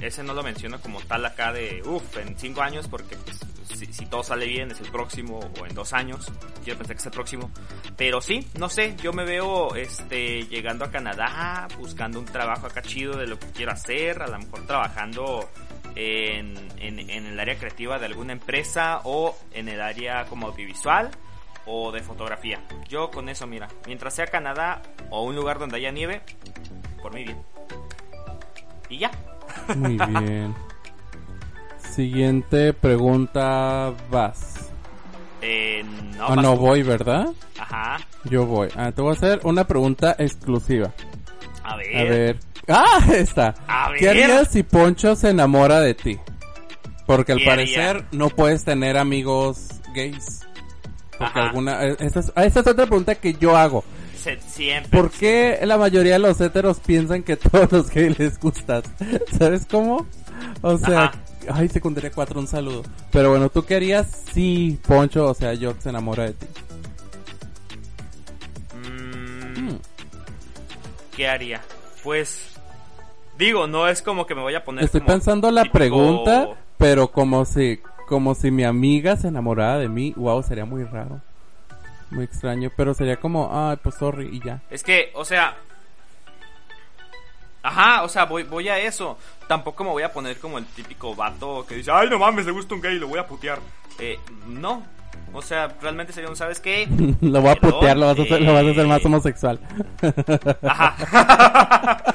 Ese 0.00 0.22
no 0.22 0.34
lo 0.34 0.42
menciono 0.42 0.80
como 0.80 1.00
tal 1.00 1.24
acá 1.24 1.52
de, 1.52 1.82
uff, 1.84 2.16
en 2.18 2.38
cinco 2.38 2.62
años, 2.62 2.86
porque 2.88 3.16
pues, 3.16 3.40
si, 3.66 4.06
todo 4.06 4.22
sale 4.22 4.46
bien 4.46 4.70
es 4.70 4.80
el 4.80 4.90
próximo 4.90 5.40
o 5.60 5.66
en 5.66 5.74
dos 5.74 5.92
años. 5.92 6.30
Quiero 6.62 6.78
pensar 6.78 6.96
que 6.96 7.00
es 7.00 7.06
el 7.06 7.12
próximo. 7.12 7.50
Pero 7.96 8.20
sí, 8.20 8.46
no 8.58 8.68
sé, 8.68 8.94
yo 9.02 9.12
me 9.12 9.24
veo 9.24 9.74
este 9.74 10.44
llegando 10.44 10.84
a 10.84 10.90
Canadá, 10.90 11.66
buscando 11.78 12.20
un 12.20 12.26
trabajo 12.26 12.66
acá 12.66 12.82
chido 12.82 13.16
de 13.16 13.26
lo 13.26 13.38
que 13.38 13.46
quiero 13.48 13.72
hacer, 13.72 14.22
a 14.22 14.28
lo 14.28 14.38
mejor 14.38 14.66
trabajando 14.66 15.48
en, 15.94 16.56
en 16.78 17.26
el 17.26 17.38
área 17.38 17.56
creativa 17.56 17.98
de 17.98 18.06
alguna 18.06 18.32
empresa 18.32 19.00
o 19.04 19.36
en 19.52 19.68
el 19.68 19.80
área 19.80 20.24
como 20.26 20.48
audiovisual 20.48 21.10
o 21.66 21.92
de 21.92 22.00
fotografía. 22.00 22.60
Yo 22.88 23.10
con 23.10 23.28
eso, 23.28 23.46
mira, 23.46 23.68
mientras 23.86 24.14
sea 24.14 24.26
Canadá 24.26 24.82
o 25.10 25.22
un 25.24 25.34
lugar 25.36 25.58
donde 25.58 25.76
haya 25.76 25.90
nieve, 25.92 26.22
por 27.02 27.14
mí 27.14 27.24
bien. 27.24 27.42
Y 28.88 28.98
ya. 28.98 29.10
Muy 29.76 29.96
bien. 30.08 30.54
Siguiente 31.94 32.72
pregunta, 32.72 33.92
vas. 34.10 34.70
Eh, 35.40 35.84
no, 36.16 36.26
Ah, 36.28 36.36
no 36.36 36.56
voy, 36.56 36.82
¿verdad? 36.82 37.26
Ajá. 37.58 37.98
Yo 38.24 38.46
voy. 38.46 38.68
Ah, 38.76 38.92
te 38.92 39.02
voy 39.02 39.10
a 39.10 39.14
hacer 39.14 39.40
una 39.44 39.66
pregunta 39.66 40.14
exclusiva. 40.18 40.92
A 41.64 41.76
ver. 41.76 41.96
A 41.96 42.04
ver. 42.04 42.38
¡Ah! 42.68 42.98
Está. 43.12 43.54
A 43.66 43.90
¿Qué 43.98 44.06
ver. 44.06 44.24
harías 44.24 44.48
si 44.52 44.62
Poncho 44.62 45.16
se 45.16 45.30
enamora 45.30 45.80
de 45.80 45.94
ti? 45.94 46.18
Porque 47.06 47.32
al 47.32 47.38
¿Qué 47.38 47.44
parecer 47.44 47.96
haría? 47.96 48.08
no 48.12 48.30
puedes 48.30 48.64
tener 48.64 48.96
amigos 48.96 49.68
gays. 49.94 50.46
Porque 51.22 51.38
Ajá. 51.40 51.48
alguna... 51.48 51.84
eh, 51.86 51.96
Esta 52.00 52.20
es, 52.20 52.32
ah, 52.34 52.44
esta 52.44 52.60
es 52.60 52.66
otra 52.66 52.86
pregunta 52.86 53.14
que 53.14 53.34
yo 53.34 53.56
hago. 53.56 53.84
Se- 54.16 54.38
siempre. 54.40 54.90
¿Por 55.00 55.10
qué 55.10 55.58
la 55.64 55.76
mayoría 55.78 56.12
de 56.14 56.18
los 56.20 56.40
heteros 56.40 56.78
piensan 56.80 57.22
que 57.22 57.36
todos 57.36 57.70
los 57.72 57.90
gays 57.90 58.18
les 58.18 58.38
gustas? 58.38 58.84
¿Sabes 59.38 59.66
cómo? 59.70 60.06
O 60.60 60.78
sea, 60.78 61.04
Ajá. 61.06 61.12
ay, 61.54 61.68
secundaria 61.68 62.10
4, 62.12 62.38
un 62.38 62.46
saludo. 62.46 62.82
Pero 63.10 63.30
bueno, 63.30 63.48
¿tú 63.48 63.64
qué 63.64 63.76
harías 63.76 64.06
si 64.32 64.78
Poncho, 64.86 65.26
o 65.26 65.34
sea, 65.34 65.54
yo 65.54 65.74
se 65.80 65.88
enamora 65.88 66.24
de 66.24 66.32
ti? 66.34 66.46
Mm, 68.74 69.68
Hmm. 69.70 69.76
¿Qué 71.16 71.28
haría? 71.28 71.60
Pues. 72.02 72.48
Digo, 73.38 73.66
no 73.66 73.88
es 73.88 74.02
como 74.02 74.26
que 74.26 74.34
me 74.34 74.42
voy 74.42 74.54
a 74.54 74.64
poner. 74.64 74.84
Estoy 74.84 75.00
como 75.00 75.12
pensando 75.14 75.50
la 75.50 75.62
típico- 75.62 75.72
pregunta, 75.78 76.48
pero 76.78 77.10
como 77.10 77.44
si, 77.44 77.80
como 78.12 78.34
si 78.34 78.50
mi 78.50 78.62
amiga 78.62 79.16
se 79.16 79.28
enamorara 79.28 79.78
de 79.78 79.88
mí, 79.88 80.12
wow, 80.18 80.42
sería 80.42 80.66
muy 80.66 80.84
raro. 80.84 81.22
Muy 82.10 82.24
extraño, 82.24 82.70
pero 82.76 82.92
sería 82.92 83.16
como, 83.16 83.48
ay, 83.50 83.78
pues 83.82 83.94
sorry, 83.94 84.28
y 84.30 84.38
ya. 84.44 84.60
Es 84.68 84.82
que, 84.82 85.10
o 85.14 85.24
sea. 85.24 85.56
Ajá, 87.62 88.02
o 88.02 88.10
sea, 88.10 88.26
voy, 88.26 88.42
voy 88.42 88.68
a 88.68 88.78
eso. 88.78 89.16
Tampoco 89.48 89.82
me 89.82 89.88
voy 89.88 90.02
a 90.02 90.12
poner 90.12 90.38
como 90.38 90.58
el 90.58 90.66
típico 90.66 91.14
vato 91.14 91.64
que 91.66 91.76
dice, 91.76 91.90
ay, 91.90 92.10
no 92.10 92.18
mames, 92.18 92.44
le 92.44 92.52
gusta 92.52 92.74
un 92.74 92.82
gay, 92.82 92.98
lo 92.98 93.08
voy 93.08 93.18
a 93.18 93.26
putear. 93.26 93.60
Eh, 93.98 94.20
no. 94.46 94.82
O 95.34 95.40
sea, 95.40 95.68
realmente 95.80 96.12
sería 96.12 96.28
un, 96.28 96.36
¿sabes 96.36 96.60
qué? 96.60 96.86
lo 97.20 97.40
voy 97.40 97.50
a 97.50 97.54
Perdón, 97.54 97.70
putear, 97.80 97.96
lo 97.96 98.06
vas 98.06 98.18
a 98.18 98.22
hacer, 98.22 98.42
lo 98.42 98.52
vas 98.52 98.64
a 98.64 98.70
hacer 98.70 98.84
eh, 98.84 98.88
más 98.88 99.04
homosexual. 99.06 99.60
Ajá. 100.62 102.04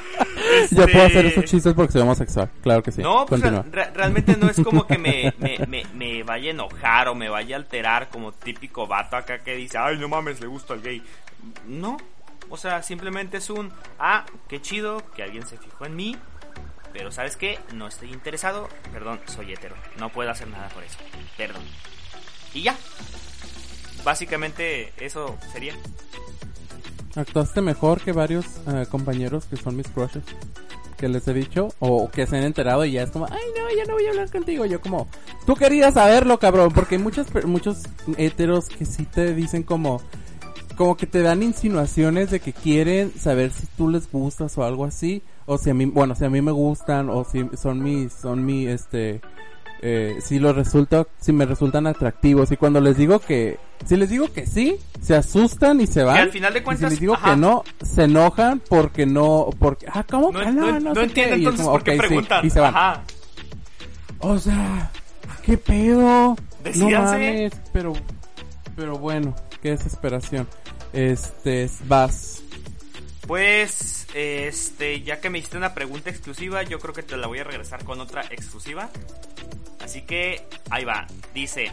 Yo 0.70 0.86
puedo 0.88 1.04
hacer 1.06 1.26
Este, 1.26 1.40
esos 1.40 1.44
chistes 1.50 1.74
porque 1.74 1.92
soy 1.92 2.02
homosexual, 2.02 2.50
claro 2.62 2.82
que 2.82 2.92
sí. 2.92 3.02
No, 3.02 3.26
pues 3.26 3.40
Continúa. 3.40 3.64
re- 3.70 3.84
re- 3.86 3.90
realmente 3.92 4.36
no 4.36 4.48
es 4.48 4.60
como 4.60 4.86
que 4.86 4.98
me, 4.98 5.32
me, 5.38 5.58
me, 5.66 5.84
me 5.94 6.22
vaya 6.22 6.48
a 6.48 6.50
enojar 6.52 7.08
o 7.08 7.14
me 7.14 7.28
vaya 7.28 7.56
a 7.56 7.58
alterar 7.58 8.08
como 8.08 8.32
típico 8.32 8.86
vato 8.86 9.16
acá 9.16 9.38
que 9.40 9.54
dice, 9.56 9.78
ay, 9.78 9.98
no 9.98 10.08
mames, 10.08 10.40
le 10.40 10.46
gusta 10.46 10.74
al 10.74 10.82
gay. 10.82 11.02
No, 11.66 11.96
o 12.50 12.56
sea, 12.56 12.82
simplemente 12.82 13.36
es 13.38 13.50
un, 13.50 13.70
ah, 13.98 14.24
qué 14.48 14.60
chido 14.60 15.02
que 15.14 15.22
alguien 15.22 15.46
se 15.46 15.56
fijó 15.58 15.86
en 15.86 15.96
mí, 15.96 16.16
pero 16.92 17.10
¿sabes 17.12 17.36
qué? 17.36 17.58
No 17.74 17.86
estoy 17.88 18.10
interesado, 18.12 18.68
perdón, 18.92 19.20
soy 19.26 19.52
hetero, 19.52 19.74
no 19.98 20.08
puedo 20.08 20.30
hacer 20.30 20.48
nada 20.48 20.68
por 20.68 20.82
eso, 20.84 20.98
perdón. 21.36 21.62
Y 22.54 22.62
ya. 22.62 22.76
Básicamente 24.04 24.92
eso 24.98 25.36
sería. 25.52 25.74
Actuaste 27.14 27.60
mejor 27.60 28.00
que 28.00 28.12
varios 28.12 28.46
eh, 28.68 28.86
compañeros 28.88 29.44
que 29.46 29.56
son 29.56 29.76
mis 29.76 29.88
crushes. 29.88 30.22
Que 30.96 31.08
les 31.08 31.26
he 31.28 31.34
dicho, 31.34 31.68
o 31.78 32.10
que 32.10 32.26
se 32.26 32.36
han 32.36 32.42
enterado 32.42 32.84
y 32.84 32.92
ya 32.92 33.04
es 33.04 33.10
como, 33.10 33.26
ay 33.26 33.42
no, 33.56 33.76
ya 33.76 33.84
no 33.84 33.94
voy 33.94 34.06
a 34.06 34.10
hablar 34.10 34.30
contigo. 34.30 34.66
Yo 34.66 34.80
como, 34.80 35.08
tú 35.46 35.54
querías 35.54 35.94
saberlo, 35.94 36.38
cabrón, 36.38 36.72
porque 36.72 36.96
hay 36.96 37.02
muchas, 37.02 37.28
muchos 37.44 37.82
heteros 38.16 38.68
que 38.68 38.84
sí 38.84 39.04
te 39.04 39.32
dicen 39.32 39.62
como, 39.62 40.00
como 40.76 40.96
que 40.96 41.06
te 41.06 41.22
dan 41.22 41.42
insinuaciones 41.42 42.30
de 42.30 42.40
que 42.40 42.52
quieren 42.52 43.12
saber 43.16 43.52
si 43.52 43.66
tú 43.76 43.88
les 43.88 44.10
gustas 44.10 44.58
o 44.58 44.64
algo 44.64 44.84
así, 44.84 45.22
o 45.46 45.56
si 45.56 45.70
a 45.70 45.74
mí, 45.74 45.84
bueno, 45.86 46.16
si 46.16 46.24
a 46.24 46.30
mí 46.30 46.42
me 46.42 46.52
gustan, 46.52 47.10
o 47.10 47.24
si 47.24 47.48
son 47.56 47.82
mis, 47.82 48.12
son 48.12 48.44
mi, 48.44 48.66
este, 48.66 49.20
eh, 49.82 50.18
si 50.20 50.38
los 50.38 50.54
resulta, 50.56 51.06
si 51.20 51.32
me 51.32 51.44
resultan 51.46 51.86
atractivos, 51.86 52.50
y 52.52 52.56
cuando 52.56 52.80
les 52.80 52.96
digo 52.96 53.18
que, 53.20 53.58
si 53.86 53.96
les 53.96 54.10
digo 54.10 54.32
que 54.32 54.46
sí, 54.46 54.76
se 55.00 55.14
asustan 55.16 55.80
y 55.80 55.86
se 55.86 56.02
van. 56.02 56.16
al 56.18 56.30
final 56.30 56.52
de 56.52 56.58
y 56.60 56.62
cuentas, 56.62 56.88
si 56.88 56.94
les 56.94 57.00
digo 57.00 57.14
ajá. 57.14 57.30
que 57.30 57.36
no, 57.36 57.64
se 57.82 58.04
enojan 58.04 58.60
porque 58.68 59.06
no, 59.06 59.50
porque, 59.58 59.86
ah, 59.92 60.04
¿cómo 60.08 60.30
No, 60.32 60.52
no, 60.52 60.80
no? 60.80 60.80
no 60.80 60.94
sé 60.94 61.00
y 61.14 61.20
es 61.20 61.26
entonces 61.32 61.60
como, 61.62 61.72
por 61.72 61.84
qué 61.84 61.90
"Ok, 61.92 62.02
sí", 62.02 62.06
preguntan. 62.08 62.46
y 62.46 62.50
se 62.50 62.60
van. 62.60 62.74
Ajá. 62.74 63.02
O 64.20 64.38
sea, 64.38 64.90
¿qué 65.44 65.56
pedo? 65.58 66.02
No 66.02 66.36
Decídanse. 66.64 67.12
mames, 67.12 67.52
pero, 67.72 67.92
pero 68.76 68.98
bueno, 68.98 69.34
qué 69.62 69.70
desesperación. 69.70 70.46
Este, 70.92 71.70
vas. 71.86 72.42
Pues, 73.26 73.97
este, 74.14 75.02
ya 75.02 75.20
que 75.20 75.30
me 75.30 75.38
hiciste 75.38 75.56
una 75.56 75.74
pregunta 75.74 76.10
exclusiva, 76.10 76.62
yo 76.62 76.78
creo 76.78 76.94
que 76.94 77.02
te 77.02 77.16
la 77.16 77.26
voy 77.26 77.38
a 77.38 77.44
regresar 77.44 77.84
con 77.84 78.00
otra 78.00 78.22
exclusiva. 78.30 78.90
Así 79.80 80.02
que, 80.02 80.42
ahí 80.70 80.84
va. 80.84 81.06
Dice, 81.34 81.70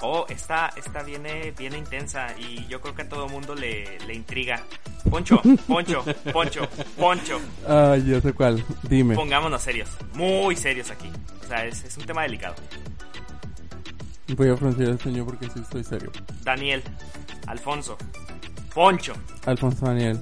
oh, 0.00 0.26
esta, 0.28 0.72
esta 0.76 1.02
viene, 1.02 1.52
viene 1.52 1.78
intensa 1.78 2.34
y 2.38 2.66
yo 2.66 2.80
creo 2.80 2.94
que 2.94 3.02
a 3.02 3.08
todo 3.08 3.28
mundo 3.28 3.54
le, 3.54 3.98
le 4.00 4.14
intriga. 4.14 4.62
Poncho, 5.10 5.40
Poncho, 5.66 6.04
Poncho, 6.32 6.68
Poncho. 6.96 7.40
Ay, 7.68 8.04
ya 8.06 8.20
sé 8.20 8.32
cuál. 8.32 8.64
Dime. 8.88 9.14
Pongámonos 9.14 9.62
serios, 9.62 9.90
muy 10.14 10.56
serios 10.56 10.90
aquí. 10.90 11.10
O 11.42 11.46
sea, 11.46 11.66
es, 11.66 11.84
es 11.84 11.96
un 11.96 12.04
tema 12.04 12.22
delicado. 12.22 12.54
Voy 14.36 14.48
a 14.48 14.56
fruncir 14.56 14.88
el 14.88 14.98
ceño 14.98 15.26
porque 15.26 15.46
sí 15.50 15.60
estoy 15.60 15.84
serio. 15.84 16.10
Daniel, 16.42 16.82
Alfonso, 17.46 17.98
Poncho. 18.74 19.14
Alfonso 19.44 19.86
Daniel. 19.86 20.18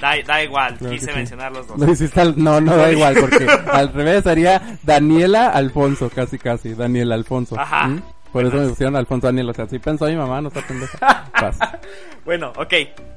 Da, 0.00 0.14
da 0.26 0.42
igual, 0.44 0.78
que 0.78 0.90
quise 0.90 1.06
sí. 1.06 1.12
mencionar 1.16 1.50
los 1.52 1.66
dos. 1.66 1.88
Hiciste 1.88 2.20
al- 2.20 2.34
no, 2.42 2.60
no 2.60 2.76
da 2.76 2.90
igual 2.92 3.16
porque 3.20 3.46
al 3.72 3.92
revés 3.92 4.22
sería 4.22 4.78
Daniela 4.84 5.48
Alfonso, 5.48 6.08
casi 6.14 6.38
casi. 6.38 6.74
Daniela 6.74 7.14
Alfonso. 7.16 7.58
Ajá. 7.58 7.88
¿Mm? 7.88 8.02
Por 8.32 8.44
eso 8.44 8.56
me 8.56 8.68
pusieron 8.68 8.94
Alfonso 8.96 9.26
Daniel. 9.26 9.50
O 9.50 9.54
sea, 9.54 9.66
sí 9.66 9.78
pensó 9.78 10.04
mi 10.06 10.14
mamá, 10.16 10.40
no 10.40 10.48
está 10.48 10.60
pendeja. 10.62 11.24
Bueno, 12.24 12.52
ok, 12.56 12.72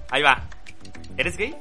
ahí 0.10 0.22
va. 0.22 0.42
¿Eres 1.18 1.36
gay? 1.38 1.54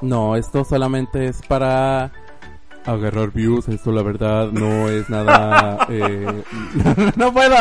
No, 0.00 0.34
esto 0.36 0.64
solamente 0.64 1.26
es 1.26 1.40
para 1.46 2.10
agarrar 2.84 3.32
views. 3.32 3.68
Esto 3.68 3.92
la 3.92 4.02
verdad 4.02 4.50
no 4.52 4.88
es 4.88 5.08
nada... 5.08 5.78
Eh... 5.90 6.42
no 7.16 7.32
puedo. 7.32 7.56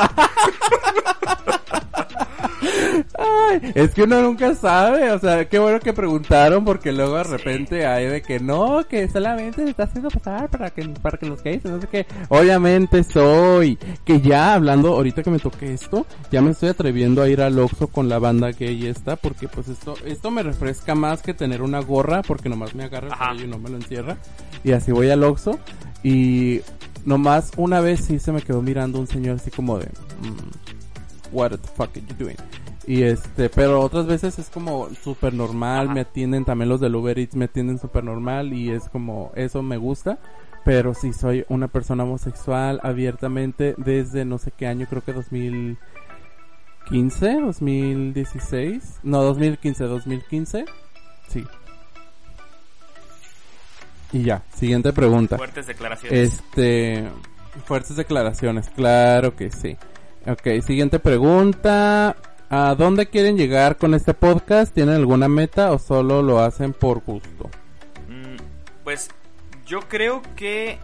Ay, 3.18 3.72
es 3.76 3.94
que 3.94 4.04
uno 4.04 4.22
nunca 4.22 4.56
sabe, 4.56 5.12
o 5.12 5.20
sea, 5.20 5.48
qué 5.48 5.60
bueno 5.60 5.80
que 5.80 5.94
preguntaron 5.94 6.64
porque 6.64 6.92
luego 6.92 7.18
de 7.18 7.24
repente 7.24 7.86
hay 7.86 8.06
de 8.06 8.22
que 8.22 8.40
no, 8.40 8.86
que 8.88 9.08
solamente 9.10 9.64
se 9.64 9.72
está 9.72 9.84
haciendo 9.84 10.10
pasar 10.10 10.50
para 10.50 10.70
que 10.70 10.88
para 10.90 11.18
que 11.18 11.26
los 11.26 11.44
gays, 11.44 11.64
no 11.66 11.82
sé 11.82 11.88
qué. 11.88 12.06
Obviamente 12.30 13.04
soy, 13.04 13.78
que 14.06 14.22
ya 14.22 14.54
hablando 14.54 14.90
ahorita 14.90 15.24
que 15.24 15.32
me 15.32 15.40
toque 15.40 15.74
esto, 15.74 16.06
ya 16.32 16.42
me 16.42 16.52
estoy 16.52 16.70
atreviendo 16.70 17.22
a 17.22 17.30
ir 17.30 17.42
al 17.42 17.60
Oxxo 17.60 17.88
con 17.88 18.10
la 18.10 18.20
banda 18.20 18.52
gay 18.52 18.88
esta 18.88 19.16
porque 19.16 19.48
pues 19.48 19.68
esto 19.68 19.96
esto 20.06 20.32
me 20.32 20.44
refresca 20.44 20.96
más 20.96 21.22
que 21.22 21.34
tener 21.34 21.62
una 21.62 21.80
gorra 21.80 22.22
porque 22.22 22.50
nomás 22.50 22.76
me 22.76 22.86
agarra 22.86 23.08
el 23.08 23.14
cabello 23.16 23.46
y 23.46 23.48
no 23.48 23.60
me 23.60 23.70
lo 23.70 23.78
encierra. 23.78 24.18
Y 24.64 24.72
así 24.72 24.92
voy 24.92 25.09
al 25.12 25.24
Oxxo 25.24 25.60
y 26.04 26.62
nomás 27.06 27.52
una 27.58 27.82
vez 27.82 28.02
sí 28.02 28.20
se 28.20 28.32
me 28.32 28.42
quedó 28.42 28.62
mirando 28.62 29.00
un 29.00 29.08
señor 29.08 29.38
así 29.38 29.52
como 29.52 29.78
de 29.78 29.86
mm, 29.86 31.32
what 31.32 31.52
the 31.52 31.58
fuck 31.76 31.90
are 31.96 32.02
you 32.02 32.16
doing? 32.18 32.38
Y 32.88 33.04
este, 33.04 33.50
pero 33.50 33.82
otras 33.82 34.08
veces 34.08 34.40
es 34.40 34.50
como 34.50 34.90
súper 35.04 35.34
normal, 35.34 35.86
Ajá. 35.86 35.94
me 35.94 36.02
atienden 36.02 36.44
también 36.44 36.70
los 36.70 36.80
del 36.80 36.96
Uber 36.96 37.20
Eats, 37.20 37.36
me 37.36 37.46
atienden 37.46 37.78
súper 37.78 38.04
normal 38.04 38.52
y 38.52 38.72
es 38.72 38.90
como, 38.90 39.32
eso 39.36 39.62
me 39.62 39.78
gusta. 39.78 40.18
Pero 40.66 40.96
sí, 40.96 41.14
soy 41.14 41.46
una 41.50 41.68
persona 41.68 42.04
homosexual 42.04 42.80
abiertamente 42.84 43.76
desde 43.78 44.26
no 44.26 44.40
sé 44.40 44.52
qué 44.52 44.66
año, 44.66 44.88
creo 44.90 45.04
que 45.04 45.14
2015, 45.14 47.42
2016, 47.42 49.02
no, 49.04 49.22
2015, 49.24 49.84
2015. 49.84 50.66
Sí. 51.28 51.46
Y 54.12 54.24
ya, 54.24 54.44
siguiente 54.56 54.92
pregunta. 54.94 55.38
Fuertes 55.38 55.68
declaraciones. 55.68 56.34
Este, 56.34 57.08
fuertes 57.66 57.96
declaraciones, 57.96 58.70
claro 58.70 59.36
que 59.36 59.52
sí. 59.52 59.78
Ok, 60.26 60.62
siguiente 60.66 61.00
pregunta. 61.00 62.16
¿A 62.52 62.74
dónde 62.74 63.08
quieren 63.08 63.38
llegar 63.38 63.78
con 63.78 63.94
este 63.94 64.16
podcast? 64.16 64.74
¿Tienen 64.74 64.96
alguna 64.96 65.28
meta 65.28 65.72
o 65.72 65.78
solo 65.78 66.24
lo 66.24 66.40
hacen 66.40 66.74
por 66.74 67.02
gusto? 67.02 67.50
Mm, 68.08 68.38
pues 68.84 69.10
yo 69.68 69.82
creo 69.82 70.24
que 70.36 70.80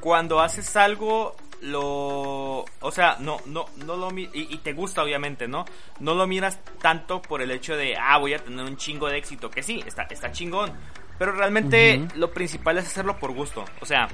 cuando 0.00 0.40
haces 0.40 0.74
algo 0.76 1.36
lo 1.60 2.64
o 2.80 2.90
sea 2.92 3.16
no 3.20 3.38
no 3.46 3.66
no 3.86 3.96
lo 3.96 4.10
y, 4.16 4.28
y, 4.34 4.58
te 4.58 4.74
gusta 4.74 5.02
obviamente 5.02 5.48
no 5.48 5.64
no 6.00 6.14
lo 6.14 6.26
miras 6.26 6.60
tanto 6.82 7.22
por 7.22 7.40
el 7.40 7.50
hecho 7.50 7.76
de 7.76 7.96
ah 7.96 8.18
voy 8.18 8.34
a 8.34 8.38
tener 8.38 8.64
un 8.64 8.76
chingo 8.76 9.08
de 9.08 9.16
éxito 9.16 9.50
que 9.50 9.62
sí 9.62 9.82
está 9.86 10.02
está 10.02 10.30
chingón 10.30 10.70
pero 11.18 11.32
realmente 11.32 12.06
lo 12.14 12.32
principal 12.32 12.78
es 12.78 12.86
hacerlo 12.86 13.18
por 13.18 13.32
gusto 13.32 13.64
o 13.80 13.86
sea 13.86 14.08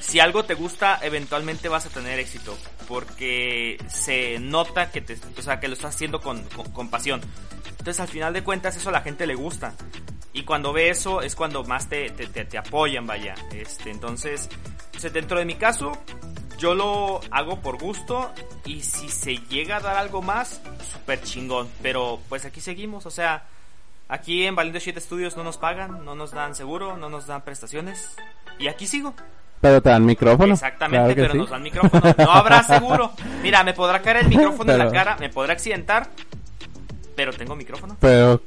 si 0.00 0.18
algo 0.18 0.44
te 0.44 0.54
gusta, 0.54 0.98
eventualmente 1.02 1.68
vas 1.68 1.86
a 1.86 1.90
tener 1.90 2.18
éxito. 2.18 2.56
Porque 2.88 3.78
se 3.88 4.38
nota 4.40 4.90
que 4.90 5.00
te, 5.00 5.16
o 5.38 5.42
sea, 5.42 5.60
que 5.60 5.68
lo 5.68 5.74
estás 5.74 5.94
haciendo 5.94 6.20
con, 6.20 6.42
con, 6.72 6.88
pasión. 6.88 7.20
Entonces, 7.68 8.00
al 8.00 8.08
final 8.08 8.32
de 8.32 8.42
cuentas, 8.42 8.76
eso 8.76 8.88
a 8.88 8.92
la 8.92 9.02
gente 9.02 9.26
le 9.26 9.34
gusta. 9.34 9.74
Y 10.32 10.42
cuando 10.42 10.72
ve 10.72 10.88
eso, 10.88 11.22
es 11.22 11.36
cuando 11.36 11.62
más 11.64 11.88
te, 11.88 12.10
te, 12.10 12.26
te, 12.26 12.58
apoyan, 12.58 13.06
vaya. 13.06 13.34
Este, 13.52 13.90
entonces, 13.90 14.48
pues, 14.90 15.12
dentro 15.12 15.38
de 15.38 15.44
mi 15.44 15.54
caso, 15.54 15.92
yo 16.58 16.74
lo 16.74 17.20
hago 17.30 17.60
por 17.60 17.78
gusto. 17.78 18.32
Y 18.64 18.80
si 18.80 19.08
se 19.08 19.36
llega 19.48 19.76
a 19.76 19.80
dar 19.80 19.96
algo 19.96 20.22
más, 20.22 20.60
súper 20.92 21.22
chingón. 21.22 21.68
Pero, 21.82 22.20
pues 22.28 22.44
aquí 22.44 22.60
seguimos, 22.60 23.06
o 23.06 23.10
sea. 23.10 23.44
Aquí 24.10 24.44
en 24.44 24.56
Valiente 24.56 24.80
7 24.80 25.00
Studios 25.00 25.36
no 25.36 25.44
nos 25.44 25.56
pagan, 25.56 26.04
no 26.04 26.16
nos 26.16 26.32
dan 26.32 26.56
seguro, 26.56 26.96
no 26.96 27.08
nos 27.08 27.28
dan 27.28 27.42
prestaciones. 27.42 28.16
Y 28.58 28.66
aquí 28.66 28.88
sigo. 28.88 29.14
Pero 29.60 29.80
te 29.80 29.90
dan 29.90 30.04
micrófono. 30.04 30.52
Exactamente, 30.52 31.14
pero 31.14 31.34
nos 31.34 31.48
dan 31.48 31.62
micrófono. 31.62 32.14
No 32.18 32.32
habrá 32.32 32.62
seguro. 32.64 33.12
Mira, 33.40 33.62
me 33.62 33.72
podrá 33.72 34.02
caer 34.02 34.18
el 34.18 34.28
micrófono 34.28 34.72
en 34.72 34.78
la 34.78 34.90
cara, 34.90 35.16
me 35.20 35.28
podrá 35.28 35.52
accidentar, 35.52 36.08
pero 37.14 37.32
tengo 37.32 37.54
micrófono. 37.54 37.96
Pero 38.00 38.42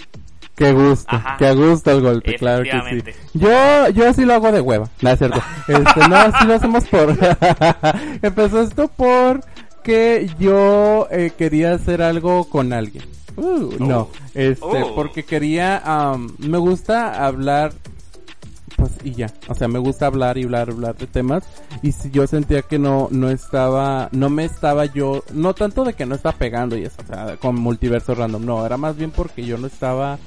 qué 0.53 0.73
gusto, 0.73 1.21
qué 1.37 1.53
gusto 1.53 1.91
el 1.91 2.01
golpe, 2.01 2.35
claro 2.35 2.63
que 2.63 3.01
sí. 3.01 3.19
Yo, 3.33 3.87
yo 3.89 4.13
sí 4.13 4.25
lo 4.25 4.33
hago 4.33 4.51
de 4.51 4.59
hueva, 4.59 4.89
no 4.99 5.09
es 5.11 5.17
cierto. 5.17 5.41
Este, 5.69 6.09
no, 6.09 6.39
sí 6.39 6.45
lo 6.45 6.55
hacemos 6.55 6.83
por... 6.89 7.17
Empezó 8.21 8.61
esto 8.63 8.89
por 8.89 9.39
que 9.81 10.29
yo 10.39 11.07
eh, 11.09 11.31
quería 11.37 11.73
hacer 11.73 12.01
algo 12.01 12.49
con 12.49 12.73
alguien. 12.73 13.05
Uh, 13.35 13.73
No, 13.79 13.99
oh. 13.99 14.11
este, 14.33 14.61
oh. 14.61 14.95
porque 14.95 15.23
quería, 15.23 15.81
me 16.37 16.57
gusta 16.57 17.25
hablar 17.25 17.73
pues 18.75 18.91
y 19.03 19.11
ya, 19.11 19.31
o 19.47 19.55
sea, 19.55 19.67
me 19.67 19.79
gusta 19.79 20.07
hablar 20.07 20.37
y 20.37 20.43
hablar, 20.43 20.69
hablar 20.71 20.95
de 20.95 21.07
temas. 21.07 21.43
Y 21.81 21.91
si 21.91 22.09
yo 22.11 22.25
sentía 22.27 22.63
que 22.63 22.79
no 22.79 23.07
no 23.11 23.29
estaba 23.29 24.09
no 24.11 24.29
me 24.29 24.45
estaba 24.45 24.85
yo 24.85 25.23
no 25.33 25.53
tanto 25.53 25.83
de 25.83 25.93
que 25.93 26.05
no 26.05 26.15
estaba 26.15 26.37
pegando 26.37 26.77
y 26.77 26.85
eso, 26.85 26.97
o 27.03 27.07
sea, 27.07 27.37
con 27.37 27.55
multiverso 27.55 28.15
random, 28.15 28.45
no, 28.45 28.65
era 28.65 28.77
más 28.77 28.97
bien 28.97 29.11
porque 29.11 29.45
yo 29.45 29.57
no 29.57 29.67
estaba 29.67 30.17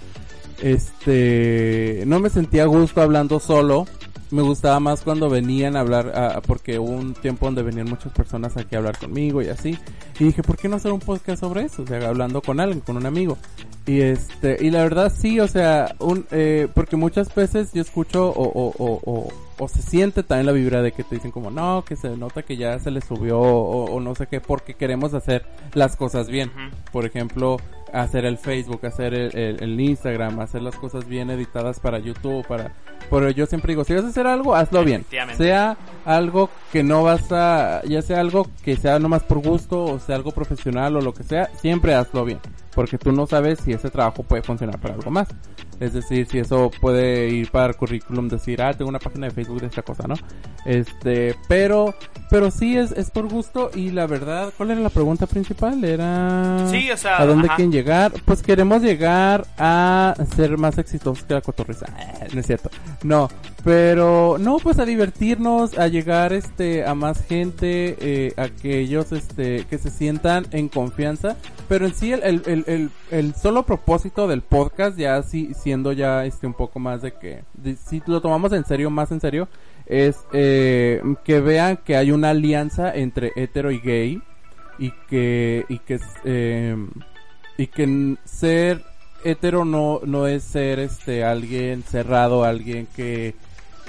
este 0.62 2.04
no 2.06 2.20
me 2.20 2.30
sentía 2.30 2.62
a 2.62 2.66
gusto 2.66 3.02
hablando 3.02 3.40
solo 3.40 3.86
me 4.30 4.42
gustaba 4.42 4.80
más 4.80 5.02
cuando 5.02 5.28
venían 5.28 5.76
a 5.76 5.80
hablar, 5.80 6.12
a, 6.16 6.40
porque 6.40 6.78
hubo 6.78 6.90
un 6.90 7.14
tiempo 7.14 7.46
donde 7.46 7.62
venían 7.62 7.88
muchas 7.88 8.12
personas 8.12 8.56
aquí 8.56 8.74
a 8.74 8.78
hablar 8.78 8.98
conmigo 8.98 9.42
y 9.42 9.48
así. 9.48 9.78
Y 10.18 10.24
dije, 10.24 10.42
¿por 10.42 10.56
qué 10.56 10.68
no 10.68 10.76
hacer 10.76 10.92
un 10.92 11.00
podcast 11.00 11.40
sobre 11.40 11.62
eso? 11.62 11.82
O 11.82 11.86
sea, 11.86 12.08
hablando 12.08 12.42
con 12.42 12.60
alguien, 12.60 12.80
con 12.80 12.96
un 12.96 13.06
amigo. 13.06 13.38
Y 13.86 14.00
este, 14.00 14.56
y 14.60 14.70
la 14.70 14.82
verdad 14.82 15.12
sí, 15.14 15.38
o 15.38 15.46
sea, 15.46 15.94
un, 16.00 16.26
eh, 16.32 16.68
porque 16.74 16.96
muchas 16.96 17.32
veces 17.34 17.72
yo 17.72 17.82
escucho 17.82 18.28
o, 18.28 18.42
o, 18.42 18.74
o, 18.78 19.00
o, 19.04 19.28
o 19.58 19.68
se 19.68 19.80
siente 19.82 20.22
también 20.22 20.46
la 20.46 20.52
vibra 20.52 20.82
de 20.82 20.92
que 20.92 21.04
te 21.04 21.14
dicen 21.14 21.30
como, 21.30 21.50
no, 21.50 21.84
que 21.86 21.94
se 21.94 22.16
nota 22.16 22.42
que 22.42 22.56
ya 22.56 22.78
se 22.80 22.90
le 22.90 23.00
subió 23.00 23.38
o, 23.38 23.84
o 23.84 24.00
no 24.00 24.14
sé 24.14 24.26
qué, 24.26 24.40
porque 24.40 24.74
queremos 24.74 25.14
hacer 25.14 25.46
las 25.74 25.96
cosas 25.96 26.28
bien. 26.28 26.50
Por 26.92 27.06
ejemplo, 27.06 27.58
hacer 28.02 28.24
el 28.24 28.38
Facebook, 28.38 28.84
hacer 28.84 29.14
el, 29.14 29.62
el, 29.62 29.80
Instagram, 29.80 30.40
hacer 30.40 30.62
las 30.62 30.76
cosas 30.76 31.06
bien 31.08 31.30
editadas 31.30 31.80
para 31.80 31.98
YouTube, 31.98 32.46
para... 32.46 32.72
Pero 33.10 33.30
yo 33.30 33.46
siempre 33.46 33.72
digo, 33.72 33.84
si 33.84 33.94
vas 33.94 34.04
a 34.04 34.08
hacer 34.08 34.26
algo, 34.26 34.54
hazlo 34.54 34.84
bien. 34.84 35.04
Sea 35.36 35.76
algo 36.04 36.50
que 36.72 36.82
no 36.82 37.02
vas 37.02 37.32
a... 37.32 37.82
Ya 37.84 38.02
sea 38.02 38.20
algo 38.20 38.46
que 38.64 38.76
sea 38.76 38.98
nomás 38.98 39.22
por 39.22 39.38
gusto 39.40 39.84
o 39.84 39.98
sea 39.98 40.16
algo 40.16 40.32
profesional 40.32 40.96
o 40.96 41.00
lo 41.00 41.14
que 41.14 41.22
sea, 41.22 41.48
siempre 41.60 41.94
hazlo 41.94 42.24
bien. 42.24 42.40
Porque 42.76 42.98
tú 42.98 43.10
no 43.10 43.26
sabes 43.26 43.58
si 43.64 43.72
ese 43.72 43.90
trabajo 43.90 44.22
puede 44.22 44.42
funcionar 44.42 44.78
para 44.78 44.94
algo 44.94 45.10
más. 45.10 45.26
Es 45.80 45.94
decir, 45.94 46.26
si 46.30 46.38
eso 46.38 46.70
puede 46.80 47.28
ir 47.28 47.50
para 47.50 47.68
el 47.68 47.76
currículum, 47.76 48.28
decir, 48.28 48.62
ah, 48.62 48.72
tengo 48.72 48.88
una 48.88 48.98
página 48.98 49.26
de 49.26 49.32
Facebook 49.32 49.60
de 49.60 49.66
esta 49.66 49.82
cosa, 49.82 50.06
¿no? 50.06 50.14
Este, 50.64 51.34
pero, 51.48 51.94
pero 52.30 52.50
sí 52.50 52.76
es, 52.76 52.92
es 52.92 53.10
por 53.10 53.28
gusto 53.28 53.70
y 53.74 53.90
la 53.90 54.06
verdad, 54.06 54.52
¿cuál 54.56 54.70
era 54.70 54.80
la 54.80 54.90
pregunta 54.90 55.26
principal? 55.26 55.82
Era... 55.84 56.66
Sí, 56.70 56.90
o 56.90 56.96
sea... 56.96 57.20
¿A 57.20 57.26
dónde 57.26 57.48
quieren 57.48 57.72
llegar? 57.72 58.12
Pues 58.24 58.42
queremos 58.42 58.82
llegar 58.82 59.46
a 59.58 60.14
ser 60.36 60.56
más 60.58 60.78
exitosos 60.78 61.24
que 61.24 61.34
la 61.34 61.40
cotorriza. 61.40 61.86
Eh, 61.98 62.28
no 62.32 62.40
es 62.40 62.46
cierto. 62.46 62.70
No, 63.02 63.28
pero 63.66 64.36
no, 64.38 64.58
pues 64.58 64.78
a 64.78 64.84
divertirnos, 64.84 65.76
a 65.76 65.88
llegar 65.88 66.32
este 66.32 66.84
a 66.84 66.94
más 66.94 67.26
gente, 67.26 67.96
eh, 67.98 68.32
a 68.36 68.48
que 68.48 68.78
ellos 68.78 69.10
este 69.10 69.64
que 69.68 69.76
se 69.76 69.90
sientan 69.90 70.46
en 70.52 70.68
confianza. 70.68 71.36
Pero 71.68 71.86
en 71.86 71.92
sí 71.92 72.12
el, 72.12 72.22
el, 72.22 72.64
el, 72.68 72.90
el, 73.10 73.34
solo 73.34 73.64
propósito 73.64 74.28
del 74.28 74.42
podcast 74.42 74.96
ya 74.96 75.20
sí 75.24 75.50
siendo 75.60 75.90
ya 75.90 76.24
este 76.26 76.46
un 76.46 76.54
poco 76.54 76.78
más 76.78 77.02
de 77.02 77.14
que 77.14 77.42
si 77.88 78.00
lo 78.06 78.20
tomamos 78.20 78.52
en 78.52 78.64
serio, 78.64 78.88
más 78.88 79.10
en 79.10 79.20
serio, 79.20 79.48
es 79.86 80.16
eh, 80.32 81.02
que 81.24 81.40
vean 81.40 81.76
que 81.76 81.96
hay 81.96 82.12
una 82.12 82.30
alianza 82.30 82.94
entre 82.94 83.32
hetero 83.34 83.72
y 83.72 83.80
gay 83.80 84.22
y 84.78 84.92
que 85.08 85.64
y 85.68 85.80
que 85.80 85.98
eh, 86.24 86.76
y 87.58 87.66
que 87.66 88.16
ser 88.26 88.84
hetero 89.24 89.64
no 89.64 90.02
no 90.04 90.28
es 90.28 90.44
ser 90.44 90.78
este 90.78 91.24
alguien 91.24 91.82
cerrado, 91.82 92.44
alguien 92.44 92.86
que 92.94 93.34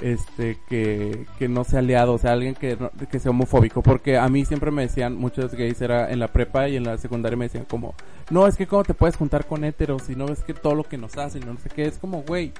este 0.02 0.58
que, 0.68 1.26
que 1.38 1.48
no 1.48 1.64
sea 1.64 1.80
aliado, 1.80 2.14
o 2.14 2.18
sea, 2.18 2.32
alguien 2.32 2.54
que, 2.54 2.78
que 3.10 3.18
sea 3.18 3.30
homofóbico, 3.30 3.82
porque 3.82 4.16
a 4.18 4.28
mí 4.28 4.44
siempre 4.44 4.70
me 4.70 4.82
decían, 4.82 5.16
muchos 5.16 5.54
gays 5.54 5.80
era 5.80 6.10
en 6.10 6.18
la 6.18 6.28
prepa 6.28 6.68
y 6.68 6.76
en 6.76 6.84
la 6.84 6.98
secundaria 6.98 7.36
me 7.36 7.46
decían 7.46 7.64
como, 7.64 7.94
no, 8.30 8.46
es 8.46 8.56
que 8.56 8.66
cómo 8.66 8.84
te 8.84 8.94
puedes 8.94 9.16
juntar 9.16 9.46
con 9.46 9.64
héteros 9.64 10.02
si 10.02 10.14
no 10.14 10.26
ves 10.26 10.42
que 10.44 10.54
todo 10.54 10.74
lo 10.74 10.84
que 10.84 10.98
nos 10.98 11.16
hacen, 11.16 11.44
no 11.46 11.58
sé 11.58 11.68
qué, 11.68 11.84
es 11.84 11.98
como, 11.98 12.22
güey, 12.22 12.52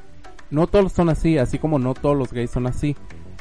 no 0.50 0.66
todos 0.66 0.92
son 0.92 1.08
así, 1.08 1.38
así 1.38 1.58
como 1.58 1.78
no 1.78 1.94
todos 1.94 2.16
los 2.16 2.32
gays 2.32 2.50
son 2.50 2.66
así. 2.66 2.96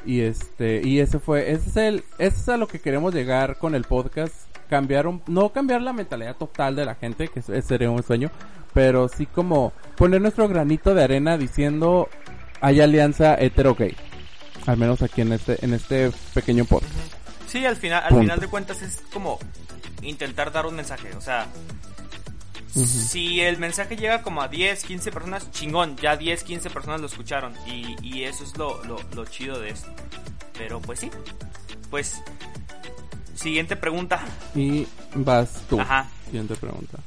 Y 0.06 0.22
este, 0.22 0.82
y 0.84 1.00
ese 1.00 1.20
fue, 1.20 1.52
ese 1.52 1.70
es 1.70 1.78
el, 1.78 2.04
ese 2.18 2.38
es 2.38 2.50
a 2.50 2.58
lo 2.58 2.68
que 2.68 2.80
queremos 2.80 3.14
llegar 3.14 3.58
con 3.58 3.76
el 3.76 3.84
podcast, 3.84 4.34
cambiar 4.70 5.08
un, 5.08 5.22
no 5.28 5.50
cambiar 5.50 5.82
la 5.82 5.92
mentalidad 5.92 6.36
total 6.38 6.76
de 6.76 6.86
la 6.86 6.96
gente, 6.96 7.28
que 7.28 7.40
ese 7.40 7.62
sería 7.62 7.92
un 7.92 8.04
sueño, 8.04 8.32
pero 8.74 9.10
sí 9.10 9.26
como 9.26 9.74
poner 9.98 10.22
nuestro 10.22 10.48
granito 10.48 10.94
de 10.94 11.04
arena 11.04 11.38
diciendo, 11.38 12.08
hay 12.62 12.82
alianza 12.82 13.36
hetero-gay. 13.36 13.96
Al 14.66 14.78
menos 14.78 15.02
aquí 15.02 15.22
en 15.22 15.34
este, 15.34 15.64
en 15.64 15.74
este 15.74 16.12
pequeño 16.34 16.66
podcast. 16.66 16.94
Sí, 17.48 17.66
al 17.66 17.78
final, 17.78 18.04
al 18.04 18.20
final 18.20 18.40
de 18.40 18.48
cuentas 18.48 18.82
es 18.82 19.02
como 19.14 19.40
intentar 20.02 20.52
dar 20.52 20.66
un 20.66 20.76
mensaje. 20.76 21.16
O 21.16 21.22
sea, 21.22 21.48
si 22.74 23.42
el 23.42 23.58
mensaje 23.58 23.96
llega 23.96 24.22
como 24.22 24.42
a 24.42 24.48
10, 24.50 24.84
15 24.84 25.12
personas, 25.12 25.52
chingón, 25.52 25.96
ya 25.98 26.18
10, 26.18 26.44
15 26.44 26.70
personas 26.70 27.00
lo 27.00 27.08
escucharon. 27.08 27.54
Y, 27.66 27.96
y 28.02 28.24
eso 28.24 28.44
es 28.44 28.58
lo, 28.58 28.84
lo, 28.84 28.98
lo 29.16 29.26
chido 29.26 29.60
de 29.60 29.70
esto. 29.70 29.88
Pero 30.58 30.82
pues 30.82 31.00
sí. 31.00 31.10
Pues, 31.90 32.22
siguiente 33.36 33.76
pregunta. 33.76 34.20
Y 34.54 34.86
vas 35.16 35.64
tú. 35.70 35.80
Ajá. 35.80 36.08
Siguiente 36.26 36.56
pregunta. 36.56 36.98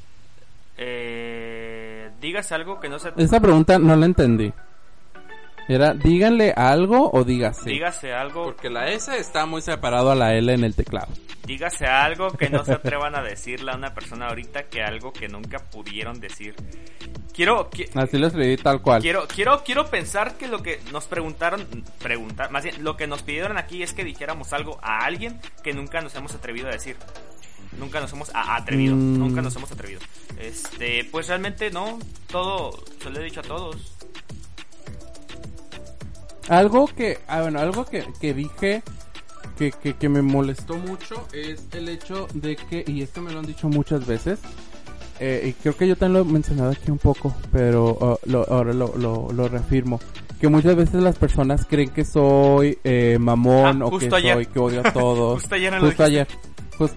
Eh, 0.78 2.10
digas 2.22 2.50
algo 2.52 2.80
que 2.80 2.88
no 2.88 2.98
se... 2.98 3.12
Esa 3.18 3.38
pregunta 3.38 3.78
no 3.78 3.94
la 3.96 4.06
entendí. 4.06 4.50
Era, 5.70 5.94
díganle 5.94 6.52
algo 6.56 7.12
o 7.12 7.22
dígase. 7.22 7.70
Dígase 7.70 8.12
algo. 8.12 8.42
Porque 8.42 8.68
la 8.68 8.88
S 8.88 9.16
está 9.16 9.46
muy 9.46 9.62
separado 9.62 10.10
a 10.10 10.16
la 10.16 10.34
L 10.34 10.52
en 10.52 10.64
el 10.64 10.74
teclado. 10.74 11.12
Dígase 11.46 11.86
algo 11.86 12.32
que 12.32 12.50
no 12.50 12.64
se 12.64 12.72
atrevan 12.72 13.14
a 13.14 13.22
decirle 13.22 13.70
a 13.70 13.76
una 13.76 13.94
persona 13.94 14.26
ahorita 14.26 14.64
que 14.64 14.82
algo 14.82 15.12
que 15.12 15.28
nunca 15.28 15.58
pudieron 15.58 16.18
decir. 16.18 16.56
Quiero, 17.32 17.70
así 17.94 18.18
lo 18.18 18.26
escribí 18.26 18.56
tal 18.56 18.82
cual. 18.82 19.00
Quiero, 19.00 19.28
quiero, 19.28 19.62
quiero 19.62 19.86
pensar 19.86 20.36
que 20.36 20.48
lo 20.48 20.60
que 20.60 20.80
nos 20.90 21.06
preguntaron, 21.06 21.64
preguntar, 22.02 22.50
más 22.50 22.64
bien, 22.64 22.82
lo 22.82 22.96
que 22.96 23.06
nos 23.06 23.22
pidieron 23.22 23.56
aquí 23.56 23.84
es 23.84 23.92
que 23.92 24.02
dijéramos 24.02 24.52
algo 24.52 24.80
a 24.82 25.04
alguien 25.04 25.40
que 25.62 25.72
nunca 25.72 26.00
nos 26.00 26.12
hemos 26.16 26.34
atrevido 26.34 26.66
a 26.66 26.72
decir. 26.72 26.96
Nunca 27.78 28.00
nos 28.00 28.12
hemos 28.12 28.32
atrevido, 28.34 28.96
mm. 28.96 29.18
nunca 29.20 29.40
nos 29.40 29.54
hemos 29.54 29.70
atrevido. 29.70 30.00
Este, 30.36 31.04
pues 31.12 31.28
realmente 31.28 31.70
no, 31.70 32.00
todo, 32.26 32.72
se 33.00 33.08
lo 33.08 33.20
he 33.20 33.24
dicho 33.24 33.38
a 33.38 33.44
todos 33.44 33.99
algo 36.48 36.86
que, 36.86 37.18
ah, 37.28 37.42
bueno, 37.42 37.60
algo 37.60 37.84
que, 37.84 38.04
que 38.20 38.34
dije 38.34 38.82
que, 39.58 39.72
que, 39.72 39.94
que 39.94 40.08
me 40.08 40.22
molestó 40.22 40.76
mucho 40.76 41.26
es 41.32 41.66
el 41.72 41.88
hecho 41.88 42.26
de 42.34 42.56
que, 42.56 42.84
y 42.86 43.02
esto 43.02 43.20
me 43.20 43.32
lo 43.32 43.40
han 43.40 43.46
dicho 43.46 43.68
muchas 43.68 44.06
veces, 44.06 44.38
eh, 45.20 45.48
y 45.48 45.52
creo 45.52 45.76
que 45.76 45.86
yo 45.86 45.96
también 45.96 46.22
lo 46.24 46.28
he 46.28 46.32
mencionado 46.32 46.70
aquí 46.70 46.90
un 46.90 46.98
poco, 46.98 47.34
pero 47.52 47.90
uh, 48.24 48.30
lo, 48.30 48.46
ahora 48.50 48.72
lo, 48.72 48.94
lo, 48.96 49.30
lo 49.32 49.48
reafirmo. 49.48 50.00
Que 50.40 50.48
muchas 50.48 50.74
veces 50.74 51.02
las 51.02 51.18
personas 51.18 51.66
creen 51.68 51.90
que 51.90 52.02
soy 52.06 52.78
eh, 52.82 53.18
mamón 53.20 53.82
Ah, 53.82 53.84
o 53.86 53.98
que 53.98 54.06
ayer. 54.14 54.34
soy 54.36 54.46
que 54.46 54.58
odio 54.58 54.80
a 54.82 54.90
todos. 54.94 55.40
Justo 55.42 55.54
ayer 55.54 55.72
lo 55.74 55.80
Justo 55.80 56.02
ayer. 56.04 56.26
Jus- 56.78 56.94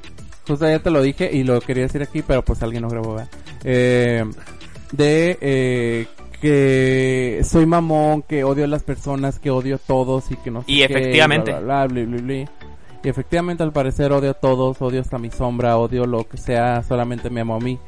justo 0.48 0.66
ayer 0.66 0.82
te 0.82 0.90
lo 0.90 1.02
dije 1.02 1.30
y 1.34 1.44
lo 1.44 1.60
quería 1.60 1.84
decir 1.84 2.02
aquí, 2.02 2.22
pero 2.22 2.42
pues 2.46 2.64
alguien 2.64 2.84
no 2.84 2.88
grabó, 2.90 3.16
¿verdad? 3.16 3.30
Eh, 3.66 4.24
de 4.94 5.38
eh, 5.42 6.08
que 6.44 7.40
soy 7.46 7.66
mamón, 7.66 8.22
que 8.22 8.44
odio 8.44 8.66
a 8.66 8.68
las 8.68 8.84
personas, 8.84 9.40
que 9.40 9.50
odio 9.50 9.76
a 9.76 9.78
todos 9.78 10.30
y 10.30 10.36
que 10.36 10.52
no 10.52 10.62
sé 10.62 10.74
Y 10.74 10.82
efectivamente. 10.82 11.54
bla, 11.54 11.88
bla. 11.88 12.02
Y 13.02 13.08
efectivamente 13.08 13.64
al 13.64 13.72
parecer 13.72 14.12
odio 14.12 14.32
a 14.32 14.34
todos, 14.34 14.82
odio 14.82 15.00
hasta 15.00 15.18
mi 15.18 15.32
sombra, 15.32 15.78
odio 15.78 16.06
lo 16.06 16.28
que 16.28 16.36
sea, 16.36 16.84
solamente 16.84 17.30
me 17.30 17.40
amo 17.40 17.56
a 17.56 17.60
mí. 17.62 17.80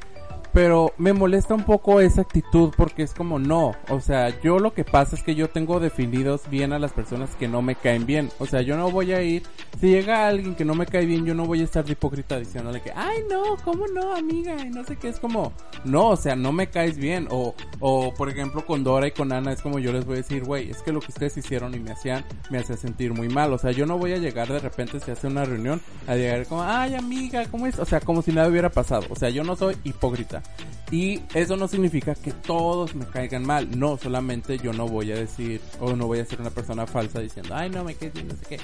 Pero 0.56 0.94
me 0.98 1.12
molesta 1.12 1.54
un 1.54 1.66
poco 1.66 2.00
esa 2.00 2.22
actitud 2.22 2.72
porque 2.78 3.04
es 3.04 3.14
como 3.14 3.40
no, 3.40 3.74
o 3.90 4.00
sea, 4.00 4.40
yo 4.42 4.58
lo 4.58 4.74
que 4.74 4.86
pasa 4.86 5.18
es 5.18 5.22
que 5.22 5.36
yo 5.36 5.50
tengo 5.50 5.82
definidos 5.82 6.50
bien 6.50 6.72
a 6.72 6.80
las 6.80 6.94
personas 6.94 7.30
que 7.36 7.50
no 7.50 7.62
me 7.62 7.76
caen 7.76 8.06
bien, 8.06 8.30
o 8.40 8.46
sea, 8.46 8.62
yo 8.62 8.78
no 8.78 8.90
voy 8.90 9.12
a 9.12 9.22
ir, 9.22 9.44
si 9.82 9.90
llega 9.90 10.30
alguien 10.30 10.56
que 10.56 10.64
no 10.64 10.74
me 10.74 10.86
cae 10.86 11.06
bien, 11.06 11.26
yo 11.26 11.36
no 11.36 11.46
voy 11.46 11.60
a 11.60 11.66
estar 11.66 11.84
de 11.84 11.92
hipócrita 11.92 12.40
diciéndole 12.40 12.82
que, 12.82 12.94
ay 12.96 13.18
no, 13.30 13.58
¿cómo 13.66 13.86
no, 13.88 14.16
amiga? 14.16 14.56
Y 14.66 14.70
no 14.70 14.86
sé 14.86 14.96
qué, 14.96 15.10
es 15.10 15.20
como, 15.20 15.52
no, 15.84 16.12
o 16.12 16.16
sea, 16.16 16.38
no 16.38 16.54
me 16.54 16.68
caes 16.68 16.98
bien, 16.98 17.28
o, 17.32 17.54
o 17.82 18.14
por 18.14 18.30
ejemplo 18.30 18.66
con 18.66 18.86
Dora 18.86 19.08
y 19.08 19.12
con 19.12 19.34
Ana 19.34 19.52
es 19.52 19.62
como 19.62 19.80
yo 19.80 19.92
les 19.92 20.06
voy 20.06 20.14
a 20.14 20.18
decir, 20.22 20.46
güey, 20.46 20.70
es 20.70 20.82
que 20.82 20.94
lo 20.94 21.02
que 21.02 21.12
ustedes 21.12 21.36
hicieron 21.36 21.76
y 21.76 21.80
me 21.82 21.92
hacían, 21.92 22.24
me 22.50 22.60
hacía 22.60 22.78
sentir 22.78 23.14
muy 23.14 23.28
mal, 23.28 23.52
o 23.52 23.58
sea, 23.58 23.72
yo 23.72 23.86
no 23.86 23.98
voy 23.98 24.14
a 24.14 24.20
llegar 24.20 24.48
de 24.48 24.60
repente 24.60 25.02
si 25.02 25.12
hace 25.12 25.28
una 25.28 25.44
reunión, 25.44 25.82
a 26.08 26.16
llegar 26.16 26.46
como, 26.46 26.64
ay 26.64 26.96
amiga, 26.96 27.44
¿cómo 27.52 27.68
es? 27.68 27.78
O 27.78 27.84
sea, 27.84 28.00
como 28.00 28.22
si 28.22 28.32
nada 28.32 28.48
hubiera 28.48 28.70
pasado, 28.70 29.06
o 29.10 29.18
sea, 29.18 29.30
yo 29.30 29.44
no 29.44 29.58
soy 29.58 29.76
hipócrita. 29.84 30.45
Y 30.92 31.22
eso 31.34 31.58
no 31.58 31.68
significa 31.68 32.14
que 32.14 32.32
todos 32.32 32.94
me 32.94 33.06
caigan 33.06 33.46
mal. 33.46 33.78
No, 33.78 33.98
solamente 33.98 34.58
yo 34.60 34.72
no 34.72 34.88
voy 34.88 35.12
a 35.12 35.16
decir, 35.16 35.60
o 35.80 35.96
no 35.96 36.06
voy 36.06 36.20
a 36.20 36.26
ser 36.26 36.42
una 36.42 36.52
persona 36.52 36.86
falsa 36.86 37.20
diciendo, 37.20 37.56
ay, 37.56 37.70
no 37.70 37.84
me 37.84 37.96
bien, 37.96 38.28
no 38.28 38.36
sé 38.36 38.46
qué. 38.48 38.60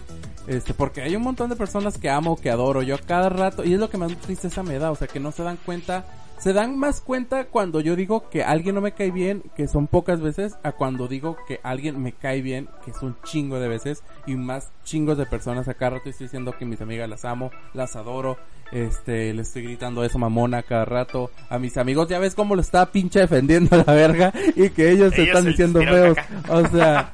Este, 0.47 0.73
porque 0.73 1.01
hay 1.01 1.15
un 1.15 1.23
montón 1.23 1.49
de 1.49 1.55
personas 1.55 1.97
que 1.97 2.09
amo, 2.09 2.35
que 2.35 2.51
adoro, 2.51 2.83
yo 2.83 2.95
a 2.95 2.99
cada 2.99 3.29
rato, 3.29 3.63
y 3.65 3.73
es 3.73 3.79
lo 3.79 3.89
que 3.89 3.97
más 3.97 4.15
tristeza 4.17 4.61
me 4.61 4.77
da, 4.77 4.91
o 4.91 4.95
sea, 4.95 5.07
que 5.07 5.19
no 5.19 5.31
se 5.31 5.43
dan 5.43 5.57
cuenta, 5.65 6.05
se 6.41 6.53
dan 6.53 6.77
más 6.77 7.01
cuenta 7.01 7.45
cuando 7.45 7.81
yo 7.81 7.95
digo 7.95 8.29
que 8.29 8.43
alguien 8.43 8.73
no 8.73 8.81
me 8.81 8.93
cae 8.93 9.11
bien, 9.11 9.43
que 9.55 9.67
son 9.67 9.85
pocas 9.85 10.21
veces, 10.21 10.57
a 10.63 10.71
cuando 10.71 11.07
digo 11.07 11.37
que 11.47 11.59
alguien 11.61 12.01
me 12.01 12.13
cae 12.13 12.41
bien, 12.41 12.67
que 12.83 12.89
es 12.89 13.01
un 13.03 13.15
chingo 13.23 13.59
de 13.59 13.67
veces, 13.67 14.03
y 14.25 14.35
más 14.35 14.71
chingos 14.83 15.19
de 15.19 15.27
personas 15.27 15.67
a 15.67 15.75
cada 15.75 15.91
rato 15.91 16.09
estoy 16.09 16.25
diciendo 16.25 16.55
que 16.57 16.65
mis 16.65 16.81
amigas 16.81 17.07
las 17.07 17.25
amo, 17.25 17.51
las 17.75 17.95
adoro, 17.95 18.37
este, 18.71 19.33
le 19.35 19.43
estoy 19.43 19.63
gritando 19.63 20.03
eso 20.03 20.17
mamona 20.17 20.63
cada 20.63 20.85
rato. 20.85 21.29
A 21.49 21.59
mis 21.59 21.77
amigos, 21.77 22.07
ya 22.09 22.17
ves 22.17 22.33
cómo 22.33 22.55
lo 22.55 22.61
está 22.61 22.87
pinche 22.87 23.19
defendiendo 23.19 23.75
a 23.75 23.83
la 23.85 23.93
verga 23.93 24.33
y 24.55 24.69
que 24.69 24.89
ellos 24.89 25.13
se 25.13 25.21
Ellos 25.21 25.27
están 25.27 25.43
se 25.43 25.49
diciendo 25.49 25.79
tiraron 25.79 26.15
feos. 26.15 26.27
O 26.49 26.67
sea, 26.69 27.13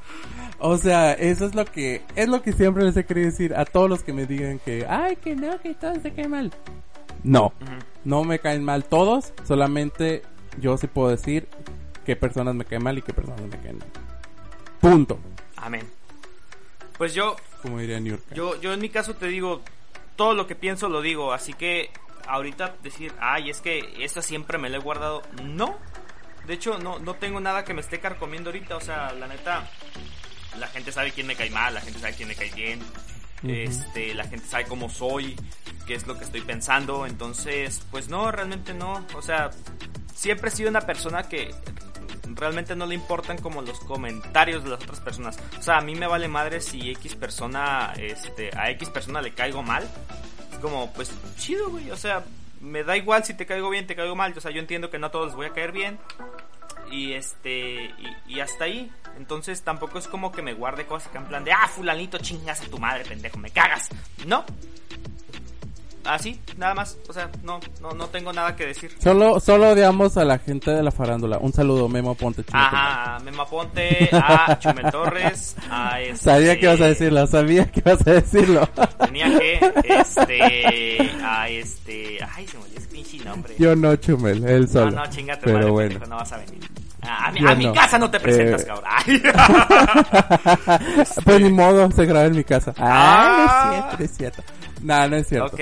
o 0.59 0.77
sea, 0.77 1.13
eso 1.13 1.45
es 1.45 1.53
lo 1.53 1.65
que, 1.65 2.01
es 2.15 2.29
lo 2.29 2.41
que 2.41 2.53
siempre 2.53 2.83
les 2.83 2.95
he 2.95 3.05
querido 3.05 3.29
decir 3.29 3.53
a 3.55 3.65
todos 3.65 3.89
los 3.89 4.03
que 4.03 4.13
me 4.13 4.25
digan 4.25 4.59
que, 4.59 4.85
ay, 4.87 5.17
que 5.17 5.35
no, 5.35 5.59
que 5.59 5.73
todos 5.73 6.01
se 6.01 6.11
caen 6.13 6.31
mal. 6.31 6.51
No, 7.23 7.53
no 8.03 8.23
me 8.23 8.39
caen 8.39 8.63
mal 8.63 8.85
todos, 8.85 9.33
solamente 9.47 10.21
yo 10.59 10.77
sí 10.77 10.87
puedo 10.87 11.09
decir 11.09 11.47
qué 12.05 12.15
personas 12.15 12.55
me 12.55 12.65
caen 12.65 12.83
mal 12.83 12.97
y 12.97 13.01
qué 13.01 13.13
personas 13.13 13.41
me 13.41 13.59
caen 13.59 13.79
mal. 13.79 13.87
Punto. 14.79 15.19
Amén. 15.57 15.89
Pues 16.97 17.13
yo, 17.13 17.35
Como 17.61 17.79
diría 17.79 17.99
New 17.99 18.13
York. 18.15 18.23
yo, 18.33 18.59
yo 18.61 18.73
en 18.73 18.79
mi 18.79 18.89
caso 18.89 19.15
te 19.15 19.27
digo, 19.27 19.61
todo 20.15 20.33
lo 20.33 20.47
que 20.47 20.55
pienso 20.55 20.89
lo 20.89 21.01
digo, 21.01 21.33
así 21.33 21.53
que 21.53 21.89
ahorita 22.27 22.75
decir, 22.83 23.13
ay, 23.19 23.49
es 23.49 23.61
que 23.61 24.03
esto 24.03 24.21
siempre 24.21 24.57
me 24.57 24.69
lo 24.69 24.77
he 24.77 24.79
guardado, 24.81 25.21
no. 25.43 25.77
De 26.47 26.53
hecho, 26.53 26.77
no, 26.79 26.97
no 26.99 27.13
tengo 27.15 27.39
nada 27.39 27.65
que 27.65 27.73
me 27.73 27.81
esté 27.81 27.99
carcomiendo 27.99 28.49
ahorita, 28.49 28.77
o 28.77 28.81
sea, 28.81 29.11
la 29.13 29.27
neta, 29.27 29.69
la 30.57 30.67
gente 30.67 30.91
sabe 30.91 31.11
quién 31.11 31.27
me 31.27 31.35
cae 31.35 31.49
mal, 31.49 31.73
la 31.73 31.81
gente 31.81 31.99
sabe 31.99 32.13
quién 32.15 32.29
me 32.29 32.35
cae 32.35 32.51
bien, 32.55 32.79
Este, 33.43 34.13
la 34.13 34.25
gente 34.25 34.47
sabe 34.47 34.65
cómo 34.65 34.89
soy, 34.89 35.35
qué 35.85 35.93
es 35.93 36.07
lo 36.07 36.17
que 36.17 36.25
estoy 36.25 36.41
pensando, 36.41 37.05
entonces, 37.05 37.83
pues 37.91 38.09
no, 38.09 38.31
realmente 38.31 38.73
no, 38.73 39.05
o 39.15 39.21
sea, 39.21 39.51
siempre 40.15 40.49
he 40.49 40.51
sido 40.51 40.69
una 40.69 40.81
persona 40.81 41.23
que 41.23 41.53
realmente 42.37 42.75
no 42.75 42.85
le 42.85 42.95
importan 42.95 43.37
como 43.37 43.61
los 43.61 43.79
comentarios 43.79 44.63
de 44.63 44.69
las 44.71 44.83
otras 44.83 44.99
personas. 44.99 45.37
O 45.57 45.61
sea, 45.61 45.77
a 45.77 45.81
mí 45.81 45.95
me 45.95 46.07
vale 46.07 46.27
madre 46.27 46.61
si 46.61 46.91
X 46.91 47.15
persona, 47.15 47.93
este, 47.97 48.51
a 48.57 48.69
X 48.71 48.89
persona 48.89 49.21
le 49.21 49.33
caigo 49.33 49.63
mal. 49.63 49.87
Es 50.51 50.59
como, 50.59 50.91
pues, 50.93 51.11
chido, 51.37 51.69
güey. 51.69 51.89
O 51.91 51.97
sea, 51.97 52.23
me 52.61 52.83
da 52.83 52.97
igual 52.97 53.23
si 53.23 53.33
te 53.33 53.45
caigo 53.45 53.69
bien, 53.69 53.87
te 53.87 53.95
caigo 53.95 54.15
mal. 54.15 54.33
O 54.35 54.41
sea, 54.41 54.51
yo 54.51 54.59
entiendo 54.59 54.89
que 54.89 54.99
no 54.99 55.07
a 55.07 55.11
todos 55.11 55.35
voy 55.35 55.47
a 55.47 55.53
caer 55.53 55.71
bien. 55.71 55.99
Y 56.91 57.13
este, 57.13 57.85
y, 57.85 58.15
y 58.27 58.39
hasta 58.39 58.65
ahí. 58.65 58.91
Entonces 59.17 59.63
tampoco 59.63 59.97
es 59.97 60.07
como 60.07 60.31
que 60.31 60.41
me 60.41 60.53
guarde 60.53 60.85
cosas 60.85 61.11
que 61.11 61.17
en 61.17 61.25
plan 61.25 61.43
de, 61.43 61.51
ah, 61.51 61.67
fulanito, 61.67 62.17
chingas 62.19 62.61
a 62.61 62.65
tu 62.69 62.77
madre, 62.77 63.03
pendejo, 63.03 63.37
me 63.37 63.49
cagas. 63.49 63.89
No. 64.25 64.45
Así, 66.07 66.39
nada 66.57 66.73
más. 66.73 66.97
O 67.09 67.13
sea, 67.13 67.29
no, 67.43 67.59
no, 67.81 67.91
no 67.91 68.07
tengo 68.07 68.31
nada 68.33 68.55
que 68.55 68.65
decir. 68.67 68.91
Solo, 69.01 69.39
solo 69.39 69.71
odiamos 69.71 70.15
a 70.17 70.23
la 70.25 70.39
gente 70.39 70.71
de 70.71 70.81
la 70.81 70.91
farándula. 70.91 71.37
Un 71.39 71.51
saludo, 71.53 71.89
Memo 71.89 72.15
Ponte. 72.15 72.43
Chino 72.43 72.57
Ajá, 72.59 73.15
a 73.15 73.19
Mema 73.19 73.45
Ponte, 73.45 74.09
a 74.13 74.57
Chumel 74.59 74.89
Torres, 74.91 75.55
a 75.69 75.99
este... 76.01 76.17
Sabía 76.23 76.55
que 76.59 76.65
ibas 76.65 76.81
a 76.81 76.85
decirlo, 76.87 77.27
sabía 77.27 77.65
que 77.71 77.79
ibas 77.81 78.07
a 78.07 78.11
decirlo. 78.13 78.67
Tenía 79.05 79.37
que, 79.37 79.59
este, 79.83 81.11
a 81.23 81.49
este... 81.49 82.19
Ay, 82.35 82.47
se 82.47 82.57
me 82.57 82.63
olvidó 82.63 82.77
ese 82.79 82.87
pinche 82.87 83.17
nombre. 83.25 83.53
Yo 83.59 83.75
no, 83.75 83.95
Chumel, 83.97 84.43
él 84.45 84.61
no, 84.61 84.67
solo. 84.67 84.91
no, 84.91 85.07
chingate, 85.09 85.41
Pero 85.43 85.57
madre, 85.57 85.71
bueno. 85.71 85.89
pendejo, 85.91 86.09
no 86.09 86.15
vas 86.17 86.31
a 86.31 86.37
venir. 86.37 86.69
A, 87.01 87.27
a 87.27 87.31
mi, 87.31 87.39
a 87.47 87.55
mi 87.55 87.65
no. 87.65 87.73
casa 87.73 87.97
no 87.99 88.09
te 88.09 88.19
presentas, 88.19 88.63
Eh. 88.63 88.65
cabrón. 88.65 88.85
Ay. 88.89 89.21
pues 91.23 91.41
ni 91.41 91.49
modo, 91.51 91.89
se 91.91 92.05
graba 92.05 92.25
en 92.25 92.35
mi 92.35 92.43
casa. 92.43 92.73
Ah. 92.77 93.87
Ah, 93.91 93.95
no 93.97 94.03
es 94.05 94.11
cierto, 94.17 94.41
no 94.43 94.55
es 94.55 94.57
cierto. 94.57 94.83
No, 94.83 95.07
no 95.07 95.15
es 95.15 95.27
cierto. 95.27 95.55
ok, 95.55 95.61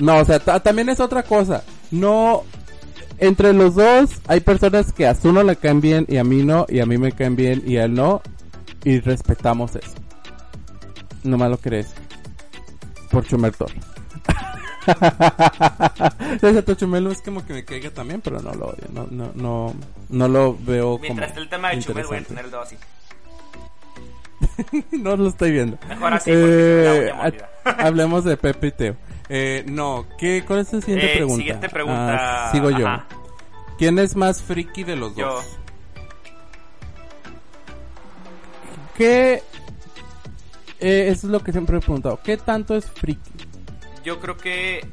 No, 0.00 0.18
o 0.18 0.24
sea, 0.24 0.38
ta- 0.40 0.60
también 0.60 0.88
es 0.88 1.00
otra 1.00 1.22
cosa. 1.22 1.62
No, 1.90 2.42
entre 3.18 3.52
los 3.52 3.74
dos 3.76 4.10
hay 4.26 4.40
personas 4.40 4.92
que 4.92 5.06
a 5.06 5.14
su 5.14 5.32
no 5.32 5.42
le 5.42 5.56
caen 5.56 5.80
bien 5.80 6.04
y 6.08 6.16
a 6.16 6.24
mí 6.24 6.42
no, 6.42 6.66
y 6.68 6.80
a 6.80 6.86
mí 6.86 6.98
me 6.98 7.12
caen 7.12 7.36
bien 7.36 7.62
y 7.66 7.76
a 7.76 7.84
él 7.84 7.94
no, 7.94 8.20
y 8.84 9.00
respetamos 9.00 9.76
eso. 9.76 9.94
No 11.22 11.38
más 11.38 11.50
lo 11.50 11.58
crees. 11.58 11.88
Por 13.10 13.24
Chumel 13.26 13.52
Torres. 13.52 13.82
Ese 16.42 16.76
Chumel 16.76 17.06
es 17.06 17.22
como 17.22 17.44
que 17.46 17.54
me 17.54 17.64
caiga 17.64 17.90
también, 17.90 18.20
pero 18.20 18.40
no 18.40 18.52
lo 18.54 18.66
odio. 18.66 18.84
No, 18.92 19.06
no, 19.10 19.30
no, 19.34 19.74
no 20.10 20.28
lo 20.28 20.56
veo 20.58 20.98
mientras 20.98 21.30
como 21.30 21.42
el 21.42 21.48
tema 21.48 21.70
de 21.70 21.78
Chumel 21.80 22.06
voy 22.06 22.18
a 22.18 22.24
tener 22.24 22.44
el 22.44 22.50
dedo 22.50 22.60
así. 22.62 22.76
no 24.92 25.16
lo 25.16 25.28
estoy 25.28 25.52
viendo. 25.52 25.78
Mejor 25.88 26.14
así, 26.14 26.30
porque 26.30 27.06
Eh, 27.06 27.12
ha- 27.64 27.70
hablemos 27.86 28.24
de 28.24 28.36
Pepe 28.36 28.66
y 28.68 28.72
Teo. 28.72 28.96
Eh, 29.28 29.64
no, 29.68 30.06
¿qué, 30.18 30.44
¿cuál 30.46 30.60
es 30.60 30.72
la 30.72 30.80
siguiente 30.80 31.06
Eh, 31.12 31.16
pregunta? 31.16 31.38
siguiente 31.38 31.68
pregunta, 31.68 32.46
Ah, 32.48 32.52
sigo 32.52 32.70
yo. 32.70 32.86
ajá. 32.86 33.06
¿Quién 33.78 33.98
es 33.98 34.14
más 34.16 34.42
friki 34.42 34.84
de 34.84 34.96
los 34.96 35.16
Yo. 35.16 35.26
dos? 35.26 35.44
¿Qué? 38.96 39.42
Eh, 40.80 41.06
eso 41.08 41.26
es 41.26 41.32
lo 41.32 41.40
que 41.40 41.52
siempre 41.52 41.78
he 41.78 41.80
preguntado. 41.80 42.20
¿Qué 42.22 42.36
tanto 42.36 42.76
es 42.76 42.86
friki? 42.90 43.30
Yo 44.04 44.20
creo 44.20 44.36
que 44.36 44.86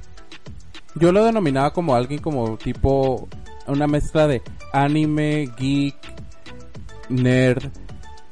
Yo 0.95 1.11
lo 1.13 1.23
denominaba 1.23 1.71
como 1.71 1.95
alguien 1.95 2.19
como 2.21 2.57
tipo 2.57 3.29
una 3.67 3.87
mezcla 3.87 4.27
de 4.27 4.41
anime, 4.73 5.49
geek, 5.57 5.95
nerd, 7.09 7.63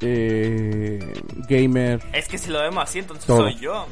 eh, 0.00 0.98
gamer. 1.48 2.00
es 2.12 2.28
que 2.28 2.38
si 2.38 2.50
lo 2.50 2.60
vemos 2.60 2.82
así, 2.84 2.98
entonces 3.00 3.26
Todo. 3.26 3.42
soy 3.42 3.56
yo. 3.56 3.86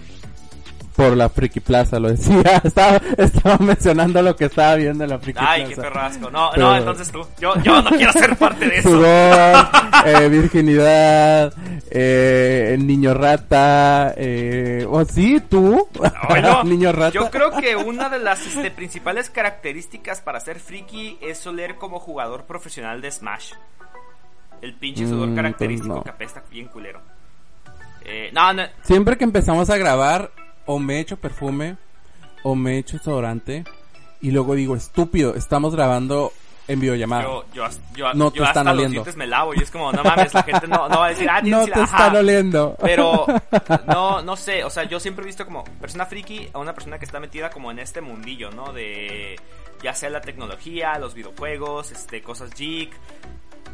Por 0.97 1.17
la 1.17 1.29
Friki 1.29 1.61
Plaza, 1.61 2.01
lo 2.01 2.09
decía. 2.09 2.61
Estaba, 2.65 3.01
estaba 3.19 3.57
mencionando 3.59 4.21
lo 4.21 4.35
que 4.35 4.47
estaba 4.47 4.75
viendo 4.75 5.05
en 5.05 5.11
la 5.11 5.21
Friki 5.21 5.39
Ay, 5.41 5.67
qué 5.67 5.77
Plaza. 5.77 5.83
perrasco. 5.83 6.29
No, 6.31 6.51
Pero- 6.53 6.71
no, 6.71 6.77
entonces 6.77 7.13
tú. 7.13 7.25
Yo, 7.39 7.55
yo 7.63 7.81
no 7.83 7.91
quiero 7.91 8.13
ser 8.15 8.35
parte 8.37 8.67
de 8.69 8.79
eso. 8.79 8.89
Sudor, 8.91 9.69
eh, 10.07 10.29
virginidad, 10.29 11.55
eh, 11.89 12.73
el 12.75 12.85
niño 12.85 13.15
rata, 13.15 14.13
eh, 14.17 14.85
o 14.91 15.05
sí, 15.05 15.41
tú, 15.49 15.89
Oilo, 16.31 16.65
niño 16.65 16.91
rata. 16.91 17.13
Yo 17.13 17.31
creo 17.31 17.53
que 17.53 17.77
una 17.77 18.09
de 18.09 18.19
las 18.19 18.45
este, 18.45 18.73
principales 18.73 19.31
características 19.31 20.21
para 20.21 20.41
ser 20.41 20.59
friki 20.59 21.17
es 21.21 21.47
oler 21.47 21.77
como 21.77 22.01
jugador 22.01 22.43
profesional 22.45 23.01
de 23.01 23.13
Smash. 23.13 23.53
El 24.63 24.75
pinche 24.75 25.07
sudor 25.07 25.29
Mm, 25.29 25.35
característico 25.37 25.89
pues 25.95 25.99
no. 25.99 26.03
que 26.05 26.11
apesta 26.11 26.43
bien 26.51 26.67
culero. 26.69 27.01
Eh, 28.05 28.31
no, 28.33 28.53
no, 28.53 28.63
Siempre 28.83 29.17
que 29.19 29.25
empezamos 29.25 29.71
a 29.71 29.77
grabar, 29.77 30.31
o 30.67 30.79
me 30.79 31.01
echo 31.01 31.17
perfume, 31.17 31.77
o 32.43 32.55
me 32.55 32.79
echo 32.79 32.97
desodorante, 32.99 33.65
y 34.21 34.31
luego 34.31 34.55
digo, 34.55 34.75
estúpido, 34.77 35.35
estamos 35.35 35.75
grabando 35.75 36.33
en 36.67 36.81
videollamada. 36.81 37.23
Yo, 37.23 37.45
yo, 37.55 37.65
yo, 37.95 38.13
No 38.15 38.27
yo 38.33 38.43
te 38.43 38.49
hasta 38.49 38.71
oliendo. 38.71 39.05
me 39.17 39.27
lavo 39.27 39.55
y 39.55 39.59
es 39.63 39.71
como, 39.71 39.91
no 39.93 40.03
mames, 40.05 40.35
la 40.35 40.43
gente 40.43 40.67
no, 40.69 40.89
no 40.89 40.99
va 40.99 41.07
a 41.07 41.09
decir, 41.11 41.29
ah, 41.31 41.41
no 41.43 41.67
te 41.67 41.81
están 41.83 42.15
oliendo. 42.17 42.77
Pero 42.81 43.25
no, 43.87 44.23
no 44.23 44.37
sé, 44.37 44.65
o 44.65 44.71
sea, 44.71 44.85
yo 44.85 45.01
siempre 45.01 45.23
he 45.23 45.27
visto 45.27 45.45
como 45.47 45.65
persona 45.81 46.05
friki 46.05 46.49
a 46.53 46.59
una 46.59 46.75
persona 46.75 46.99
que 46.99 47.05
está 47.07 47.21
metida 47.21 47.49
como 47.51 47.71
en 47.71 47.79
este 47.79 48.01
mundillo, 48.01 48.51
¿no? 48.51 48.73
De 48.73 49.37
ya 49.83 49.95
sea 49.95 50.11
la 50.11 50.21
tecnología, 50.21 50.99
los 50.99 51.15
videojuegos, 51.15 51.91
este, 51.93 52.21
cosas 52.23 52.51
geek. 52.55 52.91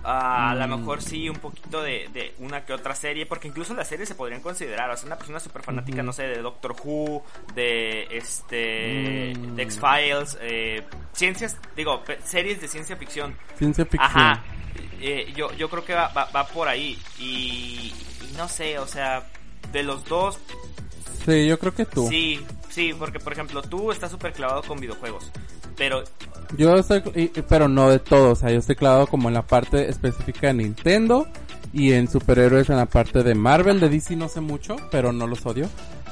Ah, 0.05 0.51
A 0.51 0.55
lo 0.55 0.69
Mm. 0.77 0.81
mejor 0.81 1.03
sí, 1.03 1.29
un 1.29 1.37
poquito 1.37 1.83
de, 1.83 2.09
de 2.13 2.35
una 2.39 2.65
que 2.65 2.73
otra 2.73 2.95
serie, 2.95 3.27
porque 3.27 3.49
incluso 3.49 3.75
las 3.75 3.89
series 3.89 4.09
se 4.09 4.15
podrían 4.15 4.41
considerar. 4.41 4.91
O 4.91 4.97
sea, 4.97 5.07
una 5.07 5.17
persona 5.17 5.41
súper 5.41 5.63
fanática, 5.63 6.03
no 6.03 6.13
sé, 6.13 6.25
de 6.25 6.43
Doctor 6.43 6.75
Who, 6.85 7.23
de 7.55 8.07
este, 8.11 9.33
Mm. 9.37 9.57
de 9.57 9.63
X-Files, 9.63 10.39
eh, 10.41 10.83
ciencias, 11.13 11.57
digo, 11.77 12.03
series 12.25 12.61
de 12.61 12.69
ciencia 12.69 12.97
ficción. 12.97 13.37
Ciencia 13.57 13.85
ficción. 13.85 14.03
Ajá. 14.03 14.43
Eh, 15.01 15.33
yo, 15.37 15.53
yo 15.55 15.69
creo 15.69 15.85
que 15.85 15.95
va, 15.95 16.09
va, 16.09 16.27
va 16.35 16.47
por 16.47 16.69
ahí. 16.69 16.99
Y, 17.19 17.93
y 18.23 18.37
no 18.37 18.49
sé, 18.49 18.79
o 18.79 18.87
sea, 18.87 19.27
de 19.73 19.83
los 19.83 20.05
dos, 20.05 20.39
Sí, 21.25 21.47
yo 21.47 21.59
creo 21.59 21.75
que 21.75 21.87
tú. 21.87 22.07
sí, 22.09 22.45
sí, 22.75 22.93
porque 22.99 23.21
por 23.21 23.33
ejemplo, 23.33 23.63
tú 23.63 23.93
estás 23.93 24.11
súper 24.11 24.33
clavado 24.33 24.63
con 24.63 24.81
videojuegos. 24.81 25.31
Pero, 25.77 26.03
Yo 26.57 26.77
estoy, 26.77 27.03
pero 27.49 27.69
no 27.69 27.89
de 27.89 27.99
todo, 27.99 28.33
o 28.33 28.35
sea, 28.35 28.51
yo 28.51 28.59
estoy 28.59 28.77
clavado 28.77 29.07
como 29.07 29.29
en 29.29 29.35
la 29.35 29.43
parte 29.43 29.89
específica 29.89 30.49
de 30.49 30.55
Nintendo 30.55 31.27
y 31.73 31.93
en 31.93 32.09
superhéroes 32.09 32.71
en 32.71 32.77
la 32.77 32.87
parte 32.87 33.23
de 33.23 33.35
Marvel, 33.35 33.81
de 33.81 33.89
DC 33.89 34.17
no 34.17 34.29
sé 34.29 34.41
mucho, 34.41 34.77
pero 34.91 35.13
no 35.13 35.27
los 35.27 35.45
odio. 35.47 35.69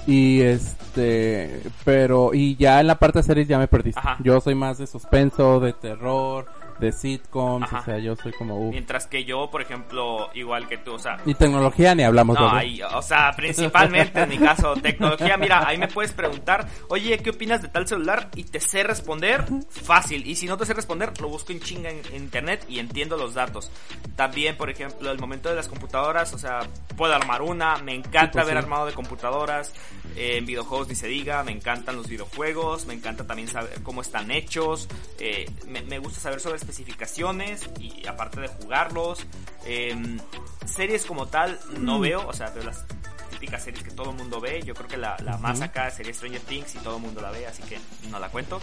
Y 0.06 0.40
este, 0.40 1.62
pero, 1.84 2.34
y 2.34 2.56
ya 2.56 2.80
en 2.80 2.88
la 2.88 2.98
parte 2.98 3.20
de 3.20 3.22
series 3.22 3.46
ya 3.46 3.58
me 3.58 3.68
perdiste. 3.68 4.00
Ajá. 4.00 4.18
Yo 4.24 4.40
soy 4.40 4.56
más 4.56 4.78
de 4.78 4.88
suspenso, 4.88 5.60
de 5.60 5.72
terror, 5.72 6.46
de 6.82 6.92
sitcoms, 6.92 7.64
Ajá. 7.66 7.80
o 7.80 7.84
sea, 7.84 7.98
yo 7.98 8.14
soy 8.16 8.32
como, 8.32 8.58
uf. 8.58 8.70
mientras 8.72 9.06
que 9.06 9.24
yo, 9.24 9.50
por 9.50 9.62
ejemplo, 9.62 10.30
igual 10.34 10.68
que 10.68 10.78
tú, 10.78 10.92
o 10.94 10.98
sea, 10.98 11.16
Y 11.24 11.34
tecnología 11.34 11.94
ni 11.94 12.02
hablamos, 12.02 12.36
No, 12.36 12.42
¿verdad? 12.44 12.58
ahí, 12.58 12.82
o 12.82 13.00
sea, 13.02 13.32
principalmente 13.36 14.20
en 14.22 14.28
mi 14.28 14.38
caso, 14.38 14.74
tecnología, 14.74 15.36
mira, 15.36 15.66
ahí 15.66 15.78
me 15.78 15.88
puedes 15.88 16.12
preguntar, 16.12 16.66
oye, 16.88 17.18
¿qué 17.18 17.30
opinas 17.30 17.62
de 17.62 17.68
tal 17.68 17.86
celular? 17.88 18.28
Y 18.36 18.44
te 18.44 18.60
sé 18.60 18.82
responder 18.82 19.44
fácil. 19.70 20.26
Y 20.26 20.34
si 20.34 20.46
no 20.46 20.56
te 20.56 20.66
sé 20.66 20.74
responder, 20.74 21.12
lo 21.20 21.28
busco 21.28 21.52
en 21.52 21.60
chinga 21.60 21.90
en, 21.90 22.02
en 22.12 22.22
internet 22.22 22.64
y 22.68 22.78
entiendo 22.78 23.16
los 23.16 23.34
datos. 23.34 23.70
También, 24.16 24.56
por 24.56 24.68
ejemplo, 24.70 25.10
el 25.10 25.18
momento 25.18 25.48
de 25.48 25.54
las 25.54 25.68
computadoras, 25.68 26.32
o 26.34 26.38
sea, 26.38 26.60
puedo 26.96 27.14
armar 27.14 27.42
una, 27.42 27.76
me 27.78 27.94
encanta 27.94 28.22
Sí, 28.22 28.28
pues, 28.32 28.44
haber 28.44 28.54
sí. 28.58 28.64
armado 28.64 28.86
de 28.86 28.92
computadoras, 28.92 29.72
eh, 30.16 30.36
en 30.38 30.46
videojuegos 30.46 30.88
ni 30.88 30.94
se 30.94 31.06
diga, 31.06 31.42
me 31.44 31.52
encantan 31.52 31.96
los 31.96 32.08
videojuegos, 32.08 32.86
me 32.86 32.94
encanta 32.94 33.26
también 33.26 33.48
saber 33.48 33.82
cómo 33.82 34.00
están 34.02 34.30
hechos, 34.30 34.88
eh, 35.18 35.46
me, 35.66 35.82
me 35.82 35.98
gusta 35.98 36.20
saber 36.20 36.40
sobre 36.40 36.58
especificaciones 36.72 37.68
y 37.78 38.06
aparte 38.06 38.40
de 38.40 38.48
jugarlos. 38.48 39.26
em, 39.64 40.18
series 40.66 41.04
como 41.06 41.26
tal 41.26 41.58
no 41.78 42.00
veo, 42.00 42.26
o 42.26 42.32
sea, 42.32 42.50
veo 42.50 42.64
las 42.64 42.84
típicas 43.30 43.62
series 43.62 43.82
que 43.84 43.90
todo 43.90 44.10
el 44.10 44.16
mundo 44.16 44.40
ve. 44.40 44.60
Yo 44.64 44.74
creo 44.74 44.88
que 44.88 44.96
la, 44.96 45.16
la 45.22 45.36
más 45.38 45.60
acá 45.60 45.90
sería 45.90 46.12
Stranger 46.14 46.40
Things 46.40 46.74
y 46.74 46.78
todo 46.78 46.96
el 46.96 47.02
mundo 47.02 47.20
la 47.20 47.30
ve, 47.30 47.46
así 47.46 47.62
que 47.64 47.78
no 48.10 48.18
la 48.18 48.28
cuento. 48.28 48.60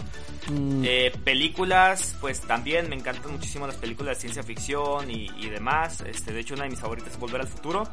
Mm, 0.50 0.82
Eh, 0.84 1.12
películas, 1.24 2.16
pues 2.20 2.40
también 2.42 2.88
me 2.88 2.96
encantan 2.96 3.32
muchísimo 3.32 3.66
las 3.66 3.76
películas 3.76 4.16
de 4.16 4.20
ciencia 4.22 4.42
ficción 4.42 5.10
y, 5.10 5.30
y 5.38 5.48
demás. 5.48 6.00
Este, 6.02 6.32
de 6.32 6.40
hecho, 6.40 6.54
una 6.54 6.64
de 6.64 6.70
mis 6.70 6.80
favoritas 6.80 7.12
es 7.12 7.18
Volver 7.18 7.40
al 7.42 7.48
Futuro. 7.48 7.88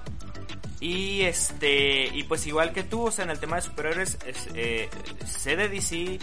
Y 0.79 1.21
este, 1.21 2.05
y 2.07 2.23
pues 2.23 2.45
igual 2.45 2.71
que 2.71 2.83
tú, 2.83 3.07
o 3.07 3.11
sea, 3.11 3.23
en 3.25 3.31
el 3.31 3.39
tema 3.39 3.55
de 3.55 3.63
superhéroes, 3.63 4.17
es, 4.27 4.47
eh, 4.53 4.89
sé 5.25 5.55
de 5.55 5.69
DC, 5.69 6.19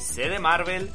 sé 0.00 0.28
de 0.30 0.38
Marvel. 0.38 0.90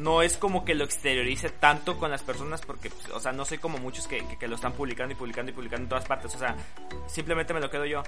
No 0.00 0.22
es 0.22 0.36
como 0.36 0.64
que 0.64 0.74
lo 0.74 0.84
exteriorice 0.84 1.50
tanto 1.50 1.98
con 1.98 2.10
las 2.10 2.22
personas 2.22 2.60
porque, 2.62 2.90
pues, 2.90 3.08
o 3.10 3.20
sea, 3.20 3.32
no 3.32 3.44
soy 3.44 3.58
como 3.58 3.78
muchos 3.78 4.06
que, 4.08 4.26
que- 4.26 4.38
que 4.38 4.48
lo 4.48 4.54
están 4.56 4.72
publicando 4.72 5.12
y 5.12 5.16
publicando 5.16 5.50
y 5.52 5.54
publicando 5.54 5.84
en 5.84 5.88
todas 5.88 6.04
partes. 6.06 6.34
O 6.34 6.38
sea, 6.38 6.56
simplemente 7.06 7.52
me 7.54 7.60
lo 7.60 7.70
quedo 7.70 7.84
yo. 7.86 8.02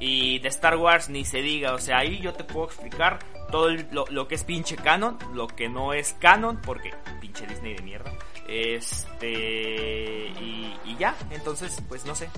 Y 0.00 0.38
de 0.40 0.48
Star 0.48 0.76
Wars 0.76 1.08
ni 1.08 1.24
se 1.24 1.38
diga, 1.42 1.72
o 1.74 1.78
sea, 1.78 1.98
ahí 1.98 2.18
yo 2.20 2.32
te 2.34 2.42
puedo 2.44 2.66
explicar 2.66 3.18
todo 3.50 3.68
el- 3.68 3.86
lo, 3.92 4.04
lo 4.10 4.26
que 4.26 4.34
es 4.34 4.42
pinche 4.44 4.74
canon, 4.76 5.18
lo 5.34 5.46
que 5.46 5.68
no 5.68 5.92
es 5.92 6.14
canon, 6.18 6.60
porque 6.62 6.90
pinche 7.20 7.46
Disney 7.46 7.74
de 7.74 7.82
mierda. 7.82 8.12
Este. 8.48 10.28
Y, 10.40 10.74
y 10.84 10.96
ya, 10.98 11.14
entonces, 11.30 11.80
pues 11.88 12.04
no 12.06 12.14
sé. 12.14 12.28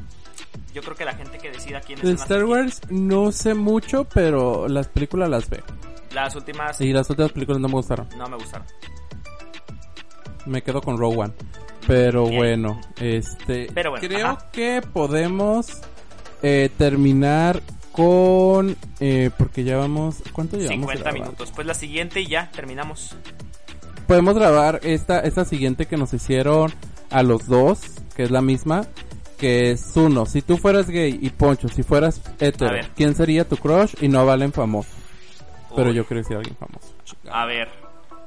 Yo 0.74 0.82
creo 0.82 0.94
que 0.94 1.04
la 1.04 1.14
gente 1.14 1.38
que 1.38 1.50
decida 1.50 1.80
quién 1.80 1.98
es 1.98 2.04
de 2.04 2.12
Star 2.12 2.44
Wars 2.44 2.80
no 2.90 3.32
sé 3.32 3.54
mucho, 3.54 4.04
pero 4.04 4.68
las 4.68 4.88
películas 4.88 5.28
las 5.30 5.48
veo. 5.48 5.64
Las 6.16 6.34
últimas 6.34 6.80
Y 6.80 6.92
las 6.94 7.10
otras 7.10 7.30
películas 7.30 7.60
no 7.60 7.68
me 7.68 7.74
gustaron. 7.74 8.08
no 8.16 8.26
me 8.26 8.36
gustaron. 8.36 8.66
Me 10.46 10.62
quedo 10.62 10.80
con 10.80 10.96
Rogue 10.96 11.18
One. 11.18 11.34
Pero 11.86 12.24
Bien. 12.24 12.36
bueno, 12.36 12.80
este. 13.00 13.68
Pero 13.74 13.90
bueno, 13.90 14.08
creo 14.08 14.26
ajá. 14.28 14.50
que 14.50 14.80
podemos 14.92 15.66
eh, 16.42 16.70
terminar 16.78 17.62
con. 17.92 18.76
Eh, 18.98 19.30
porque 19.36 19.62
ya 19.62 19.76
vamos. 19.76 20.22
¿Cuánto 20.32 20.56
llevamos? 20.56 20.80
50 20.80 21.02
grabando? 21.02 21.24
minutos. 21.24 21.52
Pues 21.54 21.66
la 21.66 21.74
siguiente 21.74 22.20
y 22.22 22.28
ya 22.28 22.50
terminamos. 22.50 23.14
Podemos 24.06 24.34
grabar 24.36 24.80
esta, 24.84 25.20
esta 25.20 25.44
siguiente 25.44 25.84
que 25.86 25.96
nos 25.98 26.14
hicieron 26.14 26.72
a 27.10 27.22
los 27.22 27.46
dos, 27.46 27.80
que 28.16 28.22
es 28.22 28.30
la 28.30 28.40
misma. 28.40 28.86
Que 29.36 29.70
es 29.72 29.94
uno, 29.96 30.24
si 30.24 30.40
tú 30.40 30.56
fueras 30.56 30.88
gay 30.88 31.18
y 31.20 31.28
Poncho, 31.28 31.68
si 31.68 31.82
fueras 31.82 32.22
hetero. 32.40 32.74
¿quién 32.96 33.14
sería 33.14 33.46
tu 33.46 33.58
crush? 33.58 33.92
Y 34.00 34.08
no 34.08 34.24
valen 34.24 34.50
famoso. 34.50 34.88
Pero 35.77 35.93
yo 35.93 36.05
quiero 36.07 36.22
decir 36.22 36.37
alguien 36.37 36.57
famoso. 36.57 36.95
A 37.31 37.45
ver, 37.47 37.70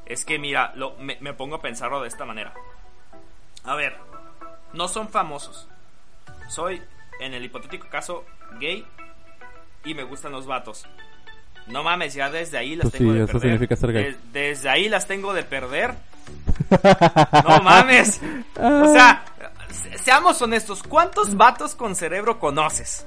es 0.05 0.23
que 0.25 0.39
mira, 0.39 0.71
lo, 0.75 0.95
me, 0.97 1.17
me 1.21 1.33
pongo 1.33 1.55
a 1.55 1.61
pensarlo 1.61 2.01
de 2.01 2.07
esta 2.07 2.25
manera. 2.25 2.53
A 3.63 3.75
ver, 3.75 3.97
no 4.73 4.87
son 4.87 5.09
famosos. 5.09 5.67
Soy, 6.47 6.81
en 7.19 7.33
el 7.33 7.43
hipotético 7.43 7.87
caso, 7.89 8.25
gay 8.59 8.85
y 9.83 9.93
me 9.93 10.03
gustan 10.03 10.31
los 10.31 10.45
vatos. 10.45 10.85
No 11.67 11.83
mames, 11.83 12.13
ya 12.15 12.29
desde 12.31 12.57
ahí 12.57 12.75
las 12.75 12.85
Pues 12.89 12.93
tengo 12.93 13.11
sí, 13.11 13.17
de 13.19 13.23
eso 13.25 13.33
perder. 13.33 13.49
significa 13.51 13.75
ser 13.75 13.91
gay. 13.93 14.03
Des- 14.05 14.33
desde 14.33 14.69
ahí 14.69 14.89
las 14.89 15.05
tengo 15.07 15.33
de 15.33 15.43
perder. 15.43 15.93
No 17.43 17.59
mames. 17.63 18.21
O 18.55 18.91
sea, 18.93 19.23
se- 19.71 19.97
seamos 19.97 20.41
honestos, 20.41 20.83
¿cuántos 20.83 21.35
vatos 21.35 21.73
con 21.75 21.95
cerebro 21.95 22.39
conoces? 22.39 23.05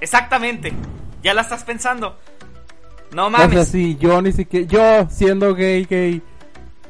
Exactamente. 0.00 0.72
Ya 1.22 1.34
la 1.34 1.42
estás 1.42 1.64
pensando. 1.64 2.18
No 3.12 3.26
O 3.26 3.30
sea, 3.30 3.38
mames. 3.48 3.68
sí, 3.68 3.96
yo 4.00 4.22
ni 4.22 4.32
siquiera, 4.32 4.66
yo 4.66 5.10
siendo 5.10 5.54
gay, 5.54 5.84
gay, 5.84 6.22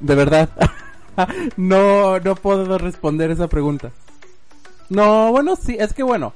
de 0.01 0.15
verdad, 0.15 0.51
no, 1.57 2.21
no 2.21 2.35
puedo 2.37 2.77
responder 2.79 3.31
esa 3.31 3.49
pregunta. 3.49 3.91
No, 4.91 5.31
bueno, 5.33 5.57
sí, 5.57 5.77
es 5.81 5.95
que 5.95 6.03
bueno, 6.03 6.35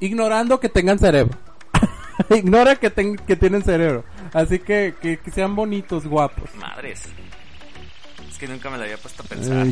ignorando 0.00 0.60
que 0.60 0.68
tengan 0.68 0.98
cerebro, 0.98 1.36
ignora 2.30 2.76
que, 2.76 2.90
ten- 2.90 3.16
que 3.16 3.34
tienen 3.36 3.62
cerebro, 3.64 4.04
así 4.32 4.58
que, 4.60 4.94
que, 5.00 5.18
que 5.18 5.30
sean 5.32 5.56
bonitos, 5.56 6.06
guapos. 6.06 6.54
Madres. 6.54 7.02
Es 8.30 8.38
que 8.38 8.46
nunca 8.46 8.70
me 8.70 8.78
la 8.78 8.84
había 8.84 8.96
puesto 8.98 9.22
a 9.22 9.26
pensar. 9.26 9.66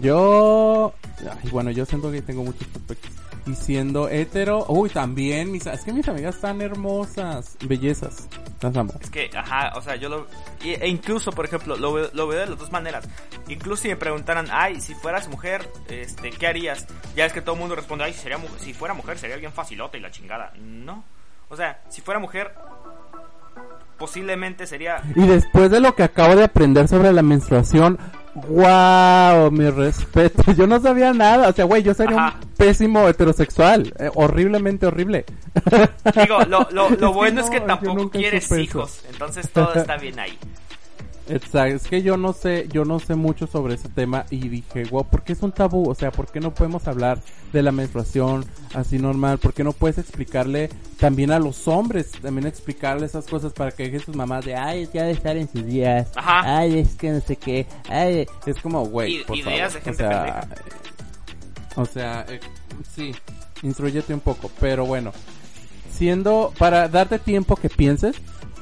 Yo, 0.00 0.94
ay, 1.20 1.50
bueno, 1.50 1.70
yo 1.72 1.84
siendo 1.84 2.10
gay 2.10 2.22
tengo 2.22 2.42
muchos 2.42 2.66
aspectos. 2.74 3.10
Y 3.46 3.54
siendo 3.54 4.08
hetero, 4.08 4.64
uy, 4.68 4.88
también, 4.88 5.52
mis, 5.52 5.66
es 5.66 5.84
que 5.84 5.92
mis 5.92 6.08
amigas 6.08 6.36
están 6.36 6.62
hermosas, 6.62 7.56
bellezas, 7.66 8.26
las 8.62 8.74
amo. 8.74 8.94
Es 9.00 9.10
que, 9.10 9.30
ajá, 9.36 9.72
o 9.76 9.82
sea, 9.82 9.96
yo 9.96 10.08
lo... 10.08 10.26
E 10.62 10.88
incluso, 10.88 11.30
por 11.30 11.44
ejemplo, 11.44 11.76
lo 11.76 11.92
veo, 11.92 12.10
lo 12.14 12.26
veo 12.26 12.40
de 12.40 12.46
las 12.46 12.58
dos 12.58 12.72
maneras. 12.72 13.06
Incluso 13.48 13.82
si 13.82 13.88
me 13.88 13.96
preguntaran, 13.96 14.46
ay, 14.50 14.80
si 14.80 14.94
fueras 14.94 15.28
mujer, 15.28 15.68
este, 15.88 16.30
¿qué 16.30 16.46
harías? 16.46 16.86
Ya 17.14 17.26
es 17.26 17.34
que 17.34 17.42
todo 17.42 17.54
el 17.54 17.60
mundo 17.60 17.76
responde, 17.76 18.04
ay, 18.04 18.14
si, 18.14 18.20
sería 18.20 18.38
si 18.58 18.72
fuera 18.72 18.94
mujer 18.94 19.18
sería 19.18 19.36
bien 19.36 19.52
facilota 19.52 19.98
y 19.98 20.00
la 20.00 20.10
chingada. 20.10 20.52
No. 20.58 21.04
O 21.50 21.56
sea, 21.56 21.82
si 21.90 22.00
fuera 22.00 22.18
mujer, 22.18 22.54
posiblemente 24.04 24.66
sería... 24.66 25.00
Y 25.16 25.26
después 25.26 25.70
de 25.70 25.80
lo 25.80 25.94
que 25.94 26.02
acabo 26.02 26.36
de 26.36 26.44
aprender 26.44 26.88
sobre 26.88 27.10
la 27.10 27.22
menstruación, 27.22 27.98
wow, 28.48 29.50
mi 29.50 29.70
respeto. 29.70 30.52
Yo 30.58 30.66
no 30.66 30.78
sabía 30.78 31.14
nada. 31.14 31.48
O 31.48 31.52
sea, 31.54 31.64
güey, 31.64 31.82
yo 31.82 31.94
sería 31.94 32.18
Ajá. 32.26 32.38
un 32.42 32.48
pésimo 32.50 33.08
heterosexual. 33.08 33.94
eh, 33.98 34.10
horriblemente 34.14 34.86
horrible. 34.86 35.24
Digo, 36.14 36.38
lo, 36.48 36.68
lo, 36.70 36.88
Es 36.92 37.00
lo 37.00 37.08
que 37.08 37.14
bueno 37.14 37.40
es 37.40 37.48
que 37.48 37.60
tampoco 37.62 38.10
quieres 38.10 38.44
eso. 38.44 38.58
hijos. 38.58 39.00
Entonces 39.10 39.48
todo 39.50 39.72
está 39.72 39.96
bien 39.96 40.18
ahí. 40.20 40.38
Exacto. 41.28 41.76
Es 41.76 41.86
que 41.88 42.02
yo 42.02 42.16
no 42.16 42.32
sé, 42.32 42.68
yo 42.70 42.84
no 42.84 42.98
sé 43.00 43.14
mucho 43.14 43.46
sobre 43.46 43.74
ese 43.74 43.88
tema 43.88 44.26
y 44.30 44.48
dije, 44.48 44.84
wow, 44.84 45.04
¿por 45.04 45.22
qué 45.22 45.32
es 45.32 45.42
un 45.42 45.52
tabú? 45.52 45.88
O 45.88 45.94
sea, 45.94 46.10
¿por 46.10 46.30
qué 46.30 46.40
no 46.40 46.52
podemos 46.54 46.86
hablar 46.86 47.18
de 47.52 47.62
la 47.62 47.72
menstruación 47.72 48.44
así 48.74 48.98
normal? 48.98 49.38
¿Por 49.38 49.54
qué 49.54 49.64
no 49.64 49.72
puedes 49.72 49.98
explicarle 49.98 50.68
también 50.98 51.30
a 51.30 51.38
los 51.38 51.66
hombres, 51.68 52.12
también 52.12 52.46
explicarle 52.46 53.06
esas 53.06 53.26
cosas 53.26 53.52
para 53.52 53.70
que 53.72 53.84
dejen 53.84 54.00
sus 54.00 54.16
mamás 54.16 54.44
de, 54.44 54.54
ay, 54.54 54.88
ha 54.94 55.02
de 55.02 55.12
estar 55.12 55.36
en 55.36 55.48
sus 55.50 55.64
días. 55.64 56.08
Ajá. 56.14 56.58
Ay, 56.58 56.78
es 56.78 56.94
que 56.94 57.10
no 57.10 57.20
sé 57.20 57.36
qué. 57.36 57.66
Ay, 57.88 58.26
es 58.46 58.56
como, 58.60 58.84
güey, 58.86 59.24
por 59.24 59.36
ideas 59.36 59.72
favor. 59.72 59.72
de 59.72 59.80
gente 59.80 60.04
o 60.04 60.08
sea, 60.08 60.40
pendeja. 60.40 60.40
eh, 60.54 60.70
o 61.76 61.84
sea, 61.86 62.26
eh, 62.28 62.40
sí, 62.94 63.14
instruyete 63.62 64.14
un 64.14 64.20
poco, 64.20 64.50
pero 64.60 64.84
bueno, 64.86 65.12
siendo, 65.90 66.52
para 66.58 66.88
darte 66.88 67.18
tiempo 67.18 67.56
que 67.56 67.68
pienses, 67.68 68.16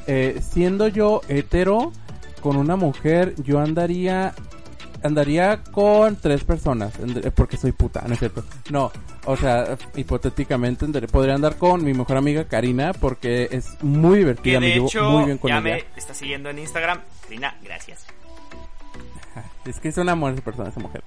eh, 0.06 0.40
siendo 0.42 0.88
yo 0.88 1.20
hetero, 1.28 1.92
con 2.43 2.57
una 2.57 2.76
mujer, 2.76 3.34
yo 3.43 3.61
andaría 3.61 4.34
andaría 5.03 5.62
con 5.64 6.16
tres 6.16 6.45
personas, 6.45 6.93
porque 7.34 7.57
soy 7.57 7.72
puta, 7.72 8.05
¿no 8.07 8.14
es 8.14 8.20
cierto? 8.20 8.45
No, 8.70 8.93
o 9.24 9.36
sea, 9.36 9.76
hipotéticamente 9.97 10.86
podría 11.09 11.34
andar 11.34 11.57
con 11.57 11.82
mi 11.84 11.93
mejor 11.93 12.16
amiga 12.16 12.45
Karina, 12.45 12.93
porque 12.93 13.49
es 13.51 13.82
muy 13.82 14.18
divertida, 14.18 14.61
de 14.61 14.61
me 14.61 14.76
hecho, 14.76 15.11
muy 15.11 15.24
bien 15.24 15.38
con 15.38 15.49
ya 15.49 15.59
ella. 15.59 15.62
me 15.62 15.84
está 15.97 16.14
siguiendo 16.14 16.51
en 16.51 16.59
Instagram. 16.61 17.01
Karina, 17.22 17.57
gracias. 17.62 18.07
Es 19.64 19.78
que 19.78 19.88
es 19.88 19.97
una 19.97 20.12
amor 20.12 20.32
esa 20.32 20.43
persona, 20.43 20.68
esa 20.70 20.80
mujer. 20.80 21.03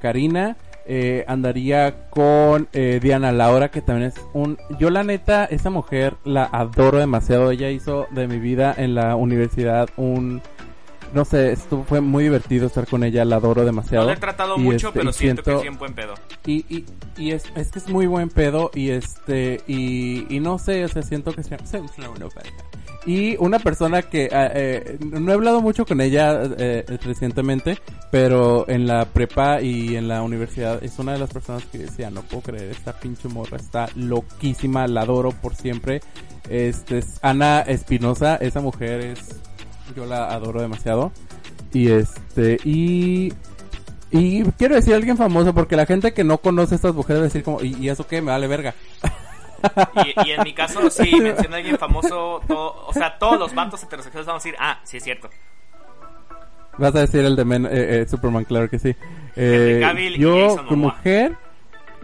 Karina, 0.00 0.56
eh, 0.86 1.24
andaría 1.26 2.08
con 2.10 2.68
eh, 2.72 2.98
Diana 3.02 3.32
Laura, 3.32 3.70
que 3.70 3.82
también 3.82 4.08
es 4.08 4.14
un... 4.32 4.56
Yo 4.78 4.90
la 4.90 5.04
neta, 5.04 5.44
esa 5.44 5.68
mujer 5.68 6.14
la 6.24 6.44
adoro 6.44 6.98
demasiado. 6.98 7.50
Ella 7.50 7.70
hizo 7.70 8.06
de 8.10 8.28
mi 8.28 8.38
vida 8.38 8.74
en 8.76 8.94
la 8.94 9.16
universidad 9.16 9.88
un... 9.96 10.42
No 11.14 11.24
sé, 11.24 11.52
esto 11.52 11.84
fue 11.88 12.00
muy 12.00 12.24
divertido 12.24 12.66
estar 12.66 12.86
con 12.86 13.02
ella, 13.04 13.24
la 13.24 13.36
adoro 13.36 13.64
demasiado. 13.64 14.04
No 14.04 14.10
la 14.10 14.16
he 14.16 14.20
tratado 14.20 14.56
Y, 14.56 14.60
mucho, 14.60 14.88
este, 14.88 14.98
pero 15.00 15.12
siento, 15.12 15.42
que 15.42 15.54
es 15.56 15.62
bien 15.62 15.78
buen 15.78 15.94
pedo. 15.94 16.14
Y, 16.46 16.64
y, 16.74 16.84
y 17.16 17.30
es, 17.32 17.44
es 17.56 17.70
que 17.70 17.78
es 17.78 17.88
muy 17.88 18.06
buen 18.06 18.28
pedo 18.28 18.70
y 18.74 18.90
este 18.90 19.62
y, 19.66 20.26
y 20.34 20.40
no 20.40 20.58
sé, 20.58 20.84
o 20.84 20.88
sea, 20.88 21.02
siento 21.02 21.32
que 21.32 21.42
se 21.42 21.56
se- 21.64 21.78
es 21.78 21.98
una 21.98 22.08
buena 22.08 22.28
pareja. 22.28 22.56
Y 23.06 23.36
una 23.38 23.58
persona 23.58 24.02
que 24.02 24.24
eh, 24.24 24.30
eh, 24.32 24.98
no 25.00 25.30
he 25.30 25.34
hablado 25.34 25.62
mucho 25.62 25.86
con 25.86 26.00
ella 26.02 26.42
eh, 26.58 26.84
recientemente, 27.02 27.78
pero 28.10 28.68
en 28.68 28.86
la 28.86 29.06
prepa 29.06 29.62
y 29.62 29.96
en 29.96 30.08
la 30.08 30.20
universidad 30.20 30.82
es 30.84 30.98
una 30.98 31.12
de 31.14 31.18
las 31.20 31.30
personas 31.32 31.64
que 31.66 31.78
decía, 31.78 32.10
no 32.10 32.20
puedo 32.22 32.42
creer, 32.42 32.70
esta 32.70 32.92
pinche 32.92 33.28
morra 33.28 33.56
está 33.56 33.88
loquísima, 33.94 34.86
la 34.88 35.02
adoro 35.02 35.30
por 35.30 35.54
siempre. 35.54 36.02
Este 36.50 36.98
es 36.98 37.18
Ana 37.22 37.60
Espinosa, 37.62 38.36
esa 38.36 38.60
mujer 38.60 39.00
es 39.00 39.20
yo 39.94 40.06
la 40.06 40.26
adoro 40.32 40.60
demasiado. 40.60 41.12
Y 41.72 41.90
este 41.90 42.58
y 42.64 43.32
y 44.10 44.42
quiero 44.52 44.74
decir 44.74 44.94
alguien 44.94 45.16
famoso 45.18 45.52
porque 45.54 45.76
la 45.76 45.84
gente 45.86 46.14
que 46.14 46.24
no 46.24 46.38
conoce 46.38 46.74
a 46.74 46.76
estas 46.76 46.94
mujeres 46.94 47.20
va 47.20 47.24
a 47.24 47.28
decir 47.28 47.42
como, 47.42 47.62
¿y, 47.62 47.76
y 47.76 47.88
eso 47.90 48.06
qué? 48.06 48.22
Me 48.22 48.30
vale 48.32 48.46
verga. 48.46 48.74
Y, 50.06 50.28
y 50.28 50.32
en 50.32 50.42
mi 50.44 50.54
caso, 50.54 50.88
sí, 50.88 51.10
menciona 51.20 51.56
a 51.56 51.58
alguien 51.58 51.76
famoso, 51.78 52.40
todo- 52.46 52.86
o 52.86 52.92
sea, 52.92 53.18
todos 53.18 53.38
los 53.38 53.54
vatos 53.54 53.82
heterosexuales 53.82 54.26
vamos 54.26 54.42
a 54.42 54.46
decir, 54.46 54.56
ah, 54.60 54.78
sí 54.84 54.96
es 54.96 55.04
cierto. 55.04 55.28
Vas 56.78 56.94
a 56.94 57.00
decir 57.00 57.20
el 57.24 57.34
de 57.36 57.44
Men- 57.44 57.66
eh, 57.66 58.00
eh, 58.02 58.06
Superman, 58.08 58.44
claro 58.44 58.70
que 58.70 58.78
sí. 58.78 58.94
Eh, 59.36 59.82
yo, 60.16 60.56
como 60.68 60.86
mujer, 60.86 61.36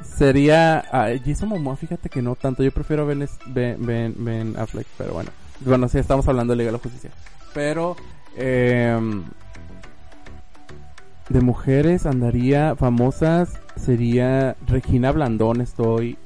sería... 0.02 0.84
ah, 0.90 1.08
Jason 1.24 1.48
Momoa, 1.48 1.76
fíjate 1.76 2.08
que 2.08 2.20
no 2.20 2.34
tanto. 2.34 2.62
Yo 2.64 2.72
prefiero 2.72 3.06
Ben, 3.06 3.26
ben, 3.46 3.76
ben, 3.86 4.14
Ben 4.18 4.54
Affleck, 4.58 4.86
pero 4.98 5.14
bueno. 5.14 5.30
Bueno, 5.60 5.88
sí, 5.88 5.98
estamos 5.98 6.26
hablando 6.26 6.52
de 6.52 6.56
Liga 6.58 6.68
de 6.68 6.72
la 6.72 6.82
Justicia. 6.82 7.10
Pero... 7.54 7.96
Eh, 8.36 8.98
de 11.28 11.40
mujeres 11.40 12.04
andaría 12.04 12.76
famosas 12.76 13.58
sería 13.76 14.56
Regina 14.66 15.10
Blandón 15.10 15.60
estoy 15.62 16.18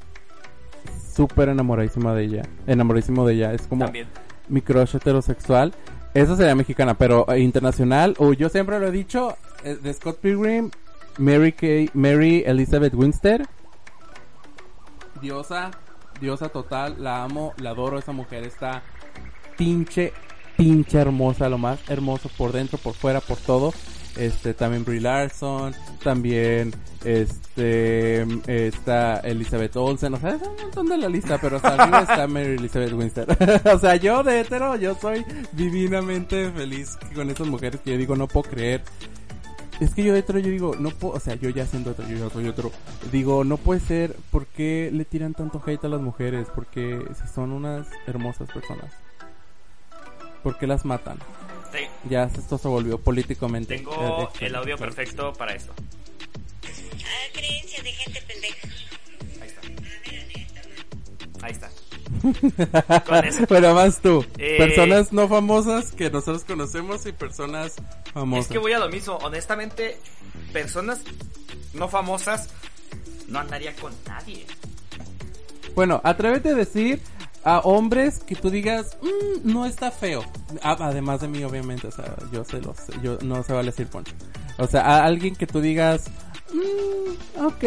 súper 1.13 1.49
enamoradísima 1.49 2.13
de 2.13 2.23
ella 2.23 2.41
enamoradísimo 2.67 3.25
de 3.25 3.35
ella 3.35 3.53
es 3.53 3.61
como 3.61 3.85
También. 3.85 4.07
mi 4.49 4.61
crush 4.61 4.95
heterosexual. 4.95 5.73
Esa 6.13 6.35
sería 6.35 6.55
mexicana, 6.55 6.95
pero 6.95 7.31
eh, 7.31 7.39
internacional, 7.39 8.15
o 8.17 8.33
yo 8.33 8.49
siempre 8.49 8.79
lo 8.79 8.87
he 8.87 8.91
dicho, 8.91 9.37
eh, 9.63 9.77
de 9.79 9.93
Scott 9.93 10.17
Pilgrim, 10.19 10.71
Mary 11.19 11.51
Kay, 11.51 11.91
Mary 11.93 12.43
Elizabeth 12.47 12.95
Winstead. 12.95 13.41
Diosa, 15.21 15.69
diosa 16.19 16.49
total, 16.49 16.95
la 17.03 17.23
amo, 17.23 17.53
la 17.57 17.71
adoro, 17.71 17.99
esa 17.99 18.11
mujer 18.11 18.43
está 18.43 18.81
pinche, 19.55 20.11
pinche 20.59 20.99
hermosa, 20.99 21.47
lo 21.47 21.57
más 21.57 21.79
hermoso 21.89 22.29
por 22.37 22.51
dentro, 22.51 22.77
por 22.77 22.93
fuera, 22.93 23.21
por 23.21 23.37
todo. 23.37 23.73
Este, 24.17 24.53
también 24.53 24.83
Brie 24.83 24.99
Larson, 24.99 25.73
también, 26.03 26.73
este, 27.05 28.23
está 28.67 29.19
Elizabeth 29.19 29.77
Olsen, 29.77 30.15
o 30.15 30.19
sea, 30.19 30.31
es 30.31 30.41
un 30.41 30.57
montón 30.61 30.87
de 30.87 30.97
la 30.97 31.07
lista, 31.07 31.37
pero 31.39 31.55
hasta 31.55 31.75
arriba 31.75 32.01
está 32.09 32.27
Mary 32.27 32.57
Elizabeth 32.57 32.91
Winstead. 32.91 33.65
o 33.73 33.79
sea, 33.79 33.95
yo 33.95 34.21
de 34.21 34.41
hetero, 34.41 34.75
yo 34.75 34.95
soy 34.95 35.23
divinamente 35.53 36.51
feliz 36.51 36.97
con 37.15 37.29
estas 37.29 37.47
mujeres 37.47 37.79
que 37.79 37.91
yo 37.91 37.97
digo, 37.97 38.17
no 38.17 38.27
puedo 38.27 38.49
creer. 38.49 38.83
Es 39.79 39.95
que 39.95 40.03
yo 40.03 40.11
de 40.11 40.19
hetero, 40.19 40.39
yo 40.39 40.49
digo, 40.49 40.75
no 40.77 40.89
puedo, 40.89 41.13
o 41.13 41.19
sea, 41.21 41.35
yo 41.35 41.49
ya 41.51 41.65
siendo 41.65 41.91
hetero, 41.91 42.09
yo 42.09 42.27
ya 42.27 42.33
soy 42.33 42.47
hetero, 42.49 42.73
digo, 43.13 43.45
no 43.45 43.55
puede 43.55 43.79
ser, 43.79 44.17
¿por 44.29 44.45
qué 44.47 44.89
le 44.91 45.05
tiran 45.05 45.33
tanto 45.33 45.63
hate 45.65 45.85
a 45.85 45.87
las 45.87 46.01
mujeres? 46.01 46.47
Porque 46.53 47.01
si 47.15 47.33
son 47.33 47.53
unas 47.53 47.87
hermosas 48.07 48.51
personas. 48.51 48.91
¿Por 50.43 50.57
qué 50.57 50.67
las 50.67 50.85
matan? 50.85 51.19
Sí, 51.71 51.79
Ya 52.09 52.23
esto 52.23 52.57
se 52.57 52.67
volvió 52.67 52.99
políticamente. 52.99 53.77
tengo 53.77 54.23
eh, 54.39 54.45
el 54.47 54.55
audio 54.55 54.77
perfecto 54.77 55.33
para 55.33 55.53
esto. 55.53 55.73
Ah, 56.65 57.31
creencia 57.33 57.83
de 57.83 57.91
gente 57.91 58.21
pendeja. 58.21 58.67
Ahí 61.41 61.51
está. 61.51 61.67
Ahí 61.67 62.71
está. 62.93 63.01
Con 63.05 63.25
eso. 63.25 63.45
Pero 63.47 63.73
más 63.75 64.01
tú. 64.01 64.25
Eh, 64.37 64.57
Personas 64.57 65.13
no 65.13 65.27
famosas 65.27 65.91
que 65.91 66.09
nosotros 66.09 66.43
conocemos 66.43 67.05
y 67.05 67.11
personas 67.11 67.75
famosas. 68.13 68.45
Es 68.45 68.51
que 68.51 68.57
voy 68.57 68.73
a 68.73 68.79
lo 68.79 68.89
mismo. 68.89 69.15
Honestamente, 69.17 69.97
personas 70.51 71.01
no 71.73 71.87
famosas 71.87 72.49
no 73.27 73.39
andaría 73.39 73.75
con 73.75 73.93
nadie. 74.07 74.45
Bueno, 75.75 76.01
atrévete 76.03 76.49
a 76.49 76.55
decir 76.55 76.99
a 77.43 77.59
hombres 77.59 78.19
que 78.19 78.35
tú 78.35 78.49
digas, 78.49 78.97
"Mm, 79.01 79.51
no 79.51 79.65
está 79.65 79.91
feo. 79.91 80.23
Además 80.61 81.21
de 81.21 81.27
mí, 81.27 81.43
obviamente, 81.43 81.87
o 81.87 81.91
sea, 81.91 82.15
yo 82.31 82.43
se 82.43 82.59
los, 82.61 82.77
yo 83.01 83.17
no 83.21 83.43
se 83.43 83.53
vale 83.53 83.71
decir 83.71 83.87
poncho. 83.87 84.13
O 84.57 84.67
sea, 84.67 84.81
a 84.81 85.05
alguien 85.05 85.35
que 85.35 85.47
tú 85.47 85.61
digas, 85.61 86.05
"Mm, 86.53 87.45
ok, 87.45 87.63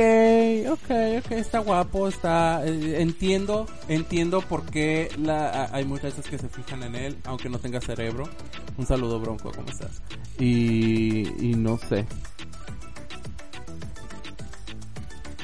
ok, 0.72 1.24
ok, 1.24 1.30
está 1.32 1.60
guapo, 1.60 2.08
está, 2.08 2.62
eh, 2.66 3.00
entiendo, 3.00 3.66
entiendo 3.88 4.40
por 4.42 4.64
qué 4.66 5.08
la, 5.18 5.48
a- 5.48 5.74
hay 5.76 5.84
muchachas 5.84 6.26
que 6.28 6.36
se 6.38 6.48
fijan 6.48 6.82
en 6.82 6.94
él, 6.94 7.16
aunque 7.24 7.48
no 7.48 7.58
tenga 7.58 7.80
cerebro. 7.80 8.28
Un 8.76 8.86
saludo, 8.86 9.20
Bronco, 9.20 9.52
¿cómo 9.52 9.68
estás? 9.68 10.02
Y, 10.38 11.28
y 11.50 11.54
no 11.54 11.78
sé. 11.78 12.04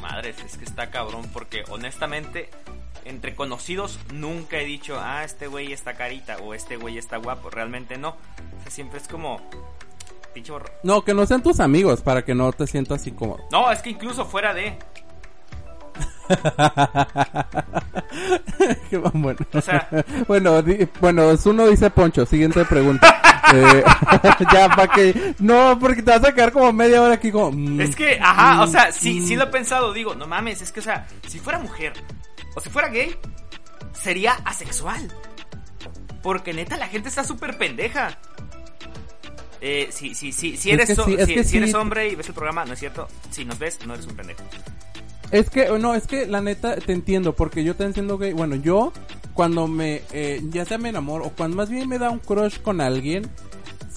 Madres, 0.00 0.36
es 0.44 0.56
que 0.56 0.64
está 0.64 0.90
cabrón 0.90 1.26
porque 1.32 1.64
honestamente 1.70 2.50
entre 3.04 3.34
conocidos 3.34 3.98
nunca 4.12 4.58
he 4.58 4.64
dicho, 4.64 4.98
ah, 5.00 5.24
este 5.24 5.46
güey 5.46 5.72
está 5.72 5.94
carita 5.94 6.38
o 6.38 6.54
este 6.54 6.76
güey 6.76 6.98
está 6.98 7.16
guapo. 7.18 7.50
Realmente 7.50 7.96
no. 7.98 8.10
O 8.10 8.62
sea, 8.62 8.70
siempre 8.70 8.98
es 9.00 9.08
como 9.08 9.40
pinche 10.34 10.52
borro- 10.52 10.70
No, 10.82 11.02
que 11.04 11.14
no 11.14 11.26
sean 11.26 11.42
tus 11.42 11.60
amigos 11.60 12.00
para 12.02 12.24
que 12.24 12.34
no 12.34 12.52
te 12.52 12.66
sientas 12.66 13.06
incómodo. 13.06 13.44
No, 13.50 13.70
es 13.72 13.80
que 13.80 13.90
incluso 13.90 14.24
fuera 14.24 14.54
de, 14.54 14.76
bueno. 19.14 19.38
O 19.52 19.60
sea- 19.60 19.88
bueno, 20.28 20.62
di- 20.62 20.88
bueno, 21.00 21.30
uno 21.44 21.66
dice 21.68 21.90
Poncho. 21.90 22.24
Siguiente 22.26 22.64
pregunta. 22.64 23.22
Eh, 23.50 23.82
ya, 24.52 24.68
para 24.68 24.88
que. 24.88 25.34
No, 25.38 25.78
porque 25.80 26.02
te 26.02 26.10
vas 26.10 26.22
a 26.22 26.34
quedar 26.34 26.52
como 26.52 26.70
media 26.70 27.00
hora 27.00 27.14
aquí 27.14 27.32
como. 27.32 27.50
mm, 27.52 27.80
Es 27.80 27.96
que, 27.96 28.18
ajá, 28.20 28.62
o 28.62 28.66
mm, 28.66 28.70
sea, 28.70 28.92
sí, 28.92 29.20
mm. 29.20 29.26
sí 29.26 29.36
lo 29.36 29.44
he 29.44 29.46
pensado, 29.46 29.94
digo, 29.94 30.14
no 30.14 30.26
mames, 30.26 30.60
es 30.60 30.70
que, 30.70 30.80
o 30.80 30.82
sea, 30.82 31.06
si 31.26 31.38
fuera 31.38 31.58
mujer 31.58 31.94
o 32.54 32.60
si 32.60 32.70
fuera 32.70 32.88
gay, 32.88 33.16
sería 33.92 34.32
asexual. 34.44 35.12
Porque 36.22 36.52
neta, 36.52 36.76
la 36.76 36.88
gente 36.88 37.08
está 37.08 37.24
súper 37.24 37.56
pendeja. 37.58 38.18
Eh, 39.60 39.88
si, 39.90 40.14
si, 40.14 40.32
si, 40.32 40.56
si 40.56 40.70
Es 40.70 40.74
eres, 40.74 40.88
que 40.88 41.26
sí, 41.26 41.44
si, 41.44 41.56
eres 41.56 41.74
hombre 41.74 42.08
y 42.08 42.14
ves 42.14 42.28
el 42.28 42.34
programa, 42.34 42.64
no 42.64 42.74
es 42.74 42.78
cierto. 42.78 43.08
Si 43.30 43.44
nos 43.44 43.58
ves, 43.58 43.78
no 43.86 43.94
eres 43.94 44.06
un 44.06 44.16
pendejo. 44.16 44.42
Es 45.30 45.50
que, 45.50 45.68
no, 45.78 45.94
es 45.94 46.06
que 46.06 46.26
la 46.26 46.40
neta 46.40 46.76
te 46.76 46.92
entiendo, 46.92 47.34
porque 47.34 47.62
yo 47.62 47.74
también 47.74 47.94
siendo 47.94 48.18
gay, 48.18 48.32
bueno, 48.32 48.56
yo 48.56 48.92
cuando 49.34 49.68
me, 49.68 50.02
eh, 50.12 50.40
ya 50.50 50.64
sea 50.64 50.78
me 50.78 50.88
enamoro, 50.88 51.26
o 51.26 51.30
cuando 51.30 51.56
más 51.56 51.70
bien 51.70 51.88
me 51.88 51.98
da 51.98 52.10
un 52.10 52.18
crush 52.18 52.58
con 52.60 52.80
alguien, 52.80 53.30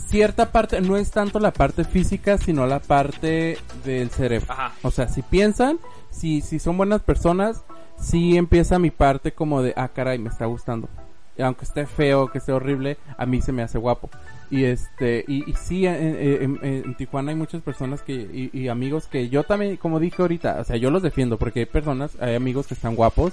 cierta 0.07 0.51
parte, 0.51 0.81
no 0.81 0.97
es 0.97 1.09
tanto 1.09 1.39
la 1.39 1.53
parte 1.53 1.85
física, 1.85 2.37
sino 2.37 2.67
la 2.67 2.79
parte 2.79 3.57
del 3.85 4.09
cerebro. 4.09 4.47
Ajá. 4.51 4.73
O 4.81 4.91
sea, 4.91 5.07
si 5.07 5.21
piensan, 5.21 5.79
si, 6.11 6.41
si 6.41 6.59
son 6.59 6.77
buenas 6.77 7.01
personas, 7.01 7.63
sí 8.01 8.37
empieza 8.37 8.79
mi 8.79 8.91
parte 8.91 9.31
como 9.31 9.61
de, 9.61 9.73
ah, 9.77 9.87
caray, 9.87 10.19
me 10.19 10.29
está 10.29 10.45
gustando. 10.45 10.89
Y 11.37 11.43
aunque 11.43 11.63
esté 11.63 11.85
feo, 11.85 12.27
que 12.27 12.39
esté 12.39 12.51
horrible, 12.51 12.97
a 13.17 13.25
mí 13.25 13.41
se 13.41 13.51
me 13.51 13.63
hace 13.63 13.77
guapo. 13.77 14.09
Y 14.49 14.65
este, 14.65 15.23
y, 15.27 15.49
y 15.49 15.53
sí, 15.53 15.85
en, 15.87 16.93
Tijuana 16.95 17.31
hay 17.31 17.37
muchas 17.37 17.61
personas 17.61 18.01
que, 18.01 18.13
y, 18.13 18.49
y 18.51 18.67
amigos 18.67 19.07
que 19.07 19.29
yo 19.29 19.43
también, 19.43 19.77
como 19.77 19.99
dije 19.99 20.21
ahorita, 20.21 20.57
o 20.59 20.63
sea, 20.65 20.75
yo 20.75 20.91
los 20.91 21.01
defiendo 21.01 21.37
porque 21.37 21.61
hay 21.61 21.65
personas, 21.67 22.11
hay 22.19 22.35
amigos 22.35 22.67
que 22.67 22.73
están 22.73 22.95
guapos, 22.95 23.31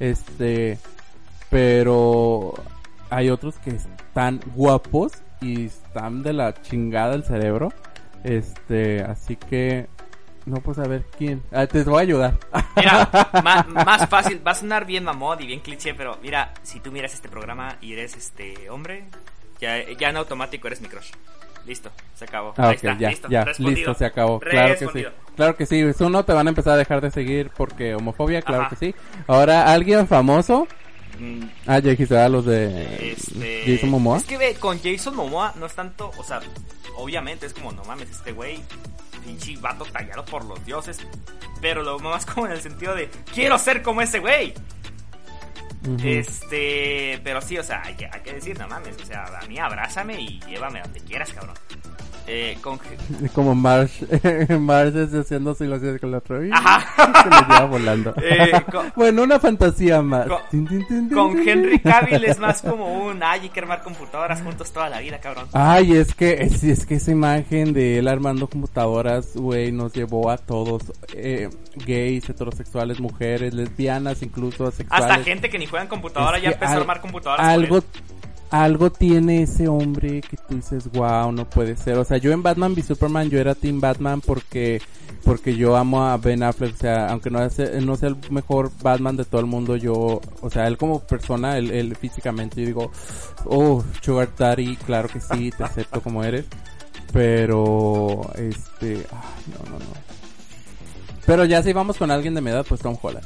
este, 0.00 0.78
pero 1.50 2.54
hay 3.10 3.30
otros 3.30 3.56
que 3.58 3.70
están 3.70 4.40
guapos 4.54 5.12
y 5.40 5.66
están 5.66 6.22
de 6.22 6.32
la 6.32 6.54
chingada 6.62 7.14
el 7.14 7.24
cerebro. 7.24 7.72
Este, 8.24 9.02
así 9.02 9.36
que, 9.36 9.86
no, 10.46 10.60
pues 10.60 10.78
a 10.78 10.86
ver 10.88 11.04
quién. 11.18 11.42
Ah, 11.52 11.66
te 11.66 11.82
voy 11.82 11.98
a 11.98 12.02
ayudar. 12.02 12.38
Mira, 12.76 13.08
ma- 13.44 13.66
más 13.84 14.08
fácil, 14.08 14.40
va 14.46 14.52
a 14.52 14.54
sonar 14.54 14.86
bien 14.86 15.04
mamón 15.04 15.42
y 15.42 15.46
bien 15.46 15.60
cliché, 15.60 15.92
pero 15.94 16.18
mira, 16.22 16.54
si 16.62 16.80
tú 16.80 16.90
miras 16.92 17.12
este 17.14 17.28
programa 17.28 17.76
y 17.80 17.92
eres 17.92 18.16
este 18.16 18.70
hombre, 18.70 19.04
ya, 19.60 19.76
ya 19.98 20.08
en 20.10 20.16
automático 20.16 20.66
eres 20.68 20.80
mi 20.80 20.88
crush. 20.88 21.10
Listo, 21.66 21.90
se 22.14 22.24
acabó. 22.24 22.54
Ah, 22.56 22.68
Ahí 22.68 22.76
está, 22.76 22.96
ya, 22.96 23.10
listo, 23.10 23.28
ya, 23.28 23.44
listo, 23.58 23.92
se 23.94 24.04
acabó. 24.04 24.38
Claro 24.38 24.76
que 24.78 24.86
sí. 24.86 25.04
Claro 25.34 25.56
que 25.56 25.66
sí. 25.66 25.82
Uno 25.98 26.24
te 26.24 26.32
van 26.32 26.46
a 26.46 26.50
empezar 26.50 26.74
a 26.74 26.76
dejar 26.76 27.00
de 27.00 27.10
seguir 27.10 27.50
porque 27.56 27.94
homofobia, 27.96 28.40
claro 28.42 28.62
Ajá. 28.66 28.70
que 28.70 28.76
sí. 28.76 28.94
Ahora, 29.26 29.72
alguien 29.72 30.06
famoso. 30.06 30.68
Mm, 31.18 31.42
Ah, 31.66 31.78
ya 31.80 31.90
dijiste 31.90 32.16
a 32.16 32.28
los 32.28 32.44
de 32.44 33.12
Este... 33.12 33.64
Jason 33.66 33.88
Momoa. 33.90 34.18
Es 34.18 34.24
que 34.24 34.36
ve, 34.38 34.54
con 34.54 34.78
Jason 34.80 35.16
Momoa 35.16 35.54
no 35.58 35.66
es 35.66 35.74
tanto, 35.74 36.12
o 36.18 36.22
sea, 36.22 36.40
obviamente 36.98 37.46
es 37.46 37.54
como, 37.54 37.72
no 37.72 37.82
mames, 37.84 38.10
este 38.10 38.30
güey, 38.32 38.60
pinche 39.26 39.56
vato 39.56 39.84
tallado 39.86 40.24
por 40.24 40.44
los 40.44 40.64
dioses. 40.64 40.98
Pero 41.60 41.82
lo 41.82 41.98
más 41.98 42.24
como 42.24 42.46
en 42.46 42.52
el 42.52 42.60
sentido 42.60 42.94
de, 42.94 43.10
quiero 43.34 43.58
ser 43.58 43.82
como 43.82 44.00
ese 44.00 44.20
güey. 44.20 44.54
Este, 46.02 47.20
pero 47.22 47.40
sí, 47.40 47.58
o 47.58 47.62
sea, 47.62 47.82
hay 47.84 47.94
que, 47.94 48.06
hay 48.06 48.20
que 48.20 48.32
decir, 48.32 48.58
no 48.58 48.66
mames, 48.66 48.96
o 49.00 49.06
sea, 49.06 49.24
a 49.40 49.46
mí 49.46 49.58
abrázame 49.58 50.20
y 50.20 50.40
llévame 50.40 50.80
donde 50.80 51.00
quieras, 51.00 51.32
cabrón. 51.32 51.54
Eh, 52.28 52.58
con... 52.60 52.78
Como 53.34 53.54
Marsh, 53.54 54.02
Marsh 54.58 54.96
es 54.96 55.14
haciendo 55.14 55.54
simulaciones 55.54 56.00
con 56.00 56.10
la 56.10 56.18
otra. 56.18 56.38
y. 56.44 56.50
Se 57.22 57.30
lo 57.30 57.40
lleva 57.48 57.64
volando. 57.66 58.14
Eh, 58.22 58.52
con- 58.70 58.92
Bueno, 58.96 59.22
una 59.22 59.38
fantasía 59.38 60.02
más. 60.02 60.26
Con- 60.26 61.48
Henry. 61.48 61.78
Cavill 61.80 62.24
es 62.24 62.38
más 62.38 62.62
como 62.62 63.04
un, 63.04 63.22
ay, 63.22 63.40
hay 63.42 63.48
que 63.50 63.60
armar 63.60 63.82
computadoras 63.82 64.42
juntos 64.42 64.72
toda 64.72 64.88
la 64.88 65.00
vida, 65.00 65.18
cabrón. 65.20 65.46
Ay, 65.52 65.92
es 65.96 66.14
que, 66.14 66.42
es, 66.42 66.62
es 66.64 66.84
que 66.86 66.96
esa 66.96 67.10
imagen 67.12 67.72
de 67.72 67.98
él 67.98 68.08
armando 68.08 68.48
computadoras, 68.48 69.36
güey, 69.36 69.70
nos 69.72 69.92
llevó 69.92 70.30
a 70.30 70.36
todos, 70.36 70.82
eh, 71.14 71.48
gays, 71.86 72.28
heterosexuales, 72.28 72.98
mujeres, 73.00 73.54
lesbianas, 73.54 74.22
incluso 74.22 74.66
asexuales. 74.66 75.06
Hasta 75.10 75.24
gente 75.24 75.48
que 75.48 75.58
ni 75.58 75.66
juega 75.66 75.84
en 75.84 75.88
computadora 75.88 76.38
Es 76.38 76.42
ya 76.44 76.50
empezó 76.50 76.72
al- 76.72 76.78
a 76.78 76.80
armar 76.80 77.00
computadoras. 77.00 77.46
Algo. 77.46 77.82
Algo 78.50 78.90
tiene 78.90 79.42
ese 79.42 79.68
hombre 79.68 80.20
que 80.20 80.36
tú 80.36 80.54
dices, 80.54 80.90
wow, 80.92 81.32
no 81.32 81.48
puede 81.48 81.76
ser. 81.76 81.98
O 81.98 82.04
sea, 82.04 82.18
yo 82.18 82.32
en 82.32 82.42
Batman 82.42 82.72
v 82.74 82.82
Superman, 82.82 83.28
yo 83.30 83.38
era 83.38 83.54
Team 83.54 83.80
Batman 83.80 84.20
porque, 84.20 84.80
porque 85.24 85.56
yo 85.56 85.76
amo 85.76 86.04
a 86.04 86.16
Ben 86.16 86.42
Affleck. 86.42 86.74
O 86.74 86.78
sea, 86.78 87.08
aunque 87.08 87.30
no, 87.30 87.48
sea- 87.50 87.80
no 87.80 87.96
sea 87.96 88.10
el 88.10 88.16
mejor 88.30 88.70
Batman 88.82 89.16
de 89.16 89.24
todo 89.24 89.40
el 89.40 89.46
mundo, 89.46 89.76
yo, 89.76 90.20
o 90.40 90.50
sea, 90.50 90.66
él 90.68 90.76
como 90.78 91.00
persona, 91.00 91.58
él, 91.58 91.70
él 91.70 91.96
físicamente, 91.96 92.60
yo 92.60 92.66
digo, 92.66 92.92
oh, 93.46 93.82
Sugar 94.02 94.28
claro 94.34 95.08
que 95.08 95.20
sí, 95.20 95.50
te 95.56 95.64
acepto 95.64 96.00
como 96.00 96.22
eres. 96.24 96.44
Pero, 97.12 98.30
este, 98.34 99.06
ay, 99.10 99.44
no, 99.52 99.70
no, 99.70 99.78
no. 99.78 100.06
Pero 101.24 101.44
ya 101.44 101.62
si 101.62 101.72
vamos 101.72 101.96
con 101.96 102.10
alguien 102.10 102.34
de 102.34 102.40
mi 102.40 102.50
edad, 102.50 102.64
pues 102.68 102.80
Tom 102.80 102.96
Holland. 103.00 103.24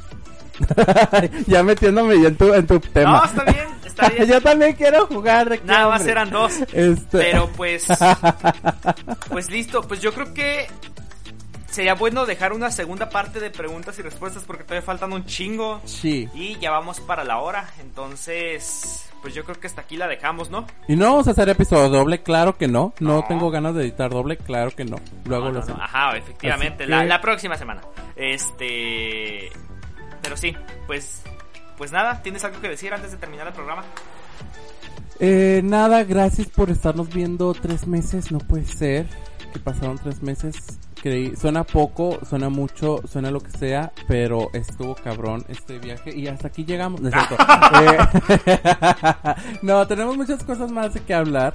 ya 1.46 1.62
metiéndome 1.62 2.20
ya 2.20 2.28
en 2.28 2.36
tu, 2.36 2.52
en 2.54 2.66
tu 2.66 2.80
tema. 2.80 3.18
No, 3.18 3.24
está 3.24 3.44
bien, 3.44 3.66
está 3.84 4.08
bien. 4.10 4.26
Yo 4.26 4.40
también 4.40 4.74
quiero 4.74 5.06
jugar 5.06 5.60
Nada 5.64 5.88
más 5.88 6.06
eran 6.06 6.30
dos. 6.30 6.60
Este... 6.72 7.18
Pero 7.18 7.48
pues, 7.56 7.86
pues 9.30 9.50
listo. 9.50 9.82
Pues 9.82 10.00
yo 10.00 10.12
creo 10.12 10.32
que 10.34 10.66
sería 11.70 11.94
bueno 11.94 12.26
dejar 12.26 12.52
una 12.52 12.70
segunda 12.70 13.08
parte 13.10 13.38
de 13.40 13.50
preguntas 13.50 13.98
y 13.98 14.02
respuestas 14.02 14.42
porque 14.44 14.64
todavía 14.64 14.82
faltan 14.86 15.12
un 15.12 15.24
chingo. 15.24 15.80
Sí. 15.84 16.28
Y 16.34 16.58
ya 16.58 16.70
vamos 16.70 17.00
para 17.00 17.24
la 17.24 17.38
hora. 17.38 17.68
Entonces, 17.80 19.06
pues 19.22 19.34
yo 19.34 19.44
creo 19.44 19.60
que 19.60 19.66
hasta 19.66 19.82
aquí 19.82 19.96
la 19.96 20.08
dejamos, 20.08 20.50
¿no? 20.50 20.66
Y 20.88 20.96
no 20.96 21.06
vamos 21.06 21.28
a 21.28 21.32
hacer 21.32 21.48
episodio 21.48 21.88
doble, 21.90 22.22
claro 22.22 22.56
que 22.56 22.66
no. 22.66 22.92
No, 23.00 23.16
No. 23.20 23.24
tengo 23.28 23.50
ganas 23.50 23.74
de 23.74 23.82
editar 23.82 24.10
doble, 24.10 24.36
claro 24.38 24.70
que 24.72 24.84
no. 24.84 24.96
Luego 25.26 25.44
No, 25.46 25.50
lo 25.52 25.58
no, 25.58 25.60
hacemos. 25.60 25.80
Ajá, 25.82 26.16
efectivamente. 26.16 26.84
Así 26.84 26.90
La, 26.90 27.02
que- 27.02 27.06
la 27.08 27.20
próxima 27.20 27.56
semana. 27.56 27.82
Este. 28.16 29.50
Pero 30.22 30.36
sí, 30.36 30.54
pues. 30.86 31.22
Pues 31.76 31.92
nada, 31.92 32.22
¿tienes 32.22 32.44
algo 32.44 32.60
que 32.60 32.68
decir 32.68 32.92
antes 32.92 33.10
de 33.10 33.16
terminar 33.16 33.46
el 33.46 33.54
programa? 33.54 33.82
Eh, 35.18 35.62
nada, 35.64 36.04
gracias 36.04 36.48
por 36.48 36.70
estarnos 36.70 37.08
viendo 37.08 37.54
tres 37.54 37.86
meses. 37.86 38.30
No 38.30 38.38
puede 38.38 38.66
ser 38.66 39.06
que 39.52 39.58
pasaron 39.58 39.98
tres 39.98 40.22
meses. 40.22 40.78
Creí, 41.02 41.34
suena 41.34 41.64
poco, 41.64 42.18
suena 42.28 42.50
mucho, 42.50 43.00
suena 43.10 43.30
lo 43.30 43.40
que 43.40 43.50
sea, 43.50 43.90
pero 44.06 44.50
estuvo 44.52 44.94
cabrón 44.94 45.44
este 45.48 45.78
viaje 45.78 46.14
y 46.14 46.28
hasta 46.28 46.48
aquí 46.48 46.64
llegamos. 46.64 47.00
No. 47.00 47.10
Eh, 47.80 47.98
no, 49.62 49.86
tenemos 49.86 50.16
muchas 50.16 50.42
cosas 50.44 50.70
más 50.70 50.92
de 50.92 51.00
que 51.00 51.14
hablar. 51.14 51.54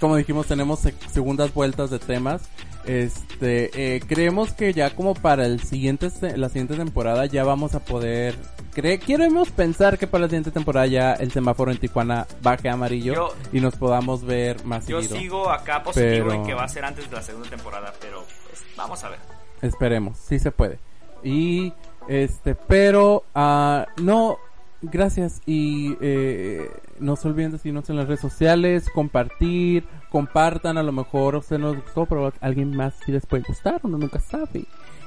Como 0.00 0.16
dijimos, 0.16 0.46
tenemos 0.46 0.84
seg- 0.84 0.98
segundas 1.12 1.52
vueltas 1.52 1.90
de 1.90 1.98
temas. 1.98 2.42
Este, 2.86 3.96
eh, 3.96 4.00
creemos 4.00 4.52
que 4.54 4.72
ya 4.72 4.94
como 4.96 5.14
para 5.14 5.44
el 5.44 5.60
siguiente, 5.62 6.08
la 6.36 6.48
siguiente 6.48 6.74
temporada 6.76 7.26
ya 7.26 7.44
vamos 7.44 7.74
a 7.74 7.80
poder, 7.80 8.34
cre 8.72 8.98
queremos 8.98 9.50
pensar 9.50 9.98
que 9.98 10.06
para 10.06 10.22
la 10.22 10.28
siguiente 10.28 10.50
temporada 10.50 10.86
ya 10.86 11.12
el 11.12 11.30
semáforo 11.30 11.70
en 11.70 11.76
Tijuana 11.78 12.26
baje 12.42 12.70
amarillo 12.70 13.12
Yo- 13.14 13.34
y 13.52 13.60
nos 13.60 13.76
podamos 13.76 14.24
ver 14.24 14.64
más 14.64 14.86
Yo 14.86 15.02
seguido. 15.02 15.20
sigo 15.20 15.50
acá 15.50 15.82
positivo 15.82 16.28
Pero- 16.28 16.32
en 16.32 16.44
que 16.46 16.54
va 16.54 16.64
a 16.64 16.68
ser 16.68 16.84
antes 16.86 17.08
de 17.10 17.16
la 17.16 17.22
segunda 17.22 17.50
temporada, 17.50 17.92
pero 18.00 18.24
pues 18.48 18.62
vamos 18.76 19.04
a 19.04 19.10
ver. 19.10 19.18
Esperemos, 19.60 20.16
sí 20.16 20.38
se 20.38 20.50
puede. 20.50 20.78
Y 21.22 21.74
este, 22.08 22.54
pero 22.54 23.24
ah, 23.34 23.86
no, 23.98 24.38
gracias 24.82 25.40
y 25.46 25.96
eh, 26.00 26.70
no 26.98 27.16
se 27.16 27.28
olviden 27.28 27.52
de 27.52 27.58
seguirnos 27.58 27.88
en 27.90 27.96
las 27.96 28.06
redes 28.06 28.20
sociales, 28.20 28.88
compartir, 28.94 29.84
compartan, 30.10 30.78
a 30.78 30.82
lo 30.82 30.92
mejor 30.92 31.34
a 31.34 31.38
ustedes 31.38 31.60
no 31.60 31.72
les 31.74 31.82
gustó, 31.84 32.06
pero 32.06 32.26
a 32.28 32.32
alguien 32.40 32.76
más 32.76 32.94
sí 33.04 33.12
les 33.12 33.26
puede 33.26 33.42
gustar, 33.46 33.80
uno 33.82 33.98
nunca 33.98 34.20
sabe. 34.20 34.64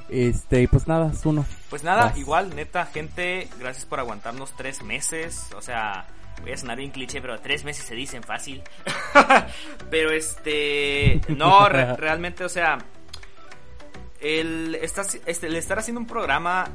Este, 0.10 0.68
pues 0.68 0.88
nada, 0.88 1.12
es 1.12 1.26
uno. 1.26 1.46
Pues 1.70 1.84
nada, 1.84 2.06
Vas. 2.06 2.18
igual, 2.18 2.56
neta, 2.56 2.86
gente, 2.86 3.48
gracias 3.60 3.86
por 3.86 4.00
aguantarnos 4.00 4.52
tres 4.56 4.84
meses. 4.84 5.48
O 5.58 5.62
sea, 5.62 6.06
voy 6.42 6.52
a 6.52 6.58
sonar 6.58 6.78
bien 6.78 6.92
cliché, 6.92 7.20
pero 7.22 7.40
tres 7.40 7.64
meses 7.64 7.86
se 7.86 7.96
dicen 7.96 8.22
fácil. 8.22 8.62
pero 9.90 10.12
este, 10.12 11.22
no, 11.30 11.68
re- 11.68 11.96
realmente, 11.98 12.44
o 12.44 12.50
sea, 12.50 12.78
el, 14.20 14.76
estar, 14.76 15.06
este, 15.26 15.48
el 15.48 15.56
estar 15.56 15.80
haciendo 15.80 16.02
un 16.02 16.08
programa 16.08 16.66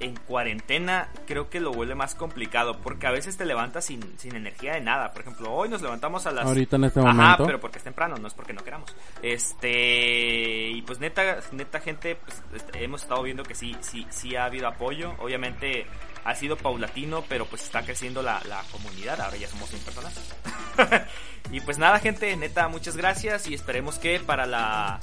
en 0.00 0.16
cuarentena 0.16 1.08
creo 1.26 1.48
que 1.48 1.60
lo 1.60 1.72
vuelve 1.72 1.94
más 1.94 2.14
complicado 2.14 2.78
porque 2.80 3.06
a 3.06 3.10
veces 3.10 3.36
te 3.36 3.44
levantas 3.44 3.84
sin, 3.84 4.18
sin 4.18 4.34
energía 4.34 4.74
de 4.74 4.80
nada. 4.80 5.12
Por 5.12 5.22
ejemplo, 5.22 5.52
hoy 5.52 5.68
nos 5.68 5.82
levantamos 5.82 6.26
a 6.26 6.32
las... 6.32 6.46
Ahorita 6.46 6.76
en 6.76 6.84
este 6.84 7.00
Ajá, 7.00 7.12
momento. 7.12 7.46
pero 7.46 7.60
porque 7.60 7.78
es 7.78 7.84
temprano, 7.84 8.16
no 8.16 8.26
es 8.28 8.34
porque 8.34 8.52
no 8.52 8.64
queramos. 8.64 8.94
Este, 9.22 10.70
y 10.70 10.82
pues 10.82 10.98
neta, 10.98 11.38
neta 11.52 11.80
gente, 11.80 12.16
pues 12.16 12.42
este, 12.54 12.84
hemos 12.84 13.02
estado 13.02 13.22
viendo 13.22 13.42
que 13.42 13.54
sí, 13.54 13.76
sí, 13.80 14.06
sí 14.10 14.36
ha 14.36 14.46
habido 14.46 14.66
apoyo. 14.68 15.14
Obviamente 15.18 15.86
ha 16.24 16.34
sido 16.34 16.56
paulatino, 16.56 17.24
pero 17.28 17.46
pues 17.46 17.62
está 17.62 17.82
creciendo 17.82 18.22
la, 18.22 18.40
la 18.48 18.62
comunidad. 18.70 19.20
Ahora 19.20 19.36
ya 19.36 19.48
somos 19.48 19.68
100 19.70 19.82
personas. 19.82 20.34
y 21.52 21.60
pues 21.60 21.78
nada, 21.78 21.98
gente, 21.98 22.34
neta, 22.36 22.68
muchas 22.68 22.96
gracias 22.96 23.46
y 23.46 23.54
esperemos 23.54 23.98
que 23.98 24.20
para 24.20 24.46
la, 24.46 25.00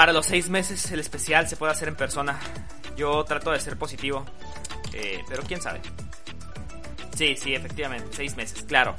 para 0.00 0.14
los 0.14 0.24
seis 0.24 0.48
meses 0.48 0.90
el 0.92 1.00
especial 1.00 1.46
se 1.46 1.56
pueda 1.56 1.72
hacer 1.72 1.88
en 1.88 1.94
persona. 1.94 2.40
Yo 2.96 3.22
trato 3.24 3.50
de 3.50 3.60
ser 3.60 3.76
positivo, 3.76 4.24
eh, 4.94 5.22
pero 5.28 5.42
quién 5.42 5.60
sabe. 5.60 5.82
Sí, 7.14 7.36
sí, 7.36 7.54
efectivamente, 7.54 8.06
seis 8.12 8.34
meses, 8.34 8.62
claro. 8.62 8.96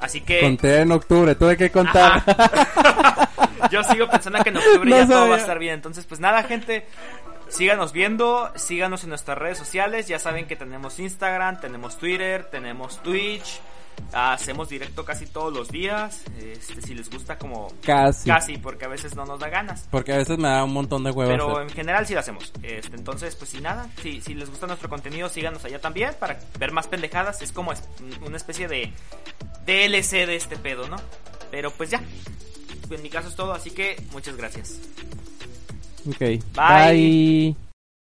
Así 0.00 0.22
que... 0.22 0.40
Conté 0.40 0.80
en 0.80 0.92
octubre, 0.92 1.34
tuve 1.34 1.58
que 1.58 1.70
contar. 1.70 2.24
Yo 3.70 3.84
sigo 3.84 4.08
pensando 4.08 4.42
que 4.42 4.48
en 4.48 4.56
octubre 4.56 4.88
No 4.88 4.96
ya 4.96 5.06
todo 5.06 5.28
va 5.28 5.34
a 5.34 5.38
estar 5.38 5.58
bien. 5.58 5.74
Entonces, 5.74 6.06
pues 6.06 6.18
nada, 6.18 6.44
gente. 6.44 6.86
Síganos 7.48 7.92
viendo, 7.92 8.50
síganos 8.56 9.02
en 9.02 9.10
nuestras 9.10 9.36
redes 9.36 9.58
sociales. 9.58 10.08
Ya 10.08 10.18
saben 10.18 10.46
que 10.46 10.56
tenemos 10.56 10.98
Instagram, 10.98 11.60
tenemos 11.60 11.98
Twitter, 11.98 12.44
tenemos 12.50 13.02
Twitch. 13.02 13.60
Hacemos 14.12 14.68
directo 14.68 15.04
casi 15.04 15.26
todos 15.26 15.52
los 15.52 15.68
días. 15.68 16.22
Este, 16.38 16.82
si 16.82 16.94
les 16.94 17.08
gusta, 17.08 17.38
como 17.38 17.72
Casi. 17.82 18.28
casi, 18.28 18.58
porque 18.58 18.84
a 18.84 18.88
veces 18.88 19.14
no 19.16 19.24
nos 19.24 19.40
da 19.40 19.48
ganas. 19.48 19.88
Porque 19.90 20.12
a 20.12 20.18
veces 20.18 20.36
me 20.36 20.48
da 20.48 20.64
un 20.64 20.72
montón 20.74 21.02
de 21.02 21.10
huevos. 21.10 21.32
Pero 21.32 21.62
en 21.62 21.70
general 21.70 22.06
sí 22.06 22.12
lo 22.12 22.20
hacemos. 22.20 22.52
Este, 22.62 22.94
entonces, 22.94 23.34
pues 23.36 23.50
si 23.50 23.60
nada, 23.60 23.88
si, 24.02 24.20
si 24.20 24.34
les 24.34 24.50
gusta 24.50 24.66
nuestro 24.66 24.88
contenido, 24.90 25.28
síganos 25.30 25.64
allá 25.64 25.80
también 25.80 26.12
para 26.20 26.38
ver 26.58 26.72
más 26.72 26.86
pendejadas. 26.88 27.40
Es 27.40 27.52
como 27.52 27.72
una 28.26 28.36
especie 28.36 28.68
de 28.68 28.92
DLC 29.66 30.26
de 30.26 30.36
este 30.36 30.56
pedo, 30.56 30.88
¿no? 30.88 30.96
Pero 31.50 31.70
pues 31.70 31.90
ya. 31.90 32.02
En 32.90 33.02
mi 33.02 33.08
caso 33.08 33.28
es 33.28 33.34
todo, 33.36 33.54
así 33.54 33.70
que 33.70 33.96
muchas 34.12 34.36
gracias. 34.36 34.78
Ok. 36.06 36.18
Bye. 36.18 36.42
Bye. 36.54 37.71